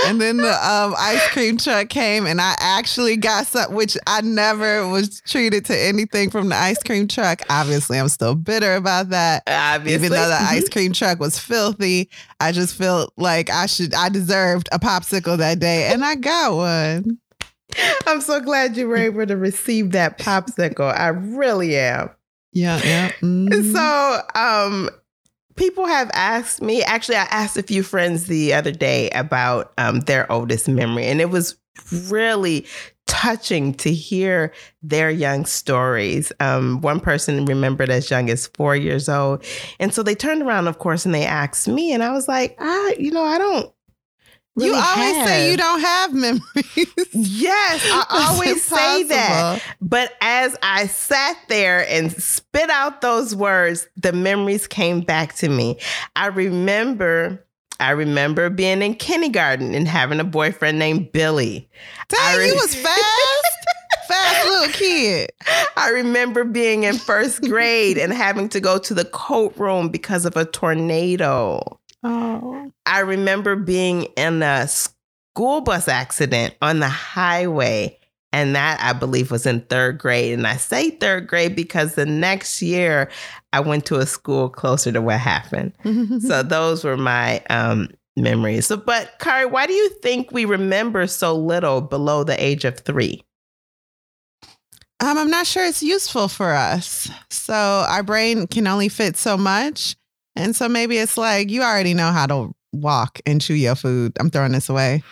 and 0.07 0.21
then 0.21 0.39
the 0.39 0.51
um, 0.51 0.95
ice 0.99 1.27
cream 1.29 1.57
truck 1.57 1.89
came, 1.89 2.27
and 2.27 2.41
I 2.41 2.55
actually 2.59 3.17
got 3.17 3.47
some, 3.47 3.75
which 3.75 3.97
I 4.07 4.21
never 4.21 4.89
was 4.89 5.21
treated 5.23 5.65
to 5.67 5.79
anything 5.79 6.31
from 6.31 6.49
the 6.49 6.57
ice 6.57 6.83
cream 6.83 7.09
truck. 7.09 7.43
Obviously, 7.49 7.99
I'm 7.99 8.09
still 8.09 8.35
bitter 8.35 8.75
about 8.75 9.11
that. 9.11 9.43
Obviously, 9.47 9.95
even 9.95 10.13
though 10.13 10.29
the 10.29 10.35
mm-hmm. 10.35 10.55
ice 10.55 10.69
cream 10.69 10.93
truck 10.93 11.21
was 11.21 11.39
filthy, 11.39 12.11
I 12.41 12.53
just 12.53 12.77
felt 12.77 13.13
like 13.17 13.51
I 13.51 13.67
should, 13.67 13.95
I 13.95 14.09
deserved 14.09 14.69
a 14.73 14.79
popsicle 14.79 15.39
that 15.39 15.59
day, 15.59 15.91
and 15.93 16.05
I 16.05 16.15
got 16.15 16.55
one. 16.55 17.19
I'm 18.07 18.21
so 18.21 18.41
glad 18.41 18.77
you 18.77 18.89
were 18.89 18.97
able 18.97 19.27
to 19.27 19.37
receive 19.37 19.93
that 19.93 20.19
popsicle. 20.19 20.93
I 20.97 21.09
really 21.09 21.77
am. 21.77 22.11
Yeah, 22.53 22.81
yeah. 22.85 23.13
Mm-hmm. 23.21 23.73
So, 23.73 24.21
um, 24.35 24.91
people 25.59 25.87
have 25.87 26.11
asked 26.15 26.63
me. 26.63 26.83
Actually, 26.83 27.17
I 27.17 27.27
asked 27.31 27.57
a 27.57 27.63
few 27.63 27.83
friends 27.83 28.27
the 28.27 28.55
other 28.55 28.73
day 28.73 29.11
about 29.11 29.73
um, 29.77 30.01
their 30.01 30.31
oldest 30.31 30.69
memory, 30.69 31.07
and 31.07 31.21
it 31.21 31.31
was 31.31 31.57
really 32.09 32.67
touching 33.07 33.73
to 33.75 33.93
hear 33.93 34.53
their 34.83 35.11
young 35.11 35.45
stories. 35.45 36.31
Um, 36.41 36.81
one 36.83 37.01
person 37.01 37.45
remembered 37.47 37.91
as 37.91 38.11
young 38.11 38.31
as 38.31 38.47
four 38.49 38.77
years 38.77 39.09
old. 39.09 39.45
And 39.81 39.93
so 39.93 40.03
they 40.03 40.15
turned 40.15 40.43
around, 40.43 40.69
of 40.69 40.79
course, 40.79 41.05
and 41.07 41.15
they 41.15 41.25
asked 41.25 41.67
me, 41.67 41.93
and 41.93 42.03
I 42.03 42.13
was 42.13 42.29
like, 42.29 42.57
I, 42.59 42.97
you 42.99 43.11
know, 43.11 43.25
I 43.25 43.39
don't 43.39 43.73
Really 44.57 44.71
you 44.71 44.75
always 44.75 45.17
have. 45.17 45.29
say 45.29 45.51
you 45.51 45.57
don't 45.57 45.81
have 45.81 46.15
memories. 46.15 46.43
yes, 47.13 47.81
I 47.85 48.27
always 48.33 48.63
say 48.65 49.05
that. 49.05 49.63
But 49.81 50.13
as 50.21 50.57
I 50.63 50.89
sat 50.89 51.37
there 51.49 51.87
and 51.89 52.11
spit 52.11 52.69
out 52.69 53.01
those 53.01 53.37
words, 53.37 53.87
the 53.97 54.13
memories 54.13 54.67
came 54.67 55.01
back 55.01 55.35
to 55.37 55.49
me. 55.49 55.79
I 56.17 56.27
remember 56.27 57.45
I 57.81 57.91
remember 57.91 58.51
being 58.51 58.83
in 58.83 58.95
kindergarten 58.95 59.75
and 59.75 59.87
having 59.87 60.19
a 60.19 60.25
boyfriend 60.25 60.79
named 60.79 61.13
Billy. 61.13 61.71
Dang, 62.09 62.39
re- 62.39 62.49
you 62.49 62.55
was 62.55 62.75
fast. 62.75 63.57
fast 64.09 64.49
little 64.49 64.73
kid. 64.73 65.31
I 65.77 65.91
remember 65.91 66.43
being 66.43 66.83
in 66.83 66.97
first 66.97 67.43
grade 67.43 67.97
and 67.99 68.13
having 68.13 68.49
to 68.49 68.61
go 68.61 68.79
to 68.79 68.95
the 68.95 69.05
coat 69.05 69.57
room 69.57 69.91
because 69.91 70.25
of 70.25 70.37
a 70.37 70.45
tornado. 70.45 71.78
Oh. 72.03 72.71
I 72.87 73.01
remember 73.01 73.57
being 73.57 74.05
in 74.17 74.43
a 74.43 74.69
school 74.69 75.61
bus 75.61 75.89
accident 75.89 76.55
on 76.63 76.81
the 76.81 76.89
highway. 76.89 77.99
And 78.31 78.55
that 78.57 78.79
I 78.83 78.93
believe 78.93 79.31
was 79.31 79.47
in 79.47 79.63
third 79.63 79.99
grade. 79.99 80.35
And 80.35 80.47
I 80.47 80.57
say 80.57 80.91
third 80.91 81.27
grade 81.27 81.57
because 81.57 81.95
the 81.95 82.05
next 82.05 82.61
year 82.61 83.11
I 83.55 83.61
went 83.61 83.87
to 83.87 83.97
a 83.97 84.07
school 84.07 84.51
closer 84.51 84.93
to 84.93 85.01
what 85.01 85.19
happened. 85.19 85.73
so 86.21 86.43
those 86.43 86.85
were 86.85 86.99
my 86.99 87.43
um, 87.49 87.89
memories. 88.17 88.67
So, 88.67 88.77
but 88.77 89.19
Kari, 89.19 89.47
why 89.47 89.67
do 89.67 89.73
you 89.73 89.89
think 90.03 90.31
we 90.31 90.45
remember 90.45 91.07
so 91.07 91.35
little 91.35 91.81
below 91.81 92.23
the 92.23 92.43
age 92.43 92.67
of 92.67 92.79
three? 92.81 93.23
Um, 95.01 95.17
I'm 95.17 95.31
not 95.31 95.47
sure 95.47 95.65
it's 95.65 95.83
useful 95.83 96.29
for 96.29 96.53
us. 96.53 97.09
So 97.31 97.55
our 97.55 98.03
brain 98.03 98.47
can 98.47 98.67
only 98.67 98.89
fit 98.89 99.17
so 99.17 99.37
much. 99.37 99.97
And 100.39 100.55
so 100.55 100.69
maybe 100.69 100.97
it's 100.99 101.19
like 101.19 101.51
you 101.51 101.63
already 101.63 101.95
know 101.95 102.13
how 102.13 102.27
to 102.27 102.55
walk 102.73 103.21
and 103.27 103.41
chew 103.41 103.55
your 103.55 103.75
food. 103.75 104.17
I'm 104.21 104.31
throwing 104.31 104.53
this 104.53 104.69
away. 104.69 105.03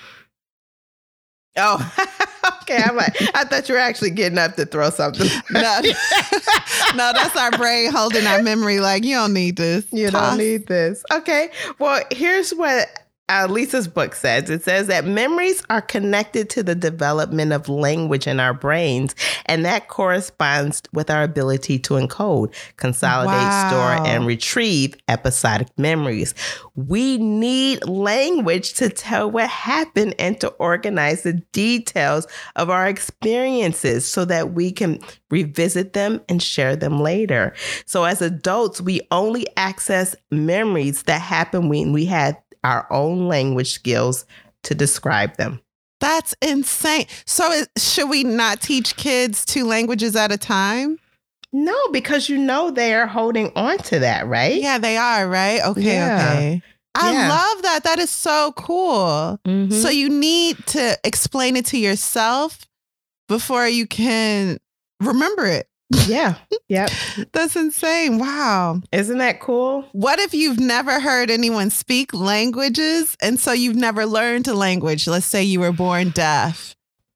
Oh, 1.56 1.92
okay. 2.62 2.82
I'm 2.82 2.96
like, 2.96 3.16
I 3.34 3.44
thought 3.44 3.68
you 3.68 3.74
were 3.74 3.80
actually 3.80 4.10
getting 4.10 4.38
up 4.38 4.54
to 4.56 4.66
throw 4.66 4.90
something. 4.90 5.28
No, 5.50 5.80
no, 6.94 7.12
that's 7.12 7.36
our 7.36 7.50
brain 7.52 7.90
holding 7.90 8.26
our 8.26 8.42
memory. 8.42 8.78
Like 8.78 9.04
you 9.04 9.16
don't 9.16 9.32
need 9.32 9.56
this. 9.56 9.84
You 9.92 10.10
Toss. 10.10 10.30
don't 10.30 10.38
need 10.38 10.66
this. 10.66 11.02
Okay. 11.12 11.50
Well, 11.78 12.02
here's 12.10 12.54
what 12.54 12.88
uh, 13.28 13.46
Lisa's 13.50 13.88
book 13.88 14.14
says 14.14 14.48
it 14.50 14.62
says 14.62 14.86
that 14.86 15.04
memories 15.04 15.62
are 15.68 15.82
connected 15.82 16.48
to 16.50 16.62
the 16.62 16.74
development 16.74 17.52
of 17.52 17.68
language 17.68 18.26
in 18.26 18.38
our 18.38 18.54
brains, 18.54 19.14
and 19.46 19.64
that 19.64 19.88
corresponds 19.88 20.82
with 20.92 21.10
our 21.10 21.22
ability 21.24 21.78
to 21.80 21.94
encode, 21.94 22.54
consolidate, 22.76 23.48
Wow. 23.48 23.68
store, 23.68 24.06
and 24.06 24.26
retrieve 24.26 24.94
episodic 25.08 25.68
memories. 25.76 26.34
We 26.76 27.18
need 27.18 27.86
language 27.88 28.74
to 28.74 28.88
tell 28.90 29.30
what 29.30 29.48
happened 29.50 30.14
and 30.18 30.40
to 30.40 30.48
organize 30.48 31.22
the 31.22 31.34
details 31.52 32.26
of 32.54 32.70
our 32.70 32.86
experiences 32.86 34.06
so 34.06 34.24
that 34.26 34.52
we 34.52 34.70
can 34.70 35.00
revisit 35.30 35.94
them 35.94 36.20
and 36.28 36.40
share 36.42 36.76
them 36.76 37.00
later. 37.00 37.54
So, 37.86 38.04
as 38.04 38.22
adults, 38.22 38.80
we 38.80 39.00
only 39.10 39.46
access 39.56 40.14
memories 40.30 41.02
that 41.04 41.20
happen 41.20 41.68
when 41.68 41.92
we 41.92 42.04
had 42.04 42.36
our 42.64 42.86
own 42.92 43.28
language 43.28 43.72
skills 43.72 44.24
to 44.64 44.74
describe 44.74 45.36
them. 45.36 45.60
That's 46.00 46.34
insane. 46.42 47.06
So, 47.24 47.50
it, 47.52 47.68
should 47.78 48.10
we 48.10 48.22
not 48.24 48.60
teach 48.60 48.96
kids 48.96 49.44
two 49.44 49.64
languages 49.64 50.14
at 50.16 50.30
a 50.32 50.36
time? 50.38 50.98
No, 51.52 51.74
because 51.90 52.28
you 52.28 52.36
know 52.36 52.70
they 52.70 52.92
are 52.94 53.06
holding 53.06 53.50
on 53.56 53.78
to 53.78 53.98
that, 54.00 54.26
right? 54.26 54.60
Yeah, 54.60 54.76
they 54.78 54.96
are, 54.98 55.26
right? 55.28 55.62
Okay, 55.64 55.94
Yeah. 55.94 56.14
okay. 56.18 56.62
I 56.94 57.12
Yeah. 57.12 57.28
love 57.28 57.62
that. 57.62 57.84
That 57.84 57.98
is 57.98 58.10
so 58.10 58.52
cool. 58.56 59.38
Mhm. 59.46 59.72
So, 59.72 59.88
you 59.88 60.08
need 60.10 60.58
to 60.68 60.98
explain 61.04 61.56
it 61.56 61.66
to 61.66 61.78
yourself 61.78 62.66
before 63.28 63.66
you 63.68 63.86
can 63.86 64.58
remember 65.00 65.46
it. 65.46 65.68
Yeah. 66.06 66.34
Yep. 66.68 66.90
That's 67.32 67.54
insane. 67.56 68.18
Wow. 68.18 68.80
Isn't 68.92 69.18
that 69.18 69.40
cool? 69.40 69.84
What 69.92 70.18
if 70.18 70.34
you've 70.34 70.58
never 70.60 71.00
heard 71.00 71.30
anyone 71.30 71.70
speak 71.70 72.12
languages 72.12 73.16
and 73.22 73.38
so 73.38 73.52
you've 73.52 73.76
never 73.76 74.06
learned 74.06 74.48
a 74.48 74.54
language? 74.54 75.06
Let's 75.06 75.26
say 75.26 75.42
you 75.42 75.60
were 75.60 75.72
born 75.72 76.10
deaf. 76.10 76.74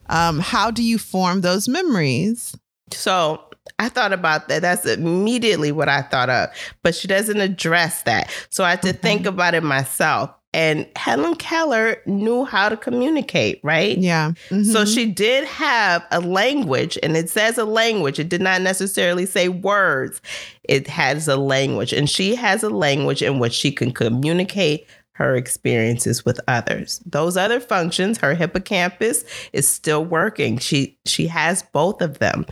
Um, 0.09 0.39
how 0.41 0.71
do 0.71 0.83
you 0.83 0.99
form 0.99 1.41
those 1.41 1.69
memories? 1.69 2.57
So 2.93 3.43
I 3.79 3.89
thought 3.89 4.13
about 4.13 4.49
that. 4.49 4.63
That's 4.63 4.85
immediately 4.87 5.71
what 5.73 5.89
I 5.89 6.03
thought 6.03 6.29
of. 6.31 6.51
But 6.83 6.95
she 6.95 7.07
doesn't 7.09 7.41
address 7.41 8.03
that. 8.03 8.31
So 8.51 8.65
I 8.65 8.71
had 8.71 8.83
to 8.83 8.89
Okay. 8.91 8.99
think 8.99 9.27
about 9.27 9.55
it 9.55 9.63
myself. 9.63 10.31
And 10.53 10.87
Helen 10.97 11.37
Keller 11.37 11.99
knew 12.07 12.45
how 12.45 12.69
to 12.69 12.77
communicate, 12.77 13.61
right? 13.63 13.97
Yeah. 13.97 14.33
So 14.49 14.57
Mhm. 14.85 14.95
she 14.95 15.07
did 15.07 15.45
have 15.45 16.05
a 16.11 16.21
language, 16.21 16.99
and 17.03 17.17
it 17.17 17.31
says 17.31 17.57
a 17.57 17.65
language. 17.65 18.19
It 18.19 18.29
did 18.29 18.41
not 18.41 18.61
necessarily 18.61 19.27
say 19.27 19.49
words. 19.49 20.21
It 20.65 20.89
has 20.89 21.29
a 21.29 21.37
language, 21.37 21.93
and 21.93 22.11
she 22.11 22.35
has 22.35 22.63
a 22.65 22.71
language 22.71 23.23
in 23.23 23.39
which 23.39 23.53
she 23.53 23.71
can 23.71 23.93
communicate 23.93 24.87
her 25.13 25.37
experiences 25.37 26.25
with 26.25 26.41
others. 26.49 27.01
Those 27.05 27.37
other 27.37 27.61
functions, 27.61 28.19
her 28.19 28.35
hippocampus 28.35 29.25
is 29.53 29.69
still 29.69 30.05
working. 30.05 30.59
She 30.59 30.99
she 31.07 31.27
has 31.29 31.63
both 31.73 32.01
of 32.03 32.19
them, 32.19 32.45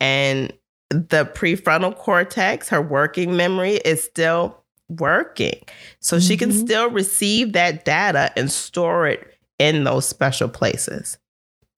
and 0.00 0.52
the 0.90 1.24
prefrontal 1.34 1.96
cortex, 1.96 2.68
her 2.70 2.80
working 2.82 3.36
memory, 3.36 3.74
is 3.84 4.02
still 4.02 4.63
working. 4.88 5.60
So 6.00 6.20
she 6.20 6.36
can 6.36 6.50
Mhm. 6.50 6.64
still 6.64 6.90
receive 6.90 7.52
that 7.54 7.84
data 7.84 8.30
and 8.36 8.50
store 8.50 9.06
it 9.08 9.26
in 9.58 9.84
those 9.84 10.06
special 10.06 10.48
places. 10.48 11.18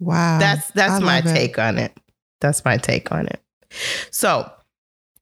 wow. 0.01 0.39
That's 0.39 0.71
that's 0.73 0.95
I 0.95 0.99
my 0.99 1.19
it. 1.19 1.25
take 1.25 1.59
on 1.59 1.79
it. 1.79 1.93
That's 2.41 2.65
my 2.65 2.77
take 2.77 3.11
on 3.13 3.27
it. 3.29 3.41
So, 4.11 4.51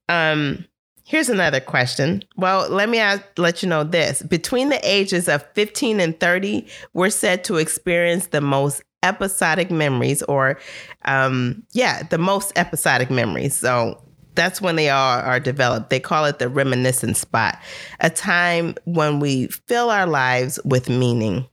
um 0.09 0.65
here's 1.07 1.29
another 1.29 1.59
question. 1.59 2.23
Well, 2.35 2.67
let 2.69 2.89
me 2.89 2.97
ask, 2.97 3.21
let 3.37 3.61
you 3.61 3.69
know 3.69 3.83
this. 3.83 4.23
Between 4.23 4.69
the 4.69 4.79
ages 4.83 5.29
of 5.29 5.45
15 5.53 5.99
and 5.99 6.19
30, 6.19 6.65
we're 6.93 7.11
said 7.11 7.43
to 7.43 7.57
experience 7.57 8.27
the 8.27 8.41
most 8.41 8.81
episodic 9.03 9.69
memories 9.69 10.23
or 10.23 10.57
um 11.05 11.63
yeah, 11.73 12.03
the 12.03 12.17
most 12.17 12.51
episodic 12.55 13.09
memories. 13.11 13.55
So, 13.55 14.01
that's 14.35 14.61
when 14.61 14.75
they 14.75 14.89
are 14.89 15.21
are 15.21 15.39
developed. 15.39 15.89
They 15.89 15.99
call 15.99 16.25
it 16.25 16.39
the 16.39 16.49
reminiscent 16.49 17.17
spot, 17.17 17.57
a 17.99 18.09
time 18.09 18.75
when 18.85 19.19
we 19.19 19.47
fill 19.47 19.89
our 19.89 20.05
lives 20.05 20.59
with 20.63 20.89
meaning. 20.89 21.47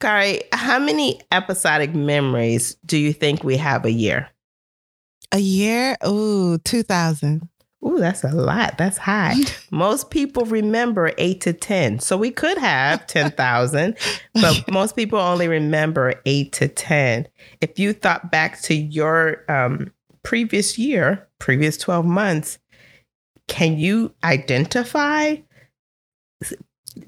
Kari, 0.00 0.42
how 0.52 0.78
many 0.78 1.20
episodic 1.32 1.94
memories 1.94 2.76
do 2.84 2.98
you 2.98 3.12
think 3.12 3.42
we 3.42 3.56
have 3.56 3.84
a 3.84 3.90
year? 3.90 4.28
A 5.32 5.38
year? 5.38 5.96
Ooh, 6.06 6.58
2000. 6.58 7.48
Ooh, 7.84 7.98
that's 7.98 8.24
a 8.24 8.34
lot. 8.34 8.78
That's 8.78 8.98
high. 8.98 9.34
most 9.70 10.10
people 10.10 10.44
remember 10.44 11.12
eight 11.18 11.40
to 11.42 11.52
10. 11.52 12.00
So 12.00 12.16
we 12.16 12.30
could 12.30 12.58
have 12.58 13.06
10,000, 13.08 13.96
but 14.34 14.70
most 14.70 14.96
people 14.96 15.18
only 15.18 15.48
remember 15.48 16.14
eight 16.26 16.52
to 16.54 16.68
10. 16.68 17.26
If 17.60 17.78
you 17.78 17.92
thought 17.92 18.30
back 18.30 18.60
to 18.62 18.74
your 18.74 19.44
um, 19.50 19.92
previous 20.22 20.78
year, 20.78 21.25
previous 21.38 21.76
12 21.78 22.04
months, 22.04 22.58
can 23.48 23.78
you 23.78 24.14
identify? 24.24 25.36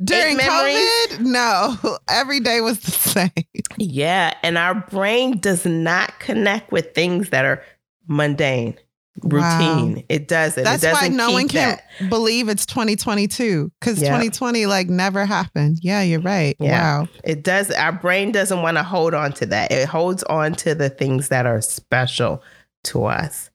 During? 0.04 0.36
COVID? 0.38 1.20
No. 1.20 1.76
Every 2.10 2.40
day 2.40 2.60
was 2.60 2.78
the 2.80 2.90
same. 2.90 3.30
Yeah. 3.78 4.34
And 4.42 4.58
our 4.58 4.74
brain 4.74 5.38
does 5.38 5.64
not 5.64 6.18
connect 6.20 6.72
with 6.72 6.94
things 6.94 7.30
that 7.30 7.44
are 7.46 7.62
mundane. 8.06 8.76
routine. 9.22 9.94
Wow. 9.96 10.02
It 10.10 10.28
doesn't. 10.28 10.62
That's 10.62 10.84
it 10.84 10.92
why 10.92 11.00
doesn't 11.00 11.16
no 11.16 11.30
one 11.32 11.48
can 11.48 11.78
that. 12.00 12.10
believe 12.10 12.48
it's 12.50 12.66
2022 12.66 13.72
because 13.80 14.00
Yeah. 14.00 14.08
2020 14.08 14.66
like 14.66 14.88
never 14.88 15.24
happened. 15.24 15.78
Yeah, 15.82 16.02
you're 16.02 16.20
right. 16.20 16.54
Yeah. 16.60 17.00
Wow. 17.00 17.08
It 17.24 17.42
does. 17.42 17.70
Our 17.70 17.92
brain 17.92 18.30
doesn't 18.30 18.60
want 18.62 18.76
to 18.76 18.82
hold 18.82 19.14
on 19.14 19.32
to 19.34 19.46
that. 19.46 19.72
It 19.72 19.88
holds 19.88 20.22
on 20.24 20.52
to 20.56 20.74
the 20.74 20.90
things 20.90 21.28
that 21.28 21.46
are 21.46 21.62
special 21.62 22.42
to 22.84 23.04
us. 23.06 23.50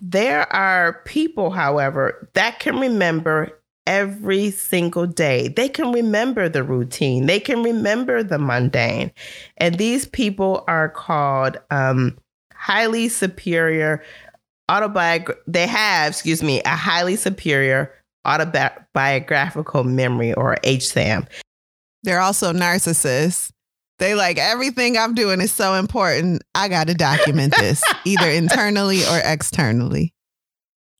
There 0.00 0.50
are 0.52 1.02
people, 1.04 1.50
however, 1.50 2.28
that 2.34 2.58
can 2.58 2.78
remember 2.78 3.60
every 3.86 4.50
single 4.50 5.06
day. 5.06 5.48
They 5.48 5.68
can 5.68 5.92
remember 5.92 6.48
the 6.48 6.62
routine. 6.62 7.26
They 7.26 7.40
can 7.40 7.62
remember 7.62 8.22
the 8.22 8.38
mundane. 8.38 9.10
And 9.56 9.76
these 9.76 10.06
people 10.06 10.64
are 10.68 10.88
called 10.88 11.58
um, 11.70 12.16
highly 12.54 13.08
superior 13.08 14.02
autobiog. 14.70 15.34
They 15.46 15.66
have, 15.66 16.12
excuse 16.12 16.42
me, 16.42 16.62
a 16.62 16.76
highly 16.76 17.16
superior 17.16 17.92
autobiographical 18.24 19.84
memory 19.84 20.34
or 20.34 20.56
HSAM. 20.62 21.26
They're 22.02 22.20
also 22.20 22.52
narcissists. 22.52 23.50
They 24.00 24.14
like 24.14 24.38
everything 24.38 24.96
I'm 24.96 25.14
doing 25.14 25.42
is 25.42 25.52
so 25.52 25.74
important. 25.74 26.42
I 26.54 26.68
got 26.68 26.86
to 26.86 26.94
document 26.94 27.54
this 27.56 27.82
either 28.06 28.28
internally 28.28 29.02
or 29.04 29.20
externally. 29.22 30.14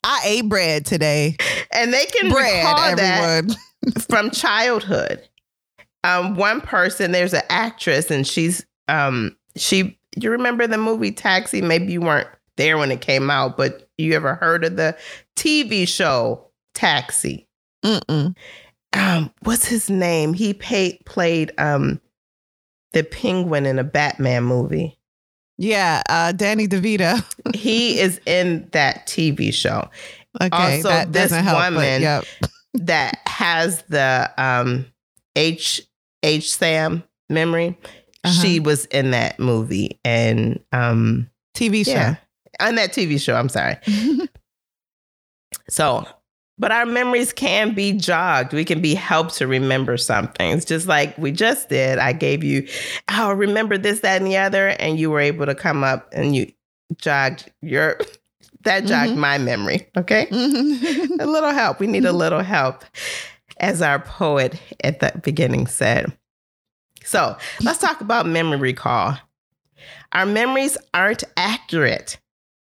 I 0.05 0.21
ate 0.25 0.49
bread 0.51 0.85
today. 0.85 1.37
And 1.73 1.95
they 1.95 2.05
can 2.05 2.31
Bread, 2.31 2.59
recall 2.59 2.97
that 2.97 3.45
everyone. 3.45 3.57
from 4.09 4.31
childhood. 4.31 5.27
Um, 6.05 6.37
one 6.37 6.61
person, 6.61 7.13
there's 7.13 7.33
an 7.33 7.43
actress, 7.49 8.11
and 8.11 8.27
she's 8.27 8.65
um, 8.89 9.37
she. 9.57 9.99
You 10.17 10.31
remember 10.31 10.67
the 10.67 10.79
movie 10.79 11.13
Taxi? 11.13 11.63
Maybe 11.63 11.93
you 11.93 12.01
weren't 12.03 12.29
there 12.57 12.77
when 12.77 12.91
it 12.91 13.01
came 13.01 13.31
out, 13.31 13.57
but 13.57 13.89
you 13.97 14.15
ever 14.15 14.35
heard 14.35 14.65
of 14.65 14.77
the 14.77 14.97
TV 15.37 15.89
show 15.89 16.51
Taxi? 16.75 17.47
Mm-mm. 17.83 18.37
Um, 18.93 19.33
what's 19.43 19.67
his 19.67 19.89
name? 19.89 20.35
He 20.35 20.53
paid, 20.53 20.99
played 21.07 21.53
um, 21.59 22.01
the 22.93 23.03
penguin 23.05 23.67
in 23.67 23.79
a 23.79 23.85
Batman 23.85 24.45
movie. 24.45 24.99
Yeah, 25.59 26.03
uh, 26.09 26.33
Danny 26.33 26.67
DeVito. 26.67 27.23
he 27.55 27.99
is 28.01 28.21
in 28.27 28.69
that 28.73 29.07
TV 29.07 29.53
show. 29.53 29.89
Okay, 30.41 30.77
Also, 30.77 30.89
that 30.89 31.13
this 31.13 31.31
doesn't 31.31 31.45
help. 31.45 31.59
but 31.59 31.73
woman- 31.73 32.03
yep. 32.03 32.25
that 32.75 33.19
has 33.27 33.83
the 33.89 34.31
um 34.39 34.87
H 35.37 35.83
H 36.23 36.53
Sam 36.55 37.03
memory. 37.29 37.77
Uh-huh. 38.25 38.43
She 38.43 38.61
was 38.61 38.85
in 38.87 39.11
that 39.13 39.39
movie 39.41 39.99
and 40.05 40.61
um 40.73 41.29
TV 41.57 41.85
show. 41.85 41.93
yeah, 41.93 42.17
on 42.61 42.77
that 42.77 42.93
TV 42.93 43.21
show. 43.21 43.35
I'm 43.35 43.49
sorry. 43.49 43.77
So, 45.69 46.07
but 46.61 46.71
our 46.71 46.85
memories 46.87 47.33
can 47.33 47.75
be 47.75 47.93
jogged. 47.93 48.53
We 48.53 48.65
can 48.65 48.81
be 48.83 48.95
helped 48.95 49.35
to 49.39 49.47
remember 49.47 49.97
something. 49.97 50.51
It's 50.51 50.67
just 50.67 50.87
like 50.87 51.17
we 51.19 51.33
just 51.33 51.69
did. 51.71 51.99
I 51.99 52.13
gave 52.13 52.45
you, 52.45 52.69
oh, 53.11 53.33
remember 53.33 53.79
this, 53.79 54.01
that, 54.01 54.21
and 54.21 54.27
the 54.31 54.37
other, 54.37 54.69
and 54.69 54.99
you 55.01 55.11
were 55.11 55.21
able 55.21 55.47
to 55.47 55.55
come 55.55 55.83
up 55.83 56.09
and 56.13 56.37
you 56.37 56.53
jogged 56.99 57.51
your 57.63 57.99
that 58.65 58.85
jogged 58.85 59.13
Mhm. 59.13 59.17
my 59.17 59.39
memory. 59.39 59.89
Okay 59.97 60.27
a 60.31 61.27
little 61.27 61.51
help. 61.53 61.81
We 61.81 61.87
need 61.87 62.05
a 62.05 62.13
little 62.13 62.43
help, 62.43 62.85
as 63.59 63.81
our 63.81 63.99
poet 63.99 64.61
at 64.85 65.01
the 65.01 65.19
beginning 65.25 65.67
said. 65.67 66.13
So 67.05 67.37
let's 67.63 67.79
talk 67.79 68.01
about 68.03 68.27
memory 68.27 68.59
recall. 68.59 69.17
Our 70.13 70.27
memories 70.27 70.77
aren't 70.93 71.25
accurate 71.37 72.19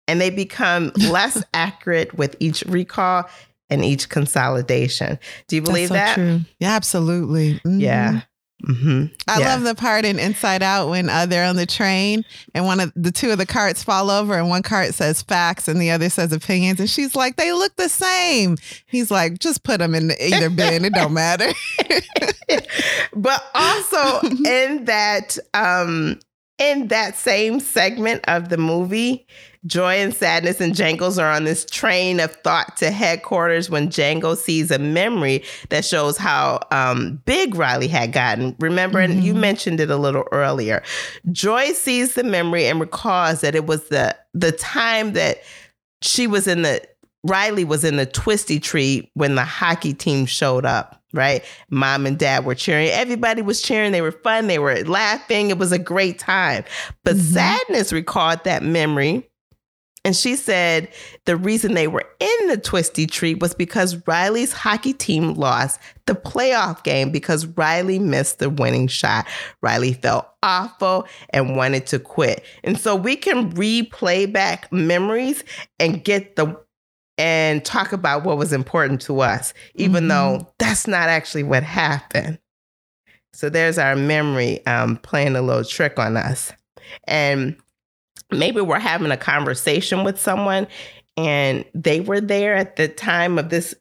and 0.06 0.20
they 0.20 0.28
become 0.30 0.92
less 1.10 1.42
accurate 1.54 2.14
with 2.18 2.36
each 2.40 2.62
recall 2.66 3.24
and 3.70 3.84
each 3.84 4.08
consolidation. 4.08 5.18
Do 5.48 5.56
you 5.56 5.62
believe 5.62 5.88
so 5.88 5.94
that? 5.94 6.14
True. 6.14 6.40
Yeah, 6.60 6.74
absolutely. 6.74 7.60
Mhm. 7.64 7.80
Yeah. 7.80 8.20
Mm-hmm. 8.66 9.04
I 9.28 9.38
Yeah. 9.38 9.48
love 9.54 9.64
the 9.64 9.74
part 9.74 10.06
in 10.06 10.18
Inside 10.18 10.62
Out 10.62 10.88
when 10.88 11.10
uh, 11.10 11.26
they're 11.26 11.44
on 11.44 11.56
the 11.56 11.66
train 11.66 12.24
and 12.54 12.64
one 12.64 12.80
of 12.80 12.90
the 12.96 13.12
two 13.12 13.30
of 13.30 13.36
the 13.36 13.44
carts 13.44 13.84
fall 13.84 14.10
over 14.10 14.34
and 14.38 14.48
one 14.48 14.62
cart 14.62 14.94
says 14.94 15.20
facts 15.20 15.68
and 15.68 15.78
the 15.78 15.90
other 15.90 16.08
says 16.08 16.32
opinions 16.32 16.80
and 16.80 16.88
she's 16.88 17.14
like 17.14 17.36
they 17.36 17.52
look 17.52 17.76
the 17.76 17.90
same. 17.90 18.56
He's 18.86 19.10
like 19.10 19.40
just 19.40 19.62
put 19.62 19.80
them 19.80 19.94
in 19.94 20.10
either 20.18 20.48
bin 20.48 20.86
it 20.86 20.94
don't 20.94 21.12
matter. 21.12 21.52
but 23.14 23.44
also 23.54 24.26
in 24.46 24.84
that 24.86 25.36
um 25.54 26.18
in 26.58 26.88
that 26.88 27.16
same 27.16 27.60
segment 27.60 28.24
of 28.26 28.48
the 28.48 28.56
movie 28.56 29.26
joy 29.66 29.94
and 29.96 30.14
sadness 30.14 30.60
and 30.60 30.74
jangles 30.74 31.18
are 31.18 31.30
on 31.30 31.44
this 31.44 31.64
train 31.64 32.20
of 32.20 32.30
thought 32.44 32.76
to 32.76 32.90
headquarters 32.90 33.68
when 33.70 33.88
jango 33.88 34.36
sees 34.36 34.70
a 34.70 34.78
memory 34.78 35.42
that 35.70 35.84
shows 35.84 36.16
how 36.16 36.60
um, 36.70 37.20
big 37.24 37.54
riley 37.54 37.88
had 37.88 38.12
gotten 38.12 38.54
remember 38.60 38.98
and 38.98 39.24
you 39.24 39.34
Mhm. 39.34 39.38
mentioned 39.40 39.80
it 39.80 39.90
a 39.90 39.96
little 39.96 40.24
earlier 40.32 40.82
joy 41.32 41.72
sees 41.72 42.14
the 42.14 42.24
memory 42.24 42.66
and 42.66 42.80
recalls 42.80 43.40
that 43.40 43.54
it 43.54 43.66
was 43.66 43.84
the 43.88 44.14
the 44.34 44.52
time 44.52 45.14
that 45.14 45.38
she 46.02 46.26
was 46.26 46.46
in 46.46 46.62
the 46.62 46.80
riley 47.24 47.64
was 47.64 47.82
in 47.82 47.96
the 47.96 48.06
twisty 48.06 48.60
tree 48.60 49.10
when 49.14 49.34
the 49.34 49.44
hockey 49.44 49.92
team 49.94 50.26
showed 50.26 50.64
up 50.66 51.02
right 51.12 51.42
mom 51.70 52.04
and 52.04 52.18
dad 52.18 52.44
were 52.44 52.54
cheering. 52.54 52.88
Everybody 52.88 53.40
was 53.40 53.62
cheering. 53.62 53.90
They 53.92 54.02
were 54.02 54.12
fun. 54.12 54.48
They 54.48 54.58
were 54.58 54.84
laughing. 54.84 55.48
It 55.50 55.56
was 55.56 55.72
a 55.72 55.78
great 55.78 56.18
time. 56.18 56.62
But 57.04 57.16
Mhm. 57.16 57.20
sadness 57.32 57.92
recalled 57.92 58.44
that 58.44 58.62
memory. 58.62 59.26
And 60.06 60.14
she 60.14 60.36
said 60.36 60.88
the 61.24 61.36
reason 61.36 61.74
they 61.74 61.88
were 61.88 62.04
in 62.20 62.46
the 62.46 62.56
twisty 62.56 63.08
tree 63.08 63.34
was 63.34 63.54
because 63.54 64.06
Riley's 64.06 64.52
hockey 64.52 64.92
team 64.92 65.34
lost 65.34 65.80
the 66.06 66.14
playoff 66.14 66.84
game 66.84 67.10
because 67.10 67.44
Riley 67.44 67.98
missed 67.98 68.38
the 68.38 68.48
winning 68.48 68.86
shot. 68.86 69.26
Riley 69.62 69.94
felt 69.94 70.28
awful 70.44 71.08
and 71.30 71.56
wanted 71.56 71.86
to 71.88 71.98
quit. 71.98 72.44
And 72.62 72.78
so 72.78 72.94
we 72.94 73.16
can 73.16 73.52
replay 73.54 74.32
back 74.32 74.72
memories 74.72 75.42
and 75.80 76.04
get 76.04 76.36
the 76.36 76.56
and 77.18 77.64
talk 77.64 77.92
about 77.92 78.22
what 78.22 78.38
was 78.38 78.52
important 78.52 79.00
to 79.00 79.22
us, 79.22 79.54
even 79.74 80.04
Mhm. 80.04 80.08
though 80.08 80.52
that's 80.60 80.86
not 80.86 81.08
actually 81.08 81.42
what 81.42 81.64
happened. 81.64 82.38
So 83.32 83.48
there's 83.50 83.76
our 83.76 83.96
memory 83.96 84.64
um, 84.66 84.98
playing 84.98 85.34
a 85.34 85.42
little 85.42 85.64
trick 85.64 85.98
on 85.98 86.16
us. 86.16 86.52
And 87.08 87.56
maybe 88.30 88.60
we're 88.60 88.78
having 88.78 89.10
a 89.10 89.16
conversation 89.16 90.04
with 90.04 90.20
someone 90.20 90.66
and 91.16 91.64
they 91.74 92.00
were 92.00 92.20
there 92.20 92.54
at 92.56 92.76
the 92.76 92.88
time 92.88 93.38
of 93.38 93.48
this 93.48 93.74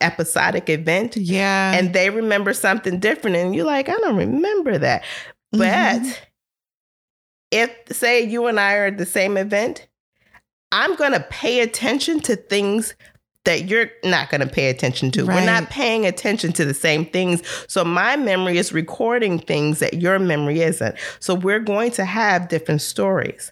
episodic 0.00 0.70
event 0.70 1.16
yeah. 1.16 1.72
and 1.74 1.92
they 1.92 2.08
remember 2.08 2.54
something 2.54 2.98
different 2.98 3.36
and 3.36 3.54
you're 3.54 3.66
like, 3.66 3.88
I 3.88 3.96
don't 3.96 4.16
remember 4.16 4.78
that. 4.78 5.04
But 5.52 6.00
Mhm. 6.00 6.16
if 7.50 7.70
say 7.92 8.22
you 8.22 8.46
and 8.46 8.58
I 8.58 8.74
are 8.76 8.86
at 8.86 8.98
the 8.98 9.06
same 9.06 9.36
event, 9.36 9.88
I'm 10.72 10.94
going 10.96 11.12
to 11.12 11.20
pay 11.20 11.60
attention 11.60 12.20
to 12.20 12.36
things 12.36 12.94
that 13.44 13.68
you're 13.68 13.90
not 14.04 14.30
going 14.30 14.42
to 14.42 14.46
pay 14.46 14.68
attention 14.68 15.10
to. 15.12 15.24
We're 15.24 15.44
not 15.44 15.70
paying 15.70 16.06
attention 16.06 16.52
to 16.52 16.64
the 16.64 16.74
same 16.74 17.06
things. 17.06 17.42
So 17.68 17.84
my 17.84 18.14
memory 18.16 18.58
is 18.58 18.72
recording 18.72 19.38
things 19.38 19.78
that 19.80 19.94
your 19.94 20.18
memory 20.18 20.60
isn't. 20.60 20.94
So 21.20 21.34
we're 21.34 21.58
going 21.58 21.90
to 21.92 22.04
have 22.04 22.48
different 22.48 22.82
stories, 22.82 23.50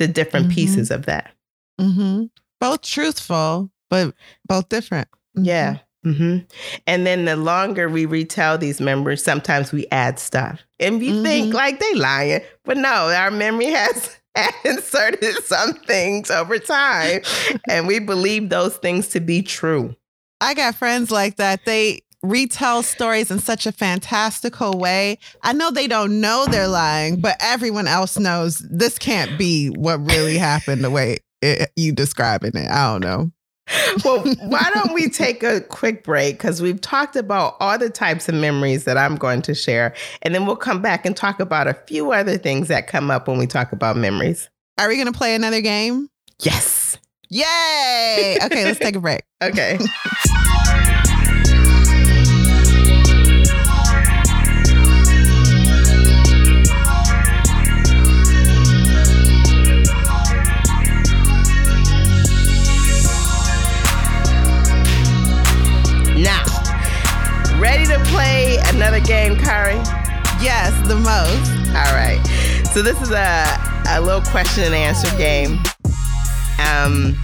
the 0.00 0.08
different 0.08 0.48
Mhm. 0.48 0.54
pieces 0.54 0.90
of 0.90 1.06
that. 1.06 1.30
hmm 1.78 2.24
both 2.60 2.82
truthful 2.82 3.70
but 3.88 4.12
both 4.46 4.68
different. 4.68 5.08
Mhm. 5.38 5.46
Yeah. 5.46 5.78
hmm 6.04 6.38
And 6.86 7.06
then 7.06 7.24
the 7.26 7.36
longer 7.36 7.88
we 7.88 8.04
retell 8.06 8.56
these 8.58 8.80
memories, 8.80 9.22
sometimes 9.22 9.72
we 9.72 9.86
add 9.92 10.18
stuff. 10.18 10.60
And 10.78 10.98
we 11.00 11.12
think 11.22 11.52
Mhm. 11.52 11.54
like 11.54 11.78
they 11.80 11.94
lying. 11.94 12.40
But 12.64 12.76
no, 12.78 12.88
our 13.08 13.30
memory 13.30 13.66
has 13.80 14.16
inserted 14.64 15.44
some 15.44 15.74
things 15.86 16.30
over 16.30 16.58
time. 16.58 17.20
and 17.68 17.86
we 17.86 17.98
believe 17.98 18.48
those 18.48 18.76
things 18.76 19.08
to 19.08 19.20
be 19.20 19.42
true. 19.42 19.94
I 20.40 20.54
got 20.54 20.74
friends 20.76 21.10
like 21.10 21.36
that. 21.36 21.60
They 21.66 22.00
retell 22.22 22.82
stories 22.82 23.30
in 23.30 23.38
such 23.38 23.66
a 23.66 23.72
fantastical 23.72 24.78
way. 24.78 25.18
I 25.42 25.52
know 25.52 25.70
they 25.70 25.86
don't 25.86 26.20
know 26.20 26.46
they're 26.46 26.68
lying, 26.68 27.20
but 27.20 27.36
everyone 27.40 27.86
else 27.86 28.18
knows 28.18 28.58
this 28.70 28.98
can't 28.98 29.38
be 29.38 29.68
what 29.68 29.98
really 30.10 30.36
happened 30.36 30.84
the 30.84 30.90
way 30.90 31.18
it, 31.42 31.70
you 31.76 31.92
describing 31.92 32.52
it. 32.54 32.70
I 32.70 32.92
don't 32.92 33.00
know. 33.00 33.30
Well, 34.04 34.24
why 34.42 34.68
don't 34.74 34.92
we 34.92 35.08
take 35.08 35.42
a 35.42 35.60
quick 35.60 36.02
break? 36.02 36.38
Because 36.38 36.60
we've 36.60 36.80
talked 36.80 37.14
about 37.14 37.56
all 37.60 37.78
the 37.78 37.88
types 37.88 38.28
of 38.28 38.34
memories 38.34 38.84
that 38.84 38.98
I'm 38.98 39.16
going 39.16 39.42
to 39.42 39.54
share. 39.54 39.94
And 40.22 40.34
then 40.34 40.44
we'll 40.44 40.56
come 40.56 40.82
back 40.82 41.06
and 41.06 41.16
talk 41.16 41.38
about 41.38 41.68
a 41.68 41.74
few 41.86 42.12
other 42.12 42.36
things 42.36 42.68
that 42.68 42.88
come 42.88 43.10
up 43.10 43.28
when 43.28 43.38
we 43.38 43.46
talk 43.46 43.72
about 43.72 43.96
memories. 43.96 44.50
Are 44.78 44.88
we 44.88 44.96
going 44.96 45.06
to 45.06 45.16
play 45.16 45.34
another 45.34 45.60
game? 45.60 46.08
Yes. 46.40 46.98
Yay! 47.28 48.38
Okay, 48.42 48.64
let's 48.64 48.80
take 48.80 48.96
a 48.96 49.00
break. 49.00 49.22
Okay. 49.40 49.78
game, 69.10 69.34
Kari? 69.36 69.74
Yes, 70.40 70.70
the 70.86 70.94
most. 70.94 71.50
All 71.74 71.94
right. 71.96 72.22
So 72.72 72.80
this 72.80 72.96
is 73.02 73.10
a, 73.10 73.44
a 73.88 74.00
little 74.00 74.20
question 74.20 74.62
and 74.62 74.72
answer 74.72 75.10
game. 75.18 75.58
Um, 76.60 77.16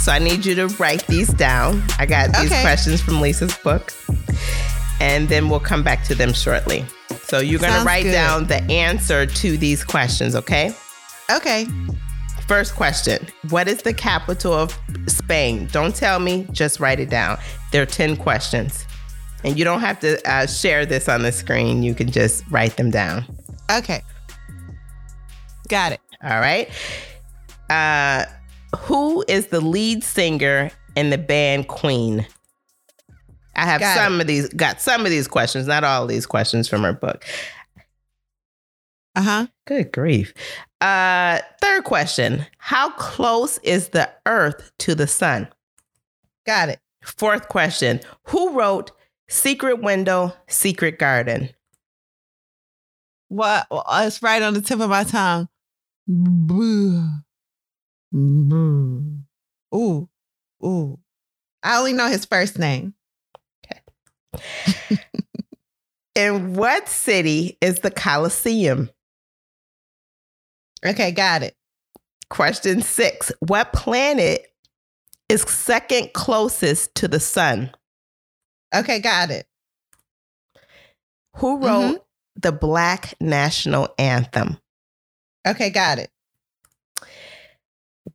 so 0.00 0.10
I 0.10 0.18
need 0.18 0.44
you 0.44 0.56
to 0.56 0.66
write 0.76 1.06
these 1.06 1.32
down. 1.32 1.84
I 2.00 2.06
got 2.06 2.32
these 2.32 2.50
Okay. 2.50 2.62
questions 2.62 3.00
from 3.00 3.20
Lisa's 3.20 3.56
book, 3.58 3.92
and 5.00 5.28
then 5.28 5.48
we'll 5.48 5.60
come 5.60 5.84
back 5.84 6.02
to 6.06 6.16
them 6.16 6.32
shortly. 6.32 6.84
So 7.22 7.38
you're 7.38 7.60
gonna 7.60 7.84
write 7.84 8.02
good. 8.02 8.10
down 8.12 8.46
the 8.48 8.62
answer 8.64 9.24
to 9.24 9.56
these 9.56 9.84
questions, 9.84 10.34
okay? 10.34 10.74
Okay. 11.30 11.68
First 12.48 12.74
question 12.74 13.28
What 13.50 13.68
is 13.68 13.82
the 13.82 13.94
capital 13.94 14.52
of 14.52 14.76
Spain? 15.06 15.68
Don't 15.70 15.94
tell 15.94 16.18
me, 16.18 16.48
just 16.50 16.80
write 16.80 16.98
it 16.98 17.08
down. 17.08 17.38
There 17.70 17.82
are 17.82 17.86
10 17.86 18.16
questions. 18.16 18.84
And 19.44 19.58
you 19.58 19.64
don't 19.64 19.80
have 19.80 20.00
to 20.00 20.18
uh, 20.28 20.46
share 20.46 20.86
this 20.86 21.08
on 21.08 21.22
the 21.22 21.30
screen. 21.30 21.82
You 21.82 21.94
can 21.94 22.10
just 22.10 22.42
write 22.50 22.76
them 22.76 22.90
down. 22.90 23.24
Okay. 23.70 24.02
Got 25.68 25.92
it. 25.92 26.00
All 26.22 26.40
right. 26.40 26.70
Uh, 27.68 28.24
who 28.76 29.24
is 29.28 29.48
the 29.48 29.60
lead 29.60 30.02
singer 30.02 30.70
in 30.96 31.10
the 31.10 31.18
band 31.18 31.68
Queen? 31.68 32.26
I 33.56 33.66
have 33.66 33.80
Got 33.80 33.96
some 33.96 34.20
of 34.20 34.26
these, 34.26 34.48
got 34.48 34.80
some 34.80 35.02
of 35.02 35.10
these 35.10 35.28
questions, 35.28 35.66
not 35.66 35.84
all 35.84 36.06
these 36.06 36.26
questions 36.26 36.66
from 36.66 36.82
her 36.82 36.92
book. 36.92 37.24
Uh 39.14 39.22
huh. 39.22 39.46
Good 39.66 39.92
grief. 39.92 40.34
Uh, 40.80 41.38
third 41.60 41.84
question 41.84 42.46
How 42.58 42.90
close 42.90 43.58
is 43.58 43.90
the 43.90 44.10
earth 44.26 44.72
to 44.80 44.94
the 44.94 45.06
sun? 45.06 45.48
Got 46.46 46.70
it. 46.70 46.80
Fourth 47.04 47.48
question 47.48 48.00
Who 48.24 48.58
wrote 48.58 48.90
Secret 49.34 49.82
Window, 49.82 50.32
Secret 50.46 50.96
Garden? 50.96 51.50
What? 53.26 53.66
well, 53.68 53.84
It's 53.88 54.22
right 54.22 54.40
on 54.40 54.54
the 54.54 54.60
tip 54.60 54.78
of 54.78 54.88
my 54.88 55.02
tongue. 55.02 55.48
Boo. 56.06 57.04
Boo. 58.12 59.18
Ooh. 59.74 60.08
Ooh. 60.64 61.00
I 61.64 61.78
only 61.78 61.94
know 61.94 62.06
his 62.06 62.24
first 62.24 62.60
name. 62.60 62.94
Okay. 63.66 64.98
In 66.14 66.54
what 66.54 66.88
city 66.88 67.58
is 67.60 67.80
the 67.80 67.90
Colosseum? 67.90 68.88
Okay, 70.86 71.10
got 71.10 71.42
it. 71.42 71.56
Question 72.30 72.82
six 72.82 73.32
What 73.40 73.72
planet 73.72 74.46
is 75.28 75.42
second 75.42 76.12
closest 76.12 76.94
to 76.94 77.08
the 77.08 77.18
sun? 77.18 77.72
Okay, 78.74 79.00
got 79.00 79.30
it. 79.30 79.46
Who 81.36 81.56
mm-hmm. 81.58 81.64
wrote 81.64 82.06
the 82.36 82.52
Black 82.52 83.14
National 83.20 83.88
Anthem? 83.98 84.58
Okay, 85.46 85.70
got 85.70 85.98
it. 85.98 86.10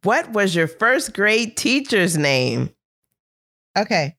What 0.04 0.32
was 0.32 0.56
your 0.56 0.68
first 0.68 1.14
grade 1.14 1.58
teacher's 1.58 2.18
name? 2.18 2.70
Okay. 3.78 4.16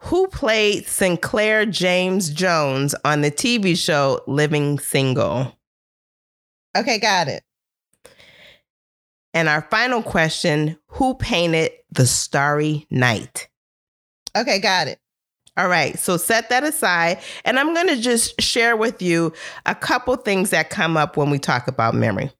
Who 0.00 0.28
played 0.28 0.86
Sinclair 0.86 1.66
James 1.66 2.30
Jones 2.30 2.94
on 3.04 3.22
the 3.22 3.30
TV 3.30 3.76
show 3.76 4.20
Living 4.26 4.78
Single? 4.78 5.56
Okay, 6.76 6.98
got 6.98 7.28
it. 7.28 7.42
And 9.34 9.48
our 9.48 9.62
final 9.62 10.02
question 10.02 10.78
Who 10.88 11.14
painted 11.14 11.72
The 11.90 12.06
Starry 12.06 12.86
Night? 12.90 13.48
Okay, 14.36 14.58
got 14.60 14.88
it. 14.88 14.98
All 15.56 15.68
right, 15.68 15.98
so 15.98 16.18
set 16.18 16.50
that 16.50 16.64
aside. 16.64 17.18
And 17.44 17.58
I'm 17.58 17.72
going 17.72 17.88
to 17.88 17.96
just 17.96 18.40
share 18.40 18.76
with 18.76 19.00
you 19.00 19.32
a 19.64 19.74
couple 19.74 20.14
things 20.16 20.50
that 20.50 20.68
come 20.68 20.96
up 20.96 21.16
when 21.16 21.30
we 21.30 21.38
talk 21.38 21.66
about 21.66 21.94
memory. 21.94 22.30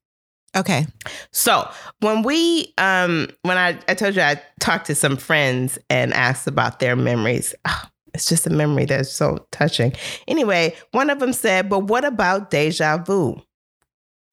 Okay. 0.55 0.87
So 1.33 1.69
when 2.01 2.23
we, 2.23 2.73
um, 2.79 3.29
when 3.43 3.59
I, 3.59 3.79
I 3.89 3.95
told 3.95 4.17
you 4.17 4.23
I 4.23 4.41
talked 4.61 4.87
to 4.87 4.95
some 4.95 5.17
friends 5.17 5.79
and 5.91 6.13
asked 6.15 6.47
about 6.47 6.79
their 6.81 6.97
memories, 6.97 7.55
oh, 7.67 7.83
it's 8.15 8.27
just 8.27 8.47
a 8.47 8.51
memory 8.51 8.87
that's 8.87 9.13
so 9.13 9.47
touching. 9.53 9.93
Anyway, 10.27 10.75
one 10.93 11.11
of 11.11 11.19
them 11.19 11.35
said, 11.35 11.69
"But 11.69 11.81
what 11.81 12.05
about 12.05 12.51
deja 12.51 12.97
vu? 12.97 13.43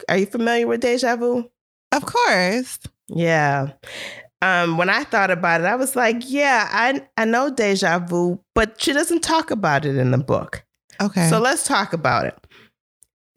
Are 0.07 0.17
you 0.17 0.25
familiar 0.25 0.67
with 0.67 0.79
deja 0.79 1.17
vu?" 1.17 1.49
Of 1.91 2.05
course. 2.05 2.79
Yeah. 3.09 3.73
Um, 4.43 4.77
when 4.77 4.89
I 4.89 5.05
thought 5.05 5.31
about 5.31 5.61
it, 5.61 5.65
I 5.67 5.75
was 5.75 5.95
like, 5.95 6.17
"Yeah, 6.25 6.67
I 6.69 7.01
I 7.17 7.25
know 7.25 7.49
deja 7.49 7.99
vu, 7.99 8.39
but 8.53 8.81
she 8.81 8.91
doesn't 8.91 9.21
talk 9.21 9.51
about 9.51 9.85
it 9.85 9.95
in 9.95 10.11
the 10.11 10.17
book." 10.17 10.63
Okay. 11.01 11.29
So 11.29 11.39
let's 11.39 11.63
talk 11.65 11.93
about 11.93 12.25
it. 12.25 12.35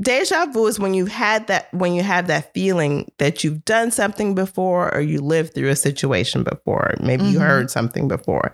Deja 0.02 0.44
vu 0.52 0.66
is 0.66 0.78
when 0.78 0.92
you've 0.92 1.08
had 1.08 1.46
that 1.46 1.72
when 1.72 1.94
you 1.94 2.02
have 2.02 2.26
that 2.26 2.52
feeling 2.52 3.10
that 3.18 3.42
you've 3.44 3.64
done 3.64 3.90
something 3.90 4.34
before 4.34 4.92
or 4.94 5.00
you 5.00 5.20
lived 5.20 5.54
through 5.54 5.70
a 5.70 5.76
situation 5.76 6.42
before. 6.42 6.94
Maybe 7.00 7.24
you 7.24 7.38
Mhm. 7.38 7.46
heard 7.46 7.70
something 7.70 8.06
before. 8.06 8.52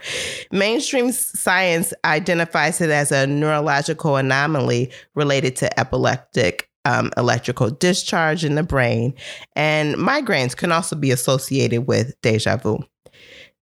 Mainstream 0.52 1.10
science 1.10 1.92
identifies 2.04 2.80
it 2.80 2.90
as 2.90 3.10
a 3.10 3.26
neurological 3.26 4.16
anomaly 4.16 4.92
related 5.16 5.56
to 5.56 5.80
epileptic 5.80 6.68
um, 6.84 7.10
electrical 7.16 7.70
discharge 7.70 8.44
in 8.44 8.54
the 8.54 8.62
brain, 8.62 9.14
and 9.56 9.96
migraines 9.96 10.56
can 10.56 10.72
also 10.72 10.96
be 10.96 11.10
associated 11.10 11.86
with 11.86 12.14
deja 12.22 12.56
vu. 12.56 12.78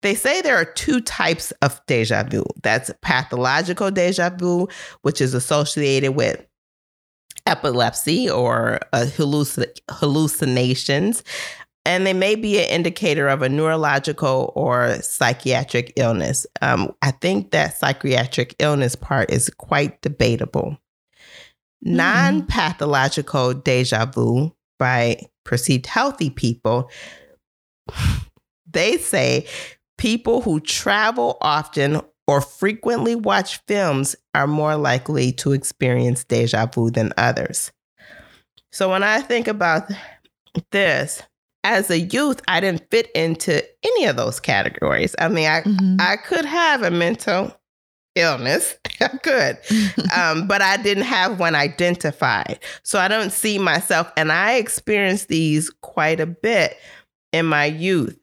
They 0.03 0.13
say 0.13 0.41
there 0.41 0.55
are 0.55 0.65
two 0.65 1.01
types 1.01 1.51
of 1.61 1.82
deja 1.88 2.24
vu. 2.24 2.43
That's 2.61 2.91
pathological 3.01 3.89
deja 3.91 4.30
vu, 4.30 4.68
which 5.01 5.22
is 5.22 5.34
associated 5.34 6.11
with 6.11 6.45
epilepsy 7.47 8.30
or 8.30 8.80
uh, 8.93 9.05
halluc- 9.15 9.80
hallucinations. 9.89 11.24
And 11.86 12.05
they 12.05 12.13
may 12.13 12.36
be 12.36 12.59
an 12.59 12.70
indicator 12.70 13.30
of 13.30 13.41
a 13.41 13.49
neurological 13.49 14.51
or 14.55 15.01
psychiatric 15.01 15.93
illness. 15.95 16.45
Um, 16.61 16.91
I 17.01 17.11
think 17.11 17.51
that 17.51 17.78
psychiatric 17.78 18.55
illness 18.59 18.95
part 18.95 19.32
is 19.32 19.49
quite 19.49 20.01
debatable. 20.01 20.78
Non 21.82 22.45
pathological 22.47 23.53
deja 23.53 24.05
vu 24.05 24.53
by 24.80 25.19
perceived 25.45 25.86
healthy 25.86 26.30
people, 26.30 26.89
they 28.69 28.97
say 28.97 29.45
people 29.97 30.41
who 30.41 30.59
travel 30.59 31.38
often 31.41 32.01
or 32.28 32.41
frequently 32.41 33.15
watch 33.15 33.59
films 33.67 34.15
are 34.36 34.47
more 34.47 34.75
likely 34.75 35.32
to 35.32 35.53
experience 35.53 36.23
deja 36.25 36.65
vu 36.65 36.91
than 36.91 37.13
others. 37.17 37.71
So 38.71 38.89
when 38.89 39.03
I 39.03 39.21
think 39.21 39.47
about 39.47 39.89
this, 40.71 41.23
as 41.63 41.89
a 41.89 41.99
youth, 41.99 42.41
I 42.47 42.59
didn't 42.59 42.89
fit 42.91 43.09
into 43.11 43.63
any 43.84 44.05
of 44.05 44.15
those 44.15 44.39
categories. 44.39 45.15
I 45.19 45.28
mean, 45.30 45.47
I 45.47 45.61
Mhm. 45.61 45.99
I 45.99 46.17
could 46.17 46.45
have 46.45 46.84
a 46.84 46.91
mental 46.91 47.56
illness. 48.18 48.76
Good. 49.24 49.57
Um, 50.15 50.47
but 50.47 50.61
I 50.61 50.78
didn't 50.78 51.03
have 51.03 51.39
one 51.39 51.55
identified. 51.55 52.59
So 52.84 52.99
I 52.99 53.07
don't 53.07 53.32
see 53.32 53.59
myself, 53.59 54.11
and 54.18 54.32
I 54.32 54.55
experienced 54.55 55.28
these 55.28 55.70
quite 55.82 56.20
a 56.20 56.26
bit 56.26 56.78
in 57.34 57.45
my 57.45 57.65
youth. 57.65 58.18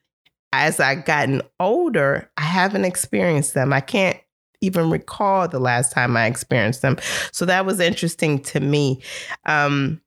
As 0.53 0.79
I've 0.79 1.05
gotten 1.05 1.43
older, 1.59 2.31
I 2.37 2.43
haven't 2.43 2.85
experienced 2.85 3.55
them. 3.55 3.73
I 3.73 3.81
can't 3.81 4.19
even 4.61 4.91
recall 4.91 5.49
the 5.49 5.59
last 5.59 5.93
time 5.93 6.17
I 6.17 6.27
experienced 6.27 6.83
them. 6.83 6.97
So 7.33 7.45
that 7.47 7.67
was 7.67 7.81
interesting 7.81 8.39
to 8.41 8.61
me. 8.61 9.03
Um, 9.47 10.01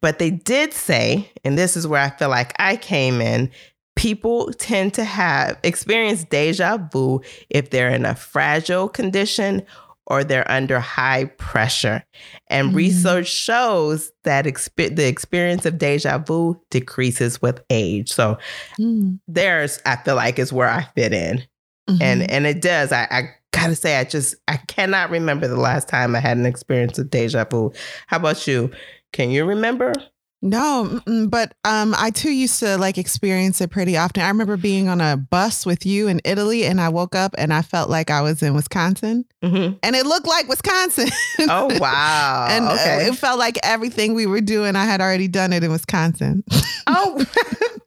but 0.00 0.18
they 0.18 0.30
did 0.30 0.72
say, 0.72 1.30
and 1.44 1.58
this 1.58 1.76
is 1.76 1.86
where 1.86 2.00
I 2.00 2.10
feel 2.10 2.28
like 2.28 2.54
I 2.58 2.76
came 2.76 3.20
in, 3.20 3.50
people 3.98 4.52
tend 4.54 4.94
to 4.94 5.04
have 5.04 5.58
experience 5.64 6.24
deja 6.24 6.78
vu 6.92 7.20
if 7.50 7.70
they're 7.70 7.90
in 7.90 8.04
a 8.06 8.14
fragile 8.14 8.88
condition 8.88 9.62
or 10.06 10.24
they're 10.24 10.50
under 10.50 10.78
high 10.80 11.24
pressure. 11.36 12.02
And 12.46 12.70
Mhm. 12.70 12.76
research 12.76 13.26
shows 13.28 14.10
that 14.24 14.44
exp- 14.46 14.94
the 14.96 15.06
experience 15.06 15.66
of 15.66 15.76
deja 15.78 16.18
vu 16.18 16.58
decreases 16.70 17.42
with 17.42 17.60
age. 17.70 18.10
So 18.12 18.38
Mm. 18.78 19.18
there's, 19.28 19.80
I 19.84 19.96
feel 19.96 20.14
like, 20.14 20.38
is 20.38 20.52
where 20.52 20.68
I 20.68 20.86
fit 20.94 21.12
in. 21.12 21.42
Mhm. 21.90 21.98
And 22.00 22.30
and 22.30 22.46
it 22.46 22.62
does. 22.62 22.92
I, 22.92 23.06
I 23.10 23.22
gotta 23.52 23.74
say, 23.74 23.96
I 23.96 24.04
just 24.04 24.34
I 24.46 24.56
cannot 24.68 25.10
remember 25.10 25.48
the 25.48 25.56
last 25.60 25.88
time 25.88 26.14
I 26.14 26.20
had 26.20 26.36
an 26.38 26.46
experience 26.46 26.98
of 26.98 27.10
deja 27.10 27.44
vu. 27.44 27.72
How 28.06 28.18
about 28.18 28.46
you? 28.46 28.70
Can 29.12 29.30
you 29.30 29.44
remember? 29.44 29.92
No, 30.40 31.00
but 31.28 31.54
um, 31.64 31.94
I 31.98 32.10
too 32.10 32.30
used 32.30 32.60
to 32.60 32.78
like 32.78 32.96
experience 32.96 33.60
it 33.60 33.70
pretty 33.70 33.96
often. 33.96 34.22
I 34.22 34.28
remember 34.28 34.56
being 34.56 34.88
on 34.88 35.00
a 35.00 35.16
bus 35.16 35.66
with 35.66 35.84
you 35.84 36.06
in 36.06 36.20
Italy, 36.24 36.64
and 36.64 36.80
I 36.80 36.90
woke 36.90 37.16
up 37.16 37.34
and 37.36 37.52
I 37.52 37.62
felt 37.62 37.90
like 37.90 38.08
I 38.10 38.20
was 38.22 38.40
in 38.40 38.54
Wisconsin, 38.54 39.24
hmm 39.42 39.70
and 39.82 39.96
it 39.96 40.06
looked 40.06 40.28
like 40.28 40.48
Wisconsin. 40.48 41.08
Oh 41.50 41.68
wow! 41.80 42.46
and 42.50 42.66
uh, 42.66 42.72
okay. 42.72 43.06
it 43.06 43.14
felt 43.16 43.38
like 43.38 43.58
everything 43.62 44.14
we 44.14 44.26
were 44.26 44.40
doing, 44.40 44.76
I 44.76 44.84
had 44.84 45.00
already 45.00 45.28
done 45.28 45.52
it 45.52 45.64
in 45.64 45.72
Wisconsin. 45.72 46.44
oh 46.86 47.24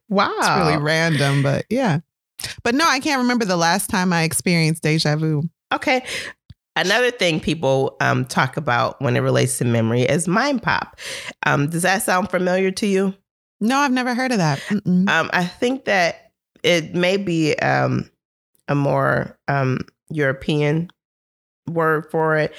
wow! 0.10 0.34
It's 0.38 0.70
really 0.72 0.84
random, 0.84 1.44
but 1.44 1.66
yeah. 1.70 2.00
But 2.64 2.76
no, 2.76 2.86
I 2.88 3.00
can't 3.00 3.22
remember 3.22 3.46
the 3.46 3.58
last 3.58 3.90
time 3.90 4.12
I 4.12 4.24
experienced 4.24 4.84
deja 4.84 5.16
vu. 5.16 5.44
Okay. 5.74 6.04
Another 6.76 7.12
thing 7.12 7.40
people 7.40 7.98
um, 8.00 8.26
talk 8.26 8.56
about 8.56 9.02
when 9.02 9.16
it 9.18 9.20
relates 9.20 9.58
to 9.58 9.66
memory 9.66 10.04
is 10.04 10.28
mind 10.28 10.64
pop. 10.64 10.98
Um, 11.46 11.70
does 11.70 11.82
that 11.82 12.02
sound 12.02 12.30
familiar 12.30 12.72
to 12.72 12.88
you? 12.88 13.14
No, 13.60 13.78
I've 13.78 13.92
never 13.92 14.16
heard 14.16 14.32
of 14.32 14.38
that. 14.38 14.62
Um, 14.72 15.30
I 15.34 15.46
think 15.46 15.86
that 15.86 16.32
it 16.64 16.96
may 16.96 17.18
be 17.18 17.56
um, 17.60 18.10
a 18.68 18.76
more 18.76 19.38
um, 19.48 19.82
European 20.10 20.90
word 21.68 22.10
for 22.10 22.38
it. 22.38 22.56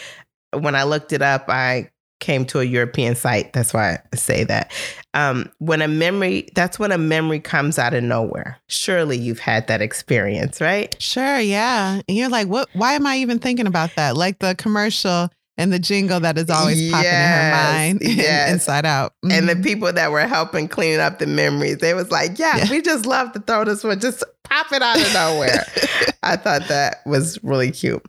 When 0.53 0.75
I 0.77 0.85
looked 0.85 1.13
it 1.13 1.23
up, 1.23 1.49
I 1.49 1.91
came 2.23 2.47
to 2.47 2.61
a 2.61 2.65
European 2.65 3.15
site. 3.15 3.53
That's 3.53 3.75
why 3.75 3.99
I 4.13 4.17
say 4.17 4.45
that. 4.45 4.73
Um, 5.13 5.51
when 5.59 5.83
a 5.83 5.89
memory, 5.89 6.49
that's 6.55 6.79
when 6.79 6.91
a 6.93 6.97
memory 6.97 7.41
comes 7.41 7.79
out 7.79 7.93
of 7.93 8.03
nowhere. 8.03 8.57
Surely 8.69 9.19
you've 9.19 9.41
had 9.41 9.67
that 9.67 9.83
experience, 9.83 10.59
right? 10.63 10.97
Sure, 11.03 11.39
yeah. 11.39 12.01
And 12.09 12.17
you're 12.17 12.31
like, 12.31 12.49
what? 12.49 12.71
Why 12.73 12.95
am 12.95 13.07
I 13.07 13.19
even 13.19 13.39
thinking 13.39 13.67
about 13.67 13.91
that? 13.97 14.17
Like 14.17 14.39
the 14.39 14.55
commercial 14.55 15.29
and 15.59 15.71
the 15.71 15.79
jingle 15.79 16.19
that 16.21 16.39
is 16.39 16.49
always 16.49 16.91
popping 16.91 17.11
in 17.11 17.15
her 17.15 17.51
mind, 17.53 17.99
yes. 18.05 18.51
inside 18.53 18.87
out. 18.87 19.13
And 19.31 19.47
the 19.49 19.55
Mhm. 19.55 19.63
people 19.63 19.93
that 19.93 20.11
were 20.11 20.27
helping 20.27 20.67
clean 20.67 20.99
up 20.99 21.19
the 21.19 21.27
memories, 21.27 21.77
they 21.79 21.93
was 21.93 22.11
like, 22.11 22.39
yeah, 22.39 22.57
Yeah. 22.57 22.71
we 22.71 22.81
just 22.81 23.05
love 23.05 23.33
to 23.33 23.41
throw 23.41 23.65
this 23.67 23.85
one, 23.85 24.01
just 24.01 24.25
pop 24.45 24.73
it 24.73 24.81
out 24.81 24.99
of 24.99 25.13
nowhere. 25.13 25.67
I 26.23 26.37
thought 26.37 26.69
that 26.69 27.03
was 27.05 27.39
really 27.45 27.71
cute. 27.71 28.03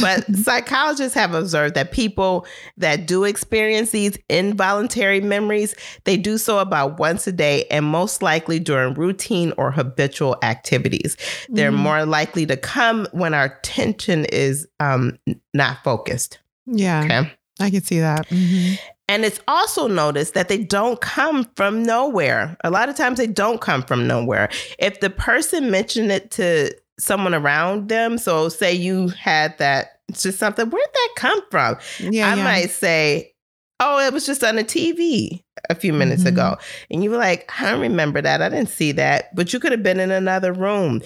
But 0.00 0.24
psychologists 0.36 1.14
have 1.14 1.34
observed 1.34 1.74
that 1.74 1.92
people 1.92 2.46
that 2.76 3.06
do 3.06 3.24
experience 3.24 3.90
these 3.90 4.18
involuntary 4.28 5.20
memories, 5.20 5.74
they 6.04 6.16
do 6.16 6.38
so 6.38 6.58
about 6.58 6.98
once 6.98 7.26
a 7.26 7.32
day 7.32 7.64
and 7.70 7.84
most 7.84 8.22
likely 8.22 8.58
during 8.58 8.94
routine 8.94 9.52
or 9.56 9.70
habitual 9.70 10.36
activities. 10.42 11.16
They're 11.48 11.70
Mhm. 11.72 11.76
more 11.76 12.06
likely 12.06 12.46
to 12.46 12.56
come 12.56 13.06
when 13.12 13.34
our 13.34 13.44
attention 13.44 14.24
is 14.26 14.66
um, 14.80 15.18
not 15.52 15.82
focused. 15.84 16.38
Yeah, 16.66 17.04
Okay. 17.04 17.32
I 17.60 17.70
can 17.70 17.82
see 17.82 18.00
that. 18.00 18.28
Mhm. 18.28 18.78
And 19.06 19.24
it's 19.24 19.38
also 19.46 19.86
noticed 19.86 20.32
that 20.34 20.48
they 20.48 20.58
don't 20.58 20.98
come 21.00 21.46
from 21.56 21.82
nowhere. 21.82 22.56
A 22.64 22.70
lot 22.70 22.88
of 22.88 22.96
times 22.96 23.18
they 23.18 23.26
don't 23.26 23.60
come 23.60 23.82
from 23.82 24.06
nowhere. 24.06 24.48
If 24.78 25.00
the 25.00 25.10
person 25.10 25.70
mentioned 25.70 26.10
it 26.10 26.30
to 26.32 26.74
someone 26.98 27.34
around 27.34 27.88
them, 27.88 28.18
so 28.18 28.48
say 28.48 28.72
you 28.72 29.08
had 29.08 29.56
that, 29.58 30.00
it's 30.08 30.22
just 30.22 30.38
something, 30.38 30.68
where'd 30.68 30.86
that 30.92 31.08
come 31.16 31.40
from? 31.50 31.76
Yeah, 31.98 32.30
I 32.30 32.36
yeah. 32.36 32.44
might 32.44 32.70
say, 32.70 33.32
oh, 33.80 33.98
it 34.06 34.12
was 34.12 34.24
just 34.26 34.44
on 34.44 34.56
the 34.56 34.64
TV 34.64 35.42
a 35.70 35.74
few 35.74 35.92
minutes 35.92 36.22
Mhm. 36.24 36.28
ago. 36.28 36.56
And 36.90 37.02
you 37.02 37.10
were 37.10 37.16
like, 37.16 37.50
I 37.60 37.70
don't 37.70 37.80
remember 37.80 38.20
that. 38.22 38.40
I 38.42 38.48
didn't 38.48 38.68
see 38.68 38.92
that. 38.92 39.34
But 39.34 39.52
you 39.52 39.58
could 39.60 39.72
have 39.72 39.82
been 39.82 39.98
in 40.00 40.10
another 40.10 40.52
room. 40.52 41.02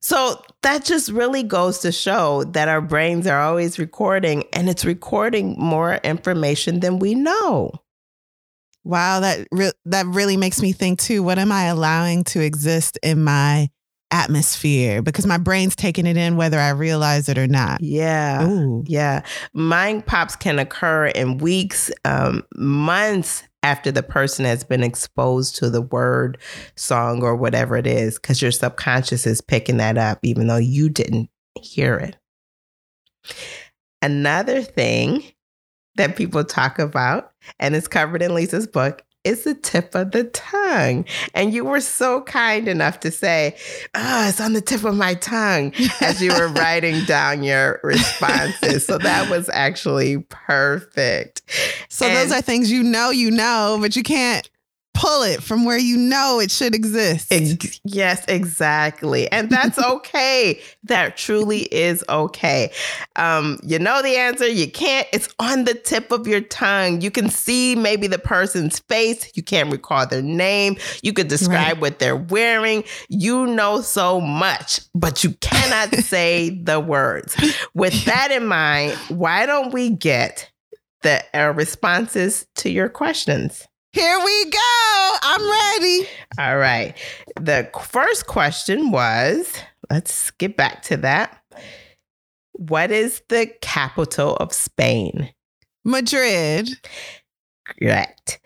So 0.00 0.42
that 0.62 0.84
just 0.84 1.10
really 1.10 1.42
goes 1.42 1.78
to 1.80 1.90
show 1.90 2.44
that 2.44 2.68
our 2.68 2.82
brains 2.82 3.26
are 3.26 3.40
always 3.40 3.78
recording 3.78 4.44
and 4.52 4.68
it's 4.68 4.84
recording 4.84 5.56
more 5.58 5.94
information 6.04 6.80
than 6.80 6.98
we 6.98 7.14
know. 7.14 7.72
Wow, 8.84 9.20
that 9.20 9.46
re- 9.50 9.72
that 9.86 10.04
really 10.06 10.36
makes 10.36 10.60
me 10.60 10.72
think 10.72 10.98
too. 11.00 11.22
What 11.22 11.38
am 11.38 11.50
I 11.50 11.64
allowing 11.64 12.24
to 12.24 12.40
exist 12.40 12.98
in 13.02 13.24
my 13.24 13.70
atmosphere 14.14 15.02
because 15.02 15.26
my 15.26 15.36
brain's 15.36 15.74
taking 15.74 16.06
it 16.06 16.16
in 16.16 16.36
whether 16.36 16.58
I 16.58 16.70
realize 16.70 17.28
it 17.28 17.36
or 17.36 17.48
not. 17.48 17.80
Yeah. 17.82 18.48
Ooh. 18.48 18.84
Yeah. 18.86 19.22
Mind 19.52 20.06
pops 20.06 20.36
can 20.36 20.60
occur 20.60 21.06
in 21.06 21.38
weeks, 21.38 21.90
um, 22.04 22.44
months 22.54 23.42
after 23.64 23.90
the 23.90 24.04
person 24.04 24.44
has 24.44 24.62
been 24.62 24.84
exposed 24.84 25.56
to 25.56 25.68
the 25.68 25.82
word, 25.82 26.38
song, 26.76 27.24
or 27.24 27.34
whatever 27.34 27.76
it 27.76 27.88
is, 27.88 28.16
because 28.16 28.40
your 28.40 28.52
subconscious 28.52 29.26
is 29.26 29.40
picking 29.40 29.78
that 29.78 29.98
up, 29.98 30.20
even 30.22 30.46
though 30.46 30.56
you 30.56 30.88
didn't 30.88 31.28
hear 31.60 31.96
it. 31.96 32.16
Another 34.00 34.62
thing 34.62 35.24
that 35.96 36.14
people 36.14 36.44
talk 36.44 36.78
about, 36.78 37.32
and 37.58 37.74
it's 37.74 37.88
covered 37.88 38.22
in 38.22 38.34
Lisa's 38.34 38.66
book, 38.66 39.02
is 39.24 39.44
the 39.44 39.54
tip 39.54 39.94
of 39.94 40.12
the 40.12 40.24
tongue. 40.24 41.04
And 41.34 41.52
you 41.52 41.64
were 41.64 41.80
so 41.80 42.22
kind 42.22 42.68
enough 42.68 43.00
to 43.00 43.10
say, 43.10 43.56
Oh, 43.94 44.28
it's 44.28 44.40
on 44.40 44.52
the 44.52 44.60
tip 44.60 44.84
of 44.84 44.94
my 44.94 45.14
tongue 45.14 45.72
as 46.00 46.22
you 46.22 46.32
were 46.32 46.48
writing 46.48 47.04
down 47.04 47.42
your 47.42 47.80
responses. 47.82 48.86
So 48.86 48.98
that 48.98 49.30
was 49.30 49.48
actually 49.48 50.18
perfect. 50.28 51.42
So 51.88 52.08
those 52.08 52.30
are 52.30 52.42
things 52.42 52.70
you 52.70 52.82
know 52.82 53.10
you 53.10 53.30
know, 53.30 53.78
but 53.80 53.96
you 53.96 54.02
can't 54.02 54.48
pull 54.94 55.22
it 55.22 55.42
from 55.42 55.64
where 55.64 55.76
you 55.76 55.96
know 55.96 56.40
it 56.40 56.50
should 56.50 56.74
exist. 56.74 57.30
Ex- 57.30 57.80
yes, 57.84 58.24
exactly. 58.28 59.30
And 59.30 59.50
that's 59.50 59.78
okay. 59.82 60.60
that 60.84 61.16
truly 61.16 61.62
is 61.62 62.04
okay. 62.08 62.72
Um, 63.16 63.58
you 63.62 63.78
know 63.78 64.00
the 64.02 64.16
answer, 64.16 64.46
you 64.46 64.70
can't, 64.70 65.06
it's 65.12 65.28
on 65.38 65.64
the 65.64 65.74
tip 65.74 66.12
of 66.12 66.26
your 66.26 66.40
tongue. 66.40 67.00
You 67.00 67.10
can 67.10 67.28
see 67.28 67.74
maybe 67.74 68.06
the 68.06 68.18
person's 68.18 68.78
face, 68.78 69.30
you 69.34 69.42
can't 69.42 69.70
recall 69.70 70.06
their 70.06 70.22
name, 70.22 70.76
you 71.02 71.12
could 71.12 71.28
describe 71.28 71.80
what 71.80 71.98
they're 71.98 72.16
wearing. 72.16 72.84
You 73.08 73.46
know 73.46 73.80
so 73.80 74.20
much, 74.20 74.80
but 74.94 75.24
you 75.24 75.32
cannot 75.40 75.94
say 76.04 76.50
the 76.50 76.78
words. 76.78 77.36
With 77.74 78.04
that 78.04 78.30
in 78.30 78.46
mind, 78.46 78.92
why 79.08 79.46
don't 79.46 79.74
we 79.74 79.90
get 79.90 80.50
the 81.02 81.22
uh, 81.34 81.52
responses 81.52 82.46
to 82.56 82.70
your 82.70 82.88
questions? 82.88 83.66
Here 83.94 84.18
we 84.24 84.44
go. 84.50 85.16
I'm 85.22 85.48
ready. 85.48 86.08
All 86.36 86.58
right. 86.58 86.94
The 87.38 87.70
first 87.80 88.26
question 88.26 88.90
was 88.90 89.54
let's 89.88 90.32
get 90.32 90.56
back 90.56 90.82
to 90.84 90.96
that. 90.96 91.40
What 92.54 92.90
is 92.90 93.22
the 93.28 93.46
capital 93.62 94.34
of 94.38 94.52
Spain? 94.52 95.32
Madrid. 95.84 96.70
Correct. 97.64 98.40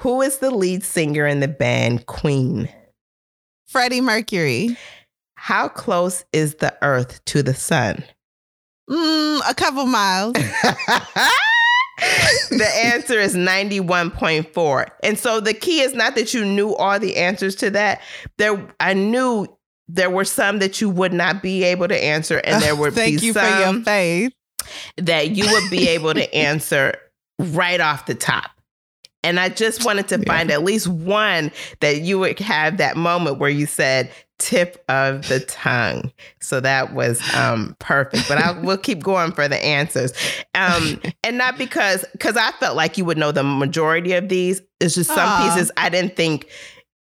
Who 0.00 0.20
is 0.20 0.36
the 0.36 0.50
lead 0.50 0.84
singer 0.84 1.26
in 1.26 1.40
the 1.40 1.48
band 1.48 2.04
Queen? 2.04 2.68
Freddie 3.68 4.02
Mercury. 4.02 4.76
How 5.36 5.68
close 5.68 6.26
is 6.34 6.56
the 6.56 6.76
Earth 6.82 7.24
to 7.24 7.42
the 7.42 7.54
sun? 7.54 8.04
Mm, 8.90 9.40
a 9.48 9.54
couple 9.54 9.86
miles. 9.86 10.34
the 12.50 12.70
answer 12.84 13.18
is 13.18 13.34
91.4. 13.34 14.88
And 15.02 15.18
so 15.18 15.40
the 15.40 15.54
key 15.54 15.80
is 15.80 15.94
not 15.94 16.14
that 16.14 16.32
you 16.34 16.44
knew 16.44 16.74
all 16.74 16.98
the 16.98 17.16
answers 17.16 17.54
to 17.56 17.70
that. 17.70 18.00
There 18.36 18.64
I 18.80 18.94
knew 18.94 19.46
there 19.88 20.10
were 20.10 20.24
some 20.24 20.58
that 20.58 20.80
you 20.80 20.88
would 20.90 21.12
not 21.12 21.42
be 21.42 21.64
able 21.64 21.88
to 21.88 21.96
answer 22.04 22.38
and 22.44 22.62
there 22.62 22.76
would 22.80 22.94
Thank 22.94 23.20
be 23.20 23.26
you 23.26 23.32
some 23.32 23.42
for 23.42 23.60
your 23.74 23.84
faith. 23.84 24.32
that 24.98 25.30
you 25.30 25.50
would 25.50 25.70
be 25.70 25.88
able 25.90 26.14
to 26.14 26.34
answer 26.34 26.94
right 27.38 27.80
off 27.80 28.06
the 28.06 28.14
top. 28.14 28.50
And 29.24 29.40
I 29.40 29.48
just 29.48 29.84
wanted 29.84 30.08
to 30.08 30.18
Yeah. 30.18 30.24
find 30.32 30.50
at 30.50 30.62
least 30.62 30.86
one 30.86 31.50
that 31.80 32.00
you 32.02 32.18
would 32.20 32.38
have 32.38 32.76
that 32.78 32.96
moment 32.96 33.38
where 33.38 33.50
you 33.50 33.66
said 33.66 34.10
tip 34.38 34.84
of 34.88 35.26
the 35.28 35.40
tongue. 35.40 36.12
So 36.40 36.60
that 36.60 36.94
was 36.94 37.22
um, 37.34 37.76
perfect. 37.78 38.28
But 38.28 38.38
I 38.38 38.52
will 38.52 38.78
keep 38.78 39.02
going 39.02 39.32
for 39.32 39.48
the 39.48 39.62
answers. 39.62 40.12
Um, 40.54 41.00
and 41.24 41.38
not 41.38 41.58
because 41.58 42.04
because 42.12 42.36
I 42.36 42.52
felt 42.52 42.76
like 42.76 42.96
you 42.96 43.04
would 43.04 43.18
know 43.18 43.32
the 43.32 43.42
majority 43.42 44.12
of 44.14 44.28
these. 44.28 44.62
It's 44.80 44.94
just 44.94 45.10
some 45.10 45.28
Aw. 45.28 45.54
pieces 45.54 45.70
I 45.76 45.88
didn't 45.88 46.16
think 46.16 46.48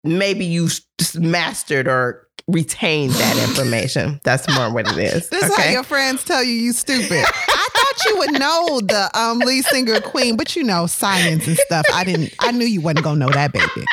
maybe 0.04 0.44
you 0.44 0.68
mastered 1.16 1.88
or 1.88 2.26
retained 2.46 3.12
that 3.12 3.36
information. 3.48 4.20
That's 4.24 4.48
more 4.54 4.72
what 4.72 4.88
it 4.88 4.98
is. 4.98 5.28
This 5.28 5.44
is 5.44 5.56
how 5.56 5.70
your 5.70 5.82
friends 5.82 6.24
tell 6.24 6.42
you 6.42 6.52
you 6.52 6.72
stupid. 6.72 7.24
I 7.24 7.68
thought 7.72 8.04
you 8.06 8.18
would 8.18 8.32
know 8.32 8.80
the 8.80 9.10
um, 9.18 9.40
lead 9.40 9.64
singer 9.64 10.00
Queen, 10.00 10.36
but 10.36 10.56
you 10.56 10.62
know 10.62 10.86
science 10.86 11.46
and 11.46 11.56
stuff. 11.56 11.84
I 11.92 12.04
didn't. 12.04 12.32
I 12.40 12.52
knew 12.52 12.66
you 12.66 12.80
wasn't 12.80 13.04
gonna 13.04 13.18
know 13.18 13.32
that, 13.32 13.52
baby. 13.52 13.86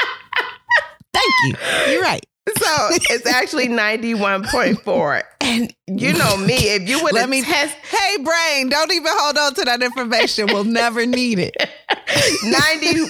Thank 1.13 1.33
you. 1.45 1.93
You're 1.93 2.01
right. 2.01 2.25
So 2.65 2.89
it's 3.13 3.27
actually 3.27 3.67
91.4. 3.67 5.21
And 5.47 5.73
you 5.87 6.13
know 6.13 6.37
me, 6.37 6.55
if 6.55 6.89
you 6.89 7.01
would 7.03 7.13
Let 7.13 7.21
have 7.21 7.29
me- 7.29 7.43
test 7.43 7.75
Hey, 7.83 8.17
brain, 8.23 8.69
don't 8.69 8.91
even 8.91 9.11
hold 9.15 9.37
on 9.37 9.53
to 9.55 9.63
that 9.65 9.81
information. 9.83 10.47
We'll 10.47 10.63
never 10.63 11.05
need 11.05 11.37
it. 11.39 11.55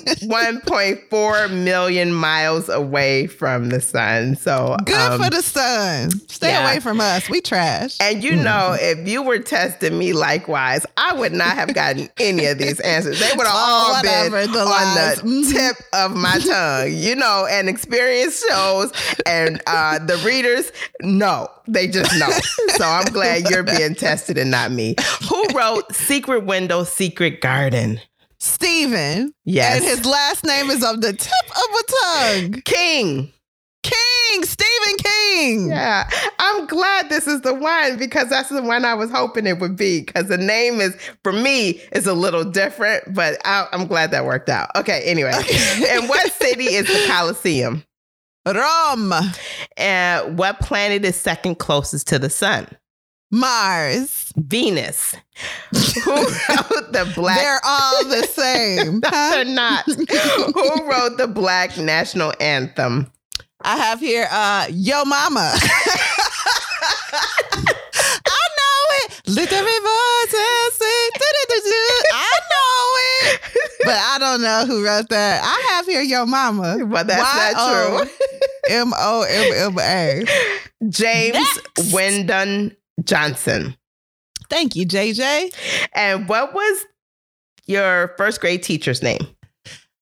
91.4 0.05 1.49
million 1.63 2.13
miles 2.13 2.67
away 2.69 3.27
from 3.27 3.69
the 3.69 3.79
sun. 3.81 4.35
So 4.35 4.75
Good 4.85 4.95
um, 4.95 5.21
for 5.23 5.29
the 5.29 5.41
sun. 5.41 6.11
Stay 6.29 6.49
yeah. 6.49 6.63
away 6.69 6.79
from 6.79 6.99
us. 6.99 7.29
We 7.29 7.39
trash. 7.41 7.97
and 8.01 8.23
you 8.23 8.35
know, 8.35 8.75
if 8.79 9.07
you 9.07 9.21
were 9.23 9.39
testing 9.39 9.97
me 9.97 10.13
likewise, 10.13 10.85
I 10.97 11.13
would 11.13 11.31
not 11.33 11.55
have 11.55 11.73
gotten 11.73 12.09
any 12.19 12.45
of 12.47 12.57
these 12.57 12.79
answers. 12.81 13.19
They 13.19 13.31
would 13.35 13.47
have 13.47 13.55
all 13.55 14.01
been 14.01 14.31
the 14.31 14.59
on 14.59 14.65
lies. 14.95 15.21
the 15.21 15.27
Mhm. 15.27 15.51
tip 15.51 15.75
of 15.93 16.15
my 16.15 16.39
tongue, 16.39 16.91
you 16.93 17.15
know, 17.15 17.47
and 17.49 17.69
experience 17.69 18.43
shows 18.49 18.91
and 19.25 19.61
uh, 19.67 19.99
the 19.99 20.17
readers, 20.17 20.71
no, 21.01 21.49
they 21.67 21.87
just 21.87 22.13
know. 22.19 22.24
So 22.75 22.85
I'm 22.85 23.05
glad 23.05 23.49
you're 23.49 23.63
being 23.63 23.95
tested 23.95 24.37
and 24.37 24.51
not 24.51 24.71
me. 24.71 24.95
Who 25.29 25.43
wrote 25.55 25.93
Secret 25.95 26.45
Window, 26.45 26.83
Secret 26.83 27.41
Garden? 27.41 28.01
Stephen. 28.39 29.33
Yes. 29.45 29.77
And 29.77 29.85
his 29.85 30.05
last 30.05 30.45
name 30.45 30.69
is 30.69 30.83
on 30.83 30.99
the 30.99 31.13
tip 31.13 31.31
of 31.49 31.63
a 31.79 32.51
tongue. 32.51 32.61
King. 32.63 33.31
King. 33.81 34.43
Stephen 34.43 34.97
King. 34.97 35.69
Yeah, 35.69 36.09
I'm 36.39 36.65
glad 36.67 37.09
this 37.09 37.27
is 37.27 37.41
the 37.41 37.53
one 37.53 37.97
because 37.97 38.29
that's 38.29 38.49
the 38.49 38.61
one 38.61 38.83
I 38.85 38.93
was 38.93 39.11
hoping 39.11 39.47
it 39.47 39.59
would 39.59 39.75
be 39.75 40.01
because 40.01 40.27
the 40.27 40.37
name 40.37 40.81
is 40.81 40.95
for 41.23 41.31
me 41.31 41.81
is 41.91 42.05
a 42.05 42.13
little 42.13 42.43
different, 42.43 43.13
but 43.13 43.39
I, 43.45 43.67
I'm 43.71 43.87
glad 43.87 44.11
that 44.11 44.25
worked 44.25 44.49
out. 44.49 44.69
Okay, 44.75 45.01
anyway, 45.03 45.31
and 45.89 46.09
what 46.09 46.31
city 46.33 46.65
is 46.65 46.87
the 46.87 47.05
Colosseum? 47.07 47.83
Rome. 48.45 49.13
And 49.77 50.37
what 50.37 50.59
planet 50.59 51.03
is 51.05 51.15
second 51.15 51.55
closest 51.55 52.07
to 52.09 52.19
the 52.19 52.29
sun? 52.29 52.67
Mars. 53.31 54.31
Venus. 54.37 55.15
Who 56.03 56.11
wrote 56.15 56.91
the 56.93 57.11
black? 57.15 57.37
They're 57.37 57.59
all 57.65 58.05
the 58.05 58.23
same. 58.31 59.01
Huh? 59.03 59.31
they're 59.31 59.45
not. 59.45 59.85
Who 59.87 60.89
wrote 60.89 61.17
the 61.17 61.27
black 61.27 61.77
national 61.77 62.33
anthem? 62.39 63.11
I 63.61 63.77
have 63.77 63.99
here 63.99 64.27
uh 64.29 64.67
Yo 64.69 65.03
Mama. 65.05 65.51
I 68.27 68.47
know 68.57 68.85
it. 68.99 69.21
Lift 69.27 69.53
every 69.53 69.79
voice 69.79 70.33
and 70.33 70.73
sing. 70.73 71.09
Do-do-do-do. 71.13 72.03
I 72.13 72.39
know 72.51 72.97
it. 73.31 73.41
But 73.85 73.95
I 73.95 74.17
don't 74.19 74.41
know 74.41 74.65
who 74.65 74.83
wrote 74.83 75.09
that. 75.09 75.41
I 75.43 75.73
have 75.75 75.85
here 75.85 76.01
your 76.01 76.25
Mama. 76.25 76.85
But 76.85 77.07
that's 77.07 77.55
not 77.55 78.07
true. 78.07 78.09
M 78.69 78.93
O 78.97 79.25
M 79.29 79.73
M 79.73 79.79
A. 79.79 80.25
James 80.89 81.33
Next. 81.35 81.93
Weldon 81.93 82.75
Johnson. 83.03 83.75
Thank 84.49 84.75
you, 84.75 84.85
JJ. 84.85 85.53
And 85.93 86.27
what 86.29 86.53
was 86.53 86.85
your 87.65 88.13
first 88.17 88.41
grade 88.41 88.63
teacher's 88.63 89.01
name? 89.01 89.27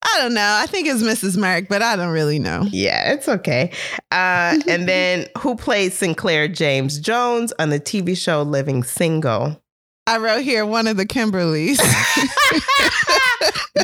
I 0.06 0.20
don't 0.20 0.34
know. 0.34 0.58
I 0.60 0.66
think 0.68 0.88
it's 0.88 1.02
Mrs. 1.02 1.38
Merrick, 1.38 1.70
but 1.70 1.82
I 1.82 1.96
don't 1.96 2.12
really 2.12 2.38
know. 2.40 2.68
Yeah, 2.70 3.14
it's 3.14 3.28
okay. 3.30 3.72
Uh, 4.12 4.60
and 4.68 4.88
then 4.88 5.28
who 5.38 5.56
played 5.56 5.94
Sinclair 5.94 6.48
James 6.48 7.00
Jones 7.00 7.54
on 7.58 7.70
the 7.70 7.80
TV 7.80 8.16
show 8.18 8.42
Living 8.44 8.84
Single? 8.84 9.60
I 10.06 10.18
wrote 10.18 10.42
here 10.44 10.66
one 10.66 10.88
of 10.88 10.98
the 10.98 11.06
Kimberlys. 11.06 11.80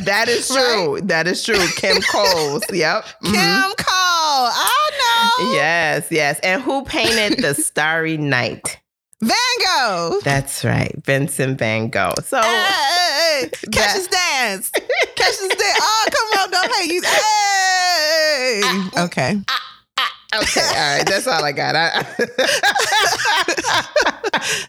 That 0.04 0.28
is 0.28 0.48
true. 0.54 1.00
That 1.02 1.26
is 1.26 1.42
true. 1.44 1.64
Kim 1.76 2.00
Coles. 2.12 2.62
Yep. 2.72 3.04
Kim 3.24 3.32
Mhm. 3.34 3.76
Cole. 3.76 4.48
I 4.52 4.90
know. 5.38 5.52
Yes, 5.54 6.06
yes. 6.10 6.38
And 6.42 6.62
who 6.62 6.84
painted 6.84 7.42
The 7.42 7.54
Starry 7.62 8.16
Night? 8.16 8.78
Van 9.22 9.36
Gogh. 9.66 10.18
That's 10.24 10.64
right. 10.64 10.94
Vincent 11.04 11.58
van 11.58 11.88
Gogh. 11.90 12.14
So 12.24 12.40
Hey, 12.40 12.48
hey, 12.48 13.42
hey. 13.42 13.50
Catch 13.70 13.96
us 13.96 14.06
dance. 14.06 14.70
Catch 14.70 15.28
us 15.28 15.48
dance. 15.48 15.78
Oh, 15.82 16.06
come 16.10 16.40
on, 16.40 16.50
don't 16.50 16.74
hate 16.76 16.90
you. 16.92 17.02
Hey. 17.02 18.62
Okay. 19.04 19.40
Okay, 20.32 20.60
all 20.60 20.96
right. 20.98 21.04
That's 21.06 21.26
all 21.26 21.44
I 21.44 21.52
got. 21.52 21.74
I- 21.74 22.02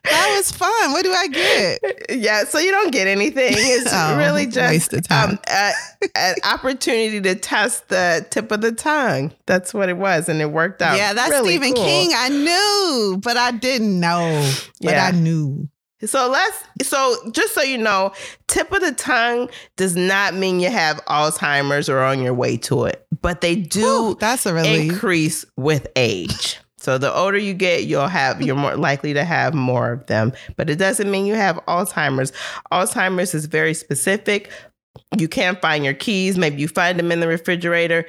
that 0.04 0.34
was 0.36 0.52
fun. 0.52 0.92
What 0.92 1.04
do 1.04 1.12
I 1.14 1.28
get? 1.28 1.80
Yeah, 2.20 2.44
so 2.46 2.58
you 2.60 2.72
don't 2.72 2.92
get 2.92 3.08
anything. 3.08 3.54
It's 3.56 3.92
Oh, 3.94 4.18
really 4.18 4.48
just 4.48 4.94
um, 5.12 5.38
a, 5.48 5.72
an 6.16 6.36
opportunity 6.44 7.22
to 7.22 7.36
test 7.36 7.90
the 7.90 8.26
tip 8.30 8.52
of 8.52 8.62
the 8.62 8.72
tongue. 8.72 9.34
That's 9.46 9.74
what 9.74 9.90
it 9.90 9.98
was, 9.98 10.30
and 10.30 10.42
it 10.42 10.52
worked 10.52 10.82
out. 10.82 10.98
yeah, 10.98 11.14
that's 11.14 11.30
really 11.30 11.50
Stephen 11.58 11.74
cool. 11.74 11.84
King. 11.86 12.12
I 12.16 12.30
knew, 12.30 13.18
but 13.22 13.38
I 13.38 13.52
didn't 13.52 14.00
know. 14.00 14.52
But 14.82 14.94
Yeah. 14.94 15.06
I 15.08 15.12
knew. 15.12 15.70
So 16.06 16.30
let's 16.30 16.64
so 16.90 17.16
just 17.32 17.54
so 17.54 17.62
you 17.62 17.78
know, 17.78 18.12
tip 18.48 18.72
of 18.72 18.82
the 18.82 18.92
tongue 18.92 19.50
does 19.78 19.96
not 19.96 20.34
mean 20.34 20.60
you 20.60 20.70
have 20.70 20.98
Alzheimer's 21.06 21.90
or 21.90 22.00
on 22.00 22.22
your 22.22 22.34
way 22.34 22.58
to 22.58 22.86
it, 22.86 23.06
but 23.22 23.42
they 23.42 23.56
do 23.56 23.82
Whew, 23.82 24.18
that's 24.20 24.46
a 24.46 24.54
relief. 24.54 24.92
increase 24.92 25.46
with 25.58 25.88
age. 25.96 26.58
So 26.78 26.98
the 26.98 27.14
older 27.14 27.38
you 27.38 27.54
get, 27.54 27.84
you'll 27.84 28.08
have 28.08 28.42
you're 28.42 28.56
more 28.56 28.76
likely 28.76 29.14
to 29.14 29.24
have 29.24 29.54
more 29.54 29.92
of 29.92 30.08
them, 30.08 30.34
but 30.56 30.70
it 30.70 30.78
doesn't 30.78 31.12
mean 31.12 31.28
you 31.28 31.36
have 31.36 31.58
Alzheimer's. 31.68 32.32
Alzheimer's 32.72 33.36
is 33.36 33.46
very 33.46 33.76
specific. 33.76 34.50
You 35.16 35.28
can't 35.28 35.62
find 35.62 35.86
your 35.86 35.94
keys, 35.94 36.38
maybe 36.38 36.62
you 36.62 36.68
find 36.68 36.98
them 36.98 37.12
in 37.12 37.20
the 37.20 37.28
refrigerator, 37.28 38.08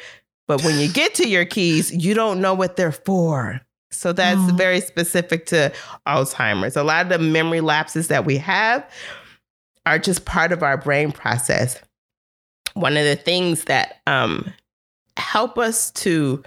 but 0.48 0.64
when 0.64 0.78
you 0.78 0.88
get 0.88 1.14
to 1.16 1.28
your 1.28 1.44
keys, 1.44 1.92
you 1.92 2.14
don't 2.14 2.40
know 2.40 2.54
what 2.54 2.76
they're 2.76 2.92
for. 2.92 3.60
So 3.92 4.12
that's 4.12 4.40
Oh. 4.40 4.54
very 4.56 4.80
specific 4.80 5.46
to 5.46 5.72
Alzheimer's. 6.06 6.76
A 6.76 6.82
lot 6.82 7.02
of 7.06 7.08
the 7.10 7.18
memory 7.18 7.60
lapses 7.60 8.08
that 8.08 8.24
we 8.24 8.36
have 8.38 8.88
are 9.86 9.98
just 9.98 10.24
part 10.24 10.52
of 10.52 10.62
our 10.62 10.76
brain 10.76 11.12
process. 11.12 11.78
One 12.74 12.96
of 12.96 13.04
the 13.04 13.16
things 13.16 13.64
that 13.64 14.00
um, 14.06 14.52
help 15.16 15.58
us 15.58 15.90
to 15.92 16.42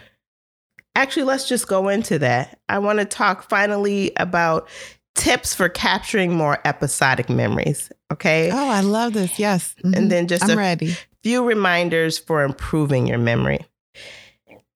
actually, 0.95 1.23
let's 1.23 1.47
just 1.47 1.67
go 1.67 1.89
into 1.89 2.17
that. 2.19 2.59
I 2.69 2.79
want 2.79 2.99
to 2.99 3.05
talk 3.05 3.47
finally 3.49 4.11
about 4.17 4.67
tips 5.15 5.53
for 5.53 5.69
capturing 5.69 6.33
more 6.33 6.59
episodic 6.65 7.29
memories. 7.29 7.91
Okay. 8.11 8.49
Oh, 8.51 8.69
I 8.69 8.81
love 8.81 9.13
this. 9.13 9.37
Yes. 9.39 9.75
Mhm. 9.83 9.95
And 9.95 10.11
then 10.11 10.27
just 10.27 10.43
I'm 10.45 10.51
a 10.51 10.55
ready. 10.55 10.95
few 11.23 11.43
reminders 11.43 12.17
for 12.17 12.43
improving 12.43 13.07
your 13.07 13.17
memory. 13.17 13.59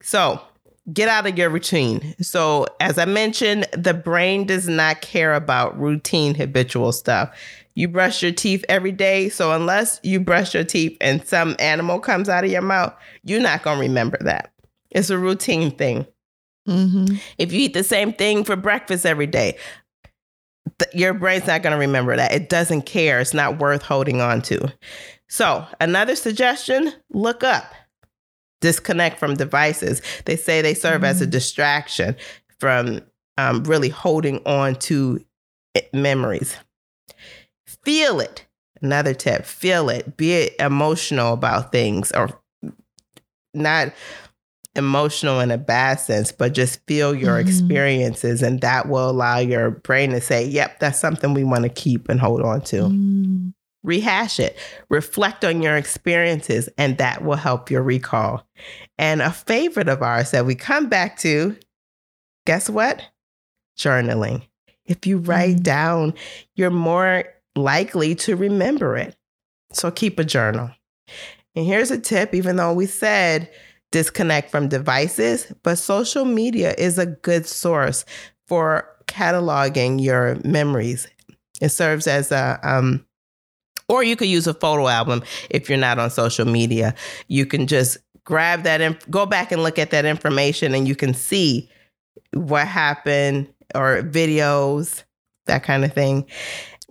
So, 0.01 0.41
get 0.93 1.07
out 1.09 1.27
of 1.27 1.37
your 1.37 1.49
routine. 1.49 2.15
So, 2.21 2.65
as 2.79 2.97
I 2.97 3.05
mentioned, 3.05 3.67
the 3.73 3.93
brain 3.93 4.45
does 4.45 4.67
not 4.67 5.01
care 5.01 5.33
about 5.33 5.79
routine, 5.79 6.35
habitual 6.35 6.91
stuff. 6.91 7.35
You 7.75 7.87
brush 7.87 8.21
your 8.21 8.31
teeth 8.31 8.65
every 8.67 8.91
day. 8.91 9.29
So, 9.29 9.51
unless 9.51 9.99
you 10.03 10.19
brush 10.19 10.53
your 10.53 10.63
teeth 10.63 10.97
and 11.01 11.25
some 11.27 11.55
animal 11.59 11.99
comes 11.99 12.29
out 12.29 12.43
of 12.43 12.51
your 12.51 12.61
mouth, 12.61 12.93
you're 13.23 13.41
not 13.41 13.63
going 13.63 13.77
to 13.77 13.81
remember 13.87 14.17
that. 14.21 14.51
It's 14.91 15.09
a 15.09 15.17
routine 15.17 15.71
thing. 15.71 16.05
hmm 16.65 17.05
If 17.37 17.51
you 17.53 17.61
eat 17.61 17.73
the 17.73 17.83
same 17.83 18.11
thing 18.13 18.43
for 18.43 18.55
breakfast 18.55 19.05
every 19.05 19.27
day, 19.27 19.57
th- 20.79 20.93
your 20.93 21.13
brain's 21.13 21.47
not 21.47 21.61
going 21.61 21.73
to 21.73 21.79
remember 21.79 22.15
that. 22.15 22.31
It 22.33 22.49
doesn't 22.49 22.83
care. 22.83 23.19
It's 23.19 23.33
not 23.33 23.59
worth 23.59 23.81
holding 23.83 24.21
on 24.21 24.41
to. 24.43 24.71
So, 25.27 25.65
another 25.79 26.15
suggestion 26.15 26.91
look 27.11 27.43
up, 27.43 27.71
disconnect 28.61 29.19
from 29.19 29.35
devices. 29.35 30.01
They 30.25 30.35
say 30.35 30.61
they 30.61 30.73
serve 30.73 31.03
as 31.03 31.21
a 31.21 31.27
distraction 31.27 32.15
from 32.59 33.01
um, 33.37 33.63
really 33.63 33.89
holding 33.89 34.39
on 34.45 34.75
to 34.75 35.23
memories. 35.93 36.55
Feel 37.83 38.19
it. 38.19 38.45
Another 38.81 39.13
tip 39.13 39.45
feel 39.45 39.89
it. 39.89 40.17
Be 40.17 40.51
emotional 40.59 41.33
about 41.33 41.71
things 41.71 42.11
or 42.13 42.29
not 43.53 43.93
emotional 44.75 45.39
in 45.39 45.51
a 45.51 45.57
bad 45.57 45.99
sense, 45.99 46.31
but 46.31 46.53
just 46.53 46.79
feel 46.87 47.13
your 47.13 47.37
Mhm. 47.37 47.41
experiences. 47.41 48.41
And 48.41 48.61
that 48.61 48.87
will 48.87 49.09
allow 49.09 49.39
your 49.39 49.71
brain 49.71 50.11
to 50.11 50.21
say, 50.21 50.45
yep, 50.45 50.79
that's 50.79 50.99
something 50.99 51.33
we 51.33 51.43
want 51.43 51.63
to 51.63 51.69
keep 51.69 52.07
and 52.07 52.19
hold 52.19 52.41
on 52.41 52.61
to. 52.61 52.83
Mm. 52.83 53.53
Rehash 53.89 54.39
it, 54.39 54.55
reflect 54.89 55.43
on 55.43 55.63
your 55.63 55.75
experiences, 55.75 56.69
and 56.77 56.99
that 56.99 57.23
will 57.23 57.37
help 57.37 57.71
your 57.71 57.81
recall. 57.81 58.45
And 58.99 59.19
a 59.19 59.31
favorite 59.31 59.89
of 59.89 60.03
ours 60.03 60.29
that 60.29 60.45
we 60.45 60.53
come 60.53 60.89
back 60.89 61.17
to, 61.19 61.57
guess 62.45 62.69
what? 62.69 63.01
Journaling. 63.75 64.43
If 64.85 65.07
you 65.07 65.17
write 65.17 65.57
Mm. 65.57 65.63
down, 65.63 66.13
you're 66.55 66.69
more 66.69 67.23
likely 67.55 68.13
to 68.15 68.35
remember 68.35 68.95
it. 68.95 69.15
So 69.73 69.89
keep 69.89 70.19
a 70.19 70.23
journal. 70.23 70.69
And 71.55 71.65
here's 71.65 71.89
a 71.89 71.97
tip 71.97 72.35
even 72.35 72.57
though 72.57 72.73
we 72.73 72.85
said 72.85 73.49
disconnect 73.91 74.51
from 74.51 74.67
devices, 74.67 75.51
but 75.63 75.79
social 75.79 76.25
media 76.25 76.75
is 76.77 76.99
a 76.99 77.07
good 77.07 77.47
source 77.47 78.05
for 78.47 78.87
cataloging 79.07 79.99
your 79.99 80.37
memories. 80.45 81.07
It 81.59 81.69
serves 81.69 82.05
as 82.05 82.31
a, 82.31 82.59
um, 82.61 83.03
or 83.89 84.03
you 84.03 84.15
could 84.15 84.27
use 84.29 84.47
a 84.47 84.53
photo 84.53 84.87
album 84.87 85.23
if 85.49 85.67
you're 85.67 85.77
not 85.77 85.99
on 85.99 86.09
social 86.09 86.45
media. 86.45 86.95
You 87.27 87.45
can 87.45 87.67
just 87.67 87.97
grab 88.23 88.63
that 88.63 88.79
and 88.79 88.97
go 89.09 89.25
back 89.25 89.51
and 89.51 89.63
look 89.63 89.79
at 89.79 89.89
that 89.91 90.05
information 90.05 90.73
and 90.75 90.87
you 90.87 90.95
can 90.95 91.13
see 91.13 91.69
what 92.33 92.67
happened 92.67 93.47
or 93.75 94.03
videos, 94.03 95.03
that 95.47 95.63
kind 95.63 95.83
of 95.83 95.93
thing. 95.93 96.25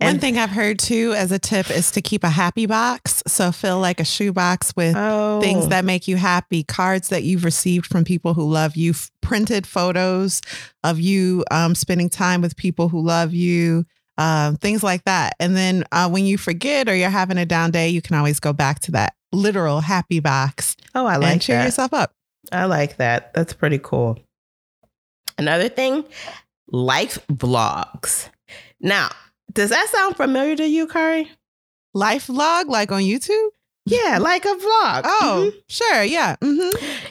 One 0.01 0.19
thing 0.19 0.37
I've 0.37 0.49
heard 0.49 0.79
too 0.79 1.13
as 1.15 1.31
a 1.33 1.39
tip 1.39 1.69
is 1.69 1.91
to 1.91 2.01
keep 2.01 2.23
a 2.23 2.29
happy 2.29 2.65
box. 2.65 3.21
So 3.27 3.51
fill 3.51 3.79
like 3.79 3.99
a 3.99 4.05
shoebox 4.05 4.73
with 4.75 4.95
Oh, 4.95 5.41
things 5.41 5.67
that 5.67 5.83
make 5.83 6.07
you 6.07 6.15
happy, 6.15 6.63
cards 6.63 7.09
that 7.09 7.23
you've 7.23 7.43
received 7.43 7.85
from 7.85 8.05
people 8.05 8.33
who 8.33 8.49
love 8.49 8.77
you, 8.77 8.93
printed 9.21 9.67
photos 9.67 10.41
of 10.85 11.01
you 11.01 11.43
um, 11.51 11.75
spending 11.75 12.09
time 12.09 12.41
with 12.41 12.55
people 12.55 12.87
who 12.87 13.01
love 13.01 13.33
you, 13.33 13.85
um, 14.19 14.57
things 14.57 14.83
like 14.83 15.03
that. 15.05 15.33
And 15.39 15.55
then 15.55 15.83
uh, 15.91 16.09
when 16.09 16.25
you 16.25 16.37
forget 16.37 16.87
or 16.87 16.95
you're 16.95 17.09
having 17.09 17.37
a 17.39 17.45
down 17.45 17.71
day, 17.71 17.89
you 17.89 18.01
can 18.01 18.15
always 18.15 18.39
go 18.39 18.53
back 18.53 18.79
to 18.81 18.91
that 18.91 19.15
literal 19.31 19.79
happy 19.81 20.19
box 20.19 20.75
oh, 20.95 21.05
I 21.05 21.13
and 21.15 21.23
like 21.23 21.41
cheer 21.41 21.57
that. 21.57 21.65
yourself 21.65 21.93
up. 21.93 22.11
I 22.51 22.65
like 22.65 22.97
that. 22.97 23.33
That's 23.33 23.53
pretty 23.53 23.79
cool. 23.79 24.19
Another 25.37 25.69
thing, 25.69 26.03
life 26.67 27.17
vlogs. 27.31 28.29
Now, 28.81 29.09
does 29.53 29.69
that 29.69 29.87
sound 29.89 30.17
familiar 30.17 30.55
to 30.57 30.67
you, 30.67 30.87
Kari? 30.87 31.31
Life 31.93 32.27
vlog, 32.27 32.67
like 32.67 32.91
on 32.91 33.01
YouTube. 33.01 33.49
Yeah, 33.85 34.19
like 34.21 34.45
a 34.45 34.49
vlog. 34.49 35.01
Oh, 35.05 35.51
Mhm. 35.51 35.63
sure. 35.69 36.03
Yeah. 36.03 36.35
hmm 36.43 36.69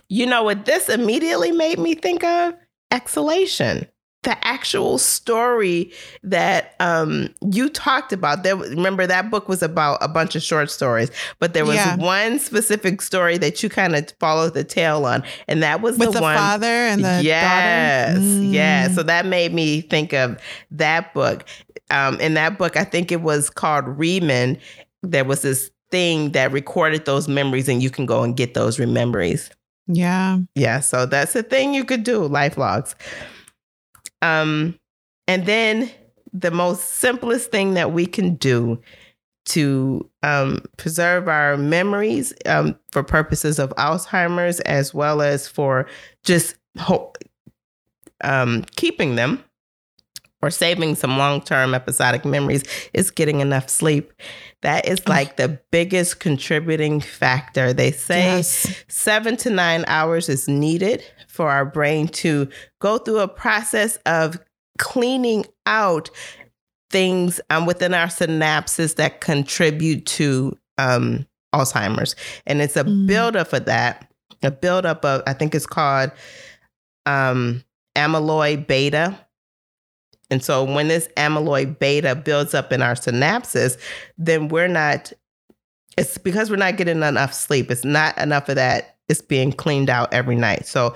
You 0.08 0.26
know 0.26 0.42
what 0.44 0.64
this 0.64 0.88
immediately 0.88 1.50
made 1.52 1.78
me 1.78 1.94
think 1.94 2.22
of? 2.22 2.54
Exhalation. 2.92 3.86
The 4.24 4.36
actual 4.46 4.98
story 4.98 5.92
that 6.24 6.74
um, 6.80 7.28
you 7.52 7.68
talked 7.68 8.12
about. 8.12 8.42
There, 8.42 8.56
remember 8.56 9.06
that 9.06 9.30
book 9.30 9.48
was 9.48 9.62
about 9.62 9.98
a 10.00 10.08
bunch 10.08 10.34
of 10.34 10.42
short 10.42 10.70
stories, 10.72 11.10
but 11.38 11.54
there 11.54 11.64
was 11.64 11.76
Yeah. 11.76 11.94
one 11.96 12.40
specific 12.40 13.00
story 13.00 13.38
that 13.38 13.62
you 13.62 13.68
kind 13.68 13.94
of 13.94 14.12
followed 14.18 14.54
the 14.54 14.64
tail 14.64 15.04
on, 15.06 15.22
and 15.46 15.62
that 15.62 15.82
was 15.82 15.96
With 15.98 16.08
the, 16.08 16.14
the, 16.16 16.22
one. 16.22 16.36
father 16.36 16.66
and 16.66 17.04
the 17.04 17.20
yes, 17.22 18.16
daughter. 18.16 18.42
yeah. 18.44 18.88
Mm. 18.88 18.94
So 18.96 19.02
that 19.04 19.24
made 19.24 19.54
me 19.54 19.82
think 19.82 20.12
of 20.12 20.36
that 20.72 21.14
book. 21.14 21.44
Um, 21.90 22.18
in 22.20 22.34
that 22.34 22.58
book, 22.58 22.76
I 22.76 22.82
think 22.84 23.12
it 23.12 23.20
was 23.22 23.48
called 23.48 23.84
Remem. 23.84 24.58
There 25.04 25.24
was 25.24 25.42
this 25.42 25.70
thing 25.92 26.32
that 26.32 26.50
recorded 26.50 27.04
those 27.04 27.28
memories, 27.28 27.68
and 27.68 27.80
you 27.82 27.88
can 27.90 28.04
go 28.04 28.24
and 28.24 28.36
get 28.36 28.54
those 28.54 28.80
memories. 28.80 29.48
Yeah. 29.86 30.38
Yeah, 30.56 30.80
so 30.80 31.06
that's 31.06 31.36
a 31.36 31.42
thing 31.44 31.72
you 31.72 31.84
could 31.84 32.02
do, 32.02 32.26
life 32.26 32.58
logs. 32.58 32.96
Um, 34.22 34.78
and 35.26 35.46
then 35.46 35.90
the 36.32 36.50
most 36.50 36.94
simplest 36.94 37.50
thing 37.50 37.74
that 37.74 37.92
we 37.92 38.06
can 38.06 38.34
do 38.34 38.80
to 39.46 40.08
um, 40.22 40.60
preserve 40.76 41.26
our 41.26 41.56
memories 41.56 42.34
um, 42.46 42.78
for 42.92 43.02
purposes 43.02 43.58
of 43.58 43.70
Alzheimer's 43.76 44.60
as 44.60 44.92
well 44.92 45.22
as 45.22 45.48
for 45.48 45.86
just 46.22 46.56
ho- 46.78 47.12
um, 48.22 48.64
keeping 48.76 49.14
them 49.14 49.42
or 50.42 50.50
saving 50.50 50.94
some 50.94 51.18
long 51.18 51.40
term 51.40 51.74
episodic 51.74 52.24
memories 52.24 52.62
is 52.94 53.10
getting 53.10 53.40
enough 53.40 53.68
sleep. 53.68 54.12
That 54.62 54.86
is 54.86 55.06
like 55.08 55.36
the 55.36 55.60
biggest 55.70 56.20
contributing 56.20 57.00
factor. 57.00 57.72
They 57.72 57.90
say 57.92 58.36
Yes. 58.36 58.84
seven 58.88 59.36
to 59.38 59.50
nine 59.50 59.84
hours 59.86 60.28
is 60.28 60.48
needed 60.48 61.02
for 61.28 61.50
our 61.50 61.64
brain 61.64 62.08
to 62.08 62.48
go 62.80 62.98
through 62.98 63.18
a 63.20 63.28
process 63.28 63.96
of 64.06 64.38
cleaning 64.78 65.44
out 65.66 66.08
things 66.90 67.40
um, 67.50 67.66
within 67.66 67.92
our 67.94 68.06
synapses 68.06 68.94
that 68.96 69.20
contribute 69.20 70.06
to 70.06 70.56
um, 70.78 71.26
Alzheimer's. 71.54 72.14
And 72.46 72.60
it's 72.62 72.76
a 72.76 72.84
Mm. 72.84 73.06
buildup 73.06 73.52
of 73.52 73.64
that, 73.66 74.10
a 74.42 74.50
buildup 74.50 75.04
of, 75.04 75.22
I 75.26 75.32
think 75.32 75.54
it's 75.54 75.66
called 75.66 76.10
um, 77.06 77.64
amyloid 77.96 78.66
beta. 78.66 79.18
And 80.30 80.42
so 80.42 80.64
when 80.64 80.88
this 80.88 81.08
amyloid 81.16 81.78
beta 81.78 82.14
builds 82.14 82.54
up 82.54 82.72
in 82.72 82.82
our 82.82 82.94
synapses, 82.94 83.78
then 84.18 84.48
we're 84.48 84.68
not, 84.68 85.12
it's 85.96 86.18
because 86.18 86.50
we're 86.50 86.56
not 86.56 86.76
getting 86.76 87.02
enough 87.02 87.32
sleep. 87.32 87.70
It's 87.70 87.84
not 87.84 88.16
enough 88.18 88.48
of 88.48 88.56
that. 88.56 88.96
It's 89.08 89.22
being 89.22 89.52
cleaned 89.52 89.88
out 89.88 90.12
every 90.12 90.36
night. 90.36 90.66
So 90.66 90.94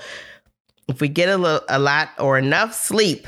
if 0.89 1.01
we 1.01 1.09
get 1.09 1.29
a 1.29 1.37
little, 1.39 1.65
a 1.69 1.79
lot 1.79 2.11
or 2.19 2.39
enough 2.39 2.75
sleep, 2.75 3.27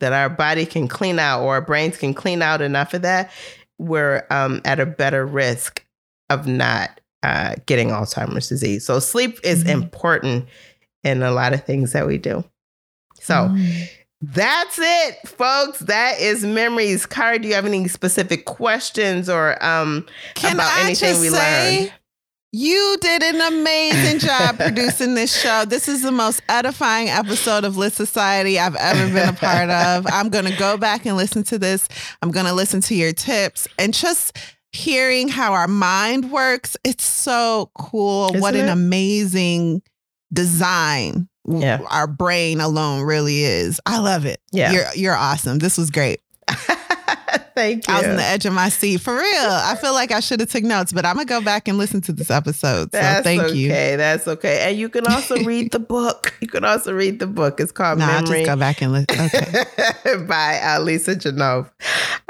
that 0.00 0.12
our 0.12 0.28
body 0.30 0.66
can 0.66 0.88
clean 0.88 1.18
out 1.18 1.42
or 1.42 1.54
our 1.54 1.60
brains 1.60 1.96
can 1.96 2.14
clean 2.14 2.42
out 2.42 2.60
enough 2.60 2.94
of 2.94 3.02
that, 3.02 3.30
we're 3.78 4.26
um, 4.30 4.60
at 4.64 4.80
a 4.80 4.86
better 4.86 5.26
risk 5.26 5.84
of 6.28 6.46
not 6.46 7.00
uh, 7.22 7.54
getting 7.66 7.88
Alzheimer's 7.88 8.48
disease. 8.48 8.84
So 8.84 8.98
sleep 8.98 9.38
is 9.44 9.64
mm-hmm. 9.64 9.82
important 9.82 10.46
in 11.04 11.22
a 11.22 11.32
lot 11.32 11.52
of 11.52 11.64
things 11.64 11.92
that 11.92 12.06
we 12.06 12.18
do. 12.18 12.44
So 13.14 13.34
mm. 13.34 13.88
That's 14.20 14.78
it, 14.78 15.28
folks. 15.28 15.78
That 15.80 16.20
is 16.20 16.44
memories. 16.44 17.06
Kari, 17.06 17.38
do 17.38 17.48
you 17.48 17.54
have 17.54 17.64
any 17.64 17.88
specific 17.88 18.44
questions 18.44 19.30
or 19.30 19.62
um, 19.64 20.06
Can 20.34 20.54
about 20.54 20.72
I 20.72 20.84
anything 20.84 21.20
we 21.20 21.30
say, 21.30 21.78
learned? 21.78 21.92
You 22.52 22.98
did 23.00 23.22
an 23.22 23.40
amazing 23.40 24.18
job 24.18 24.58
producing 24.58 25.14
this 25.14 25.40
show. 25.40 25.64
This 25.64 25.88
is 25.88 26.02
the 26.02 26.12
most 26.12 26.42
edifying 26.48 27.08
episode 27.08 27.64
of 27.64 27.76
Lit 27.76 27.92
Society 27.94 28.58
I've 28.58 28.76
ever 28.76 29.06
been 29.14 29.28
a 29.28 29.32
part 29.32 29.70
of. 29.70 30.06
I'm 30.12 30.28
going 30.28 30.46
to 30.46 30.56
go 30.58 30.76
back 30.76 31.06
and 31.06 31.16
listen 31.16 31.42
to 31.44 31.58
this. 31.58 31.88
I'm 32.20 32.30
going 32.30 32.46
to 32.46 32.52
listen 32.52 32.80
to 32.82 32.94
your 32.94 33.12
tips 33.12 33.68
and 33.78 33.94
just 33.94 34.36
hearing 34.72 35.28
how 35.28 35.52
our 35.52 35.68
mind 35.68 36.30
works. 36.30 36.76
It's 36.84 37.04
so 37.04 37.70
cool. 37.78 38.30
Isn't 38.30 38.40
what 38.40 38.54
an 38.54 38.68
amazing 38.68 39.82
design 40.32 41.29
yeah. 41.50 41.80
our 41.90 42.06
brain 42.06 42.60
alone 42.60 43.02
really 43.02 43.44
is. 43.44 43.80
I 43.86 43.98
love 43.98 44.26
it. 44.26 44.40
Yeah. 44.52 44.72
You're 44.72 44.94
you're 44.94 45.14
awesome. 45.16 45.58
This 45.58 45.76
was 45.76 45.90
great. 45.90 46.20
Thank 47.54 47.86
you. 47.88 47.94
I 47.94 47.98
was 47.98 48.08
on 48.08 48.16
the 48.16 48.22
edge 48.22 48.46
of 48.46 48.52
my 48.52 48.68
seat 48.68 49.00
for 49.00 49.14
real. 49.14 49.22
I 49.24 49.76
feel 49.80 49.92
like 49.92 50.12
I 50.12 50.20
should 50.20 50.40
have 50.40 50.50
took 50.50 50.64
notes, 50.64 50.92
but 50.92 51.04
I'm 51.04 51.16
gonna 51.16 51.26
go 51.26 51.40
back 51.40 51.68
and 51.68 51.78
listen 51.78 52.00
to 52.02 52.12
this 52.12 52.30
episode. 52.30 52.92
So 52.92 52.98
That's 52.98 53.24
thank 53.24 53.42
okay. 53.42 53.54
you. 53.54 53.70
Okay, 53.70 53.96
that's 53.96 54.28
okay. 54.28 54.68
And 54.68 54.78
you 54.78 54.88
can 54.88 55.06
also 55.06 55.36
read 55.44 55.72
the 55.72 55.78
book. 55.78 56.34
You 56.40 56.48
can 56.48 56.64
also 56.64 56.92
read 56.92 57.18
the 57.18 57.26
book. 57.26 57.60
It's 57.60 57.72
called 57.72 57.98
no, 57.98 58.06
Memory. 58.06 58.18
I'll 58.18 58.26
just 58.26 58.46
go 58.46 58.56
back 58.56 58.82
and 58.82 58.92
listen. 58.92 59.20
Okay. 59.26 60.24
by 60.26 60.60
uh, 60.62 60.80
Lisa. 60.80 61.10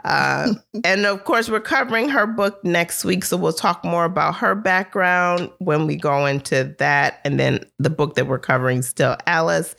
Uh, 0.04 0.54
and 0.84 1.06
of 1.06 1.24
course, 1.24 1.48
we're 1.48 1.60
covering 1.60 2.08
her 2.08 2.26
book 2.26 2.62
next 2.64 3.04
week, 3.04 3.24
so 3.24 3.36
we'll 3.36 3.52
talk 3.52 3.84
more 3.84 4.04
about 4.04 4.36
her 4.36 4.54
background 4.54 5.50
when 5.58 5.86
we 5.86 5.96
go 5.96 6.26
into 6.26 6.74
that, 6.78 7.20
and 7.24 7.38
then 7.38 7.64
the 7.78 7.90
book 7.90 8.14
that 8.14 8.26
we're 8.26 8.38
covering, 8.38 8.82
still 8.82 9.16
Alice, 9.26 9.76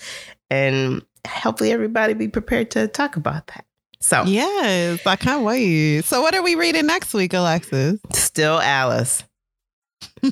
and 0.50 1.04
hopefully 1.28 1.72
everybody 1.72 2.14
be 2.14 2.28
prepared 2.28 2.72
to 2.72 2.88
talk 2.88 3.16
about 3.16 3.48
that. 3.48 3.66
So 4.02 4.24
yes, 4.24 5.06
I 5.06 5.16
can't 5.16 5.44
wait. 5.44 6.02
So 6.06 6.22
what 6.22 6.36
are 6.36 6.42
we 6.42 6.56
reading 6.56 6.88
next 6.88 7.14
week, 7.14 7.34
Alexis? 7.34 8.00
Still 8.12 8.60
Alice. 8.60 9.24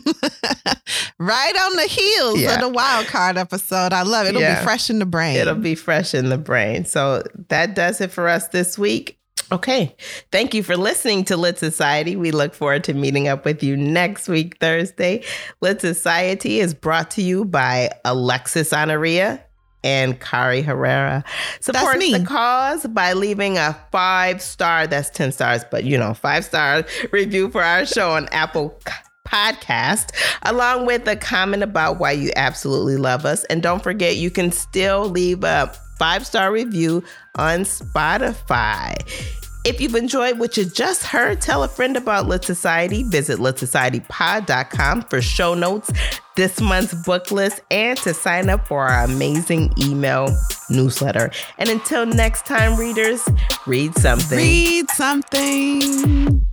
right 1.20 1.56
on 1.56 1.76
the 1.76 1.88
heels 1.88 2.40
yeah. 2.40 2.56
of 2.56 2.62
the 2.62 2.70
wild 2.70 3.08
card 3.08 3.38
episode. 3.38 3.94
I 3.94 4.04
love 4.04 4.26
it. 4.26 4.30
It'll 4.30 4.42
yeah. 4.42 4.60
be 4.60 4.64
fresh 4.64 4.90
in 4.90 5.00
the 5.00 5.06
brain. 5.06 5.36
It'll 5.38 5.56
be 5.56 5.76
fresh 5.76 6.14
in 6.14 6.30
the 6.30 6.38
brain. 6.38 6.86
So 6.86 7.24
that 7.50 7.76
does 7.76 8.02
it 8.02 8.12
for 8.12 8.28
us 8.28 8.48
this 8.50 8.78
week. 8.78 9.20
Okay. 9.52 9.96
Thank 10.32 10.54
you 10.54 10.62
for 10.62 10.78
listening 10.78 11.24
to 11.26 11.38
Lit 11.38 11.58
Society. 11.58 12.16
We 12.16 12.32
look 12.32 12.54
forward 12.54 12.84
to 12.86 12.94
meeting 12.94 13.28
up 13.28 13.46
with 13.46 13.64
you 13.64 13.76
next 13.76 14.28
week, 14.28 14.58
Thursday. 14.60 15.24
Lit 15.62 15.82
Society 15.82 16.60
is 16.60 16.74
brought 16.74 17.12
to 17.12 17.24
you 17.24 17.46
by 17.46 17.90
Alexis 18.06 18.72
Honoria 18.74 19.44
and 19.84 20.20
Kari 20.20 20.62
Herrera. 20.62 21.24
Support 21.62 22.00
the 22.00 22.26
cause 22.26 22.86
by 22.88 23.14
leaving 23.14 23.58
a 23.58 23.78
five 23.92 24.42
star, 24.42 24.88
that's 24.88 25.10
10 25.10 25.32
stars, 25.32 25.64
but 25.70 25.84
you 25.84 25.98
know, 25.98 26.14
five 26.14 26.46
star 26.46 26.84
review 27.12 27.50
for 27.50 27.64
our 27.64 27.86
show 27.86 28.12
on 28.12 28.28
Apple 28.32 28.78
Podcast, 29.28 30.12
along 30.44 30.86
with 30.86 31.08
a 31.08 31.16
comment 31.16 31.64
about 31.64 32.00
why 32.00 32.12
you 32.12 32.32
absolutely 32.36 32.98
love 32.98 33.26
us. 33.26 33.44
And 33.46 33.62
don't 33.62 33.84
forget, 33.84 34.16
you 34.16 34.32
can 34.32 34.52
still 34.52 35.08
leave 35.10 35.44
a 35.44 35.72
five 35.98 36.26
star 36.26 36.52
review 36.52 37.04
on 37.36 37.62
Spotify. 37.62 38.96
If 39.66 39.82
you've 39.82 39.96
enjoyed 39.96 40.40
what 40.40 40.56
you 40.56 40.66
just 40.66 41.04
heard, 41.04 41.42
tell 41.42 41.64
a 41.64 41.68
friend 41.68 41.98
about 41.98 42.28
Lit 42.28 42.46
Society. 42.46 43.04
Visit 43.04 43.40
litsocietypod.com 43.40 45.04
for 45.04 45.22
show 45.22 45.54
notes, 45.54 45.92
this 46.36 46.62
month's 46.62 46.94
book 46.94 47.30
list, 47.32 47.62
and 47.70 47.98
to 48.00 48.14
sign 48.14 48.50
up 48.50 48.68
for 48.68 48.88
our 48.88 49.04
amazing 49.04 49.74
email 49.78 50.34
newsletter. 50.70 51.32
And 51.58 51.70
until 51.70 52.06
next 52.06 52.46
time, 52.46 52.80
readers, 52.80 53.28
read 53.68 53.96
something. 53.96 54.38
Read 54.38 54.90
something. 54.92 56.49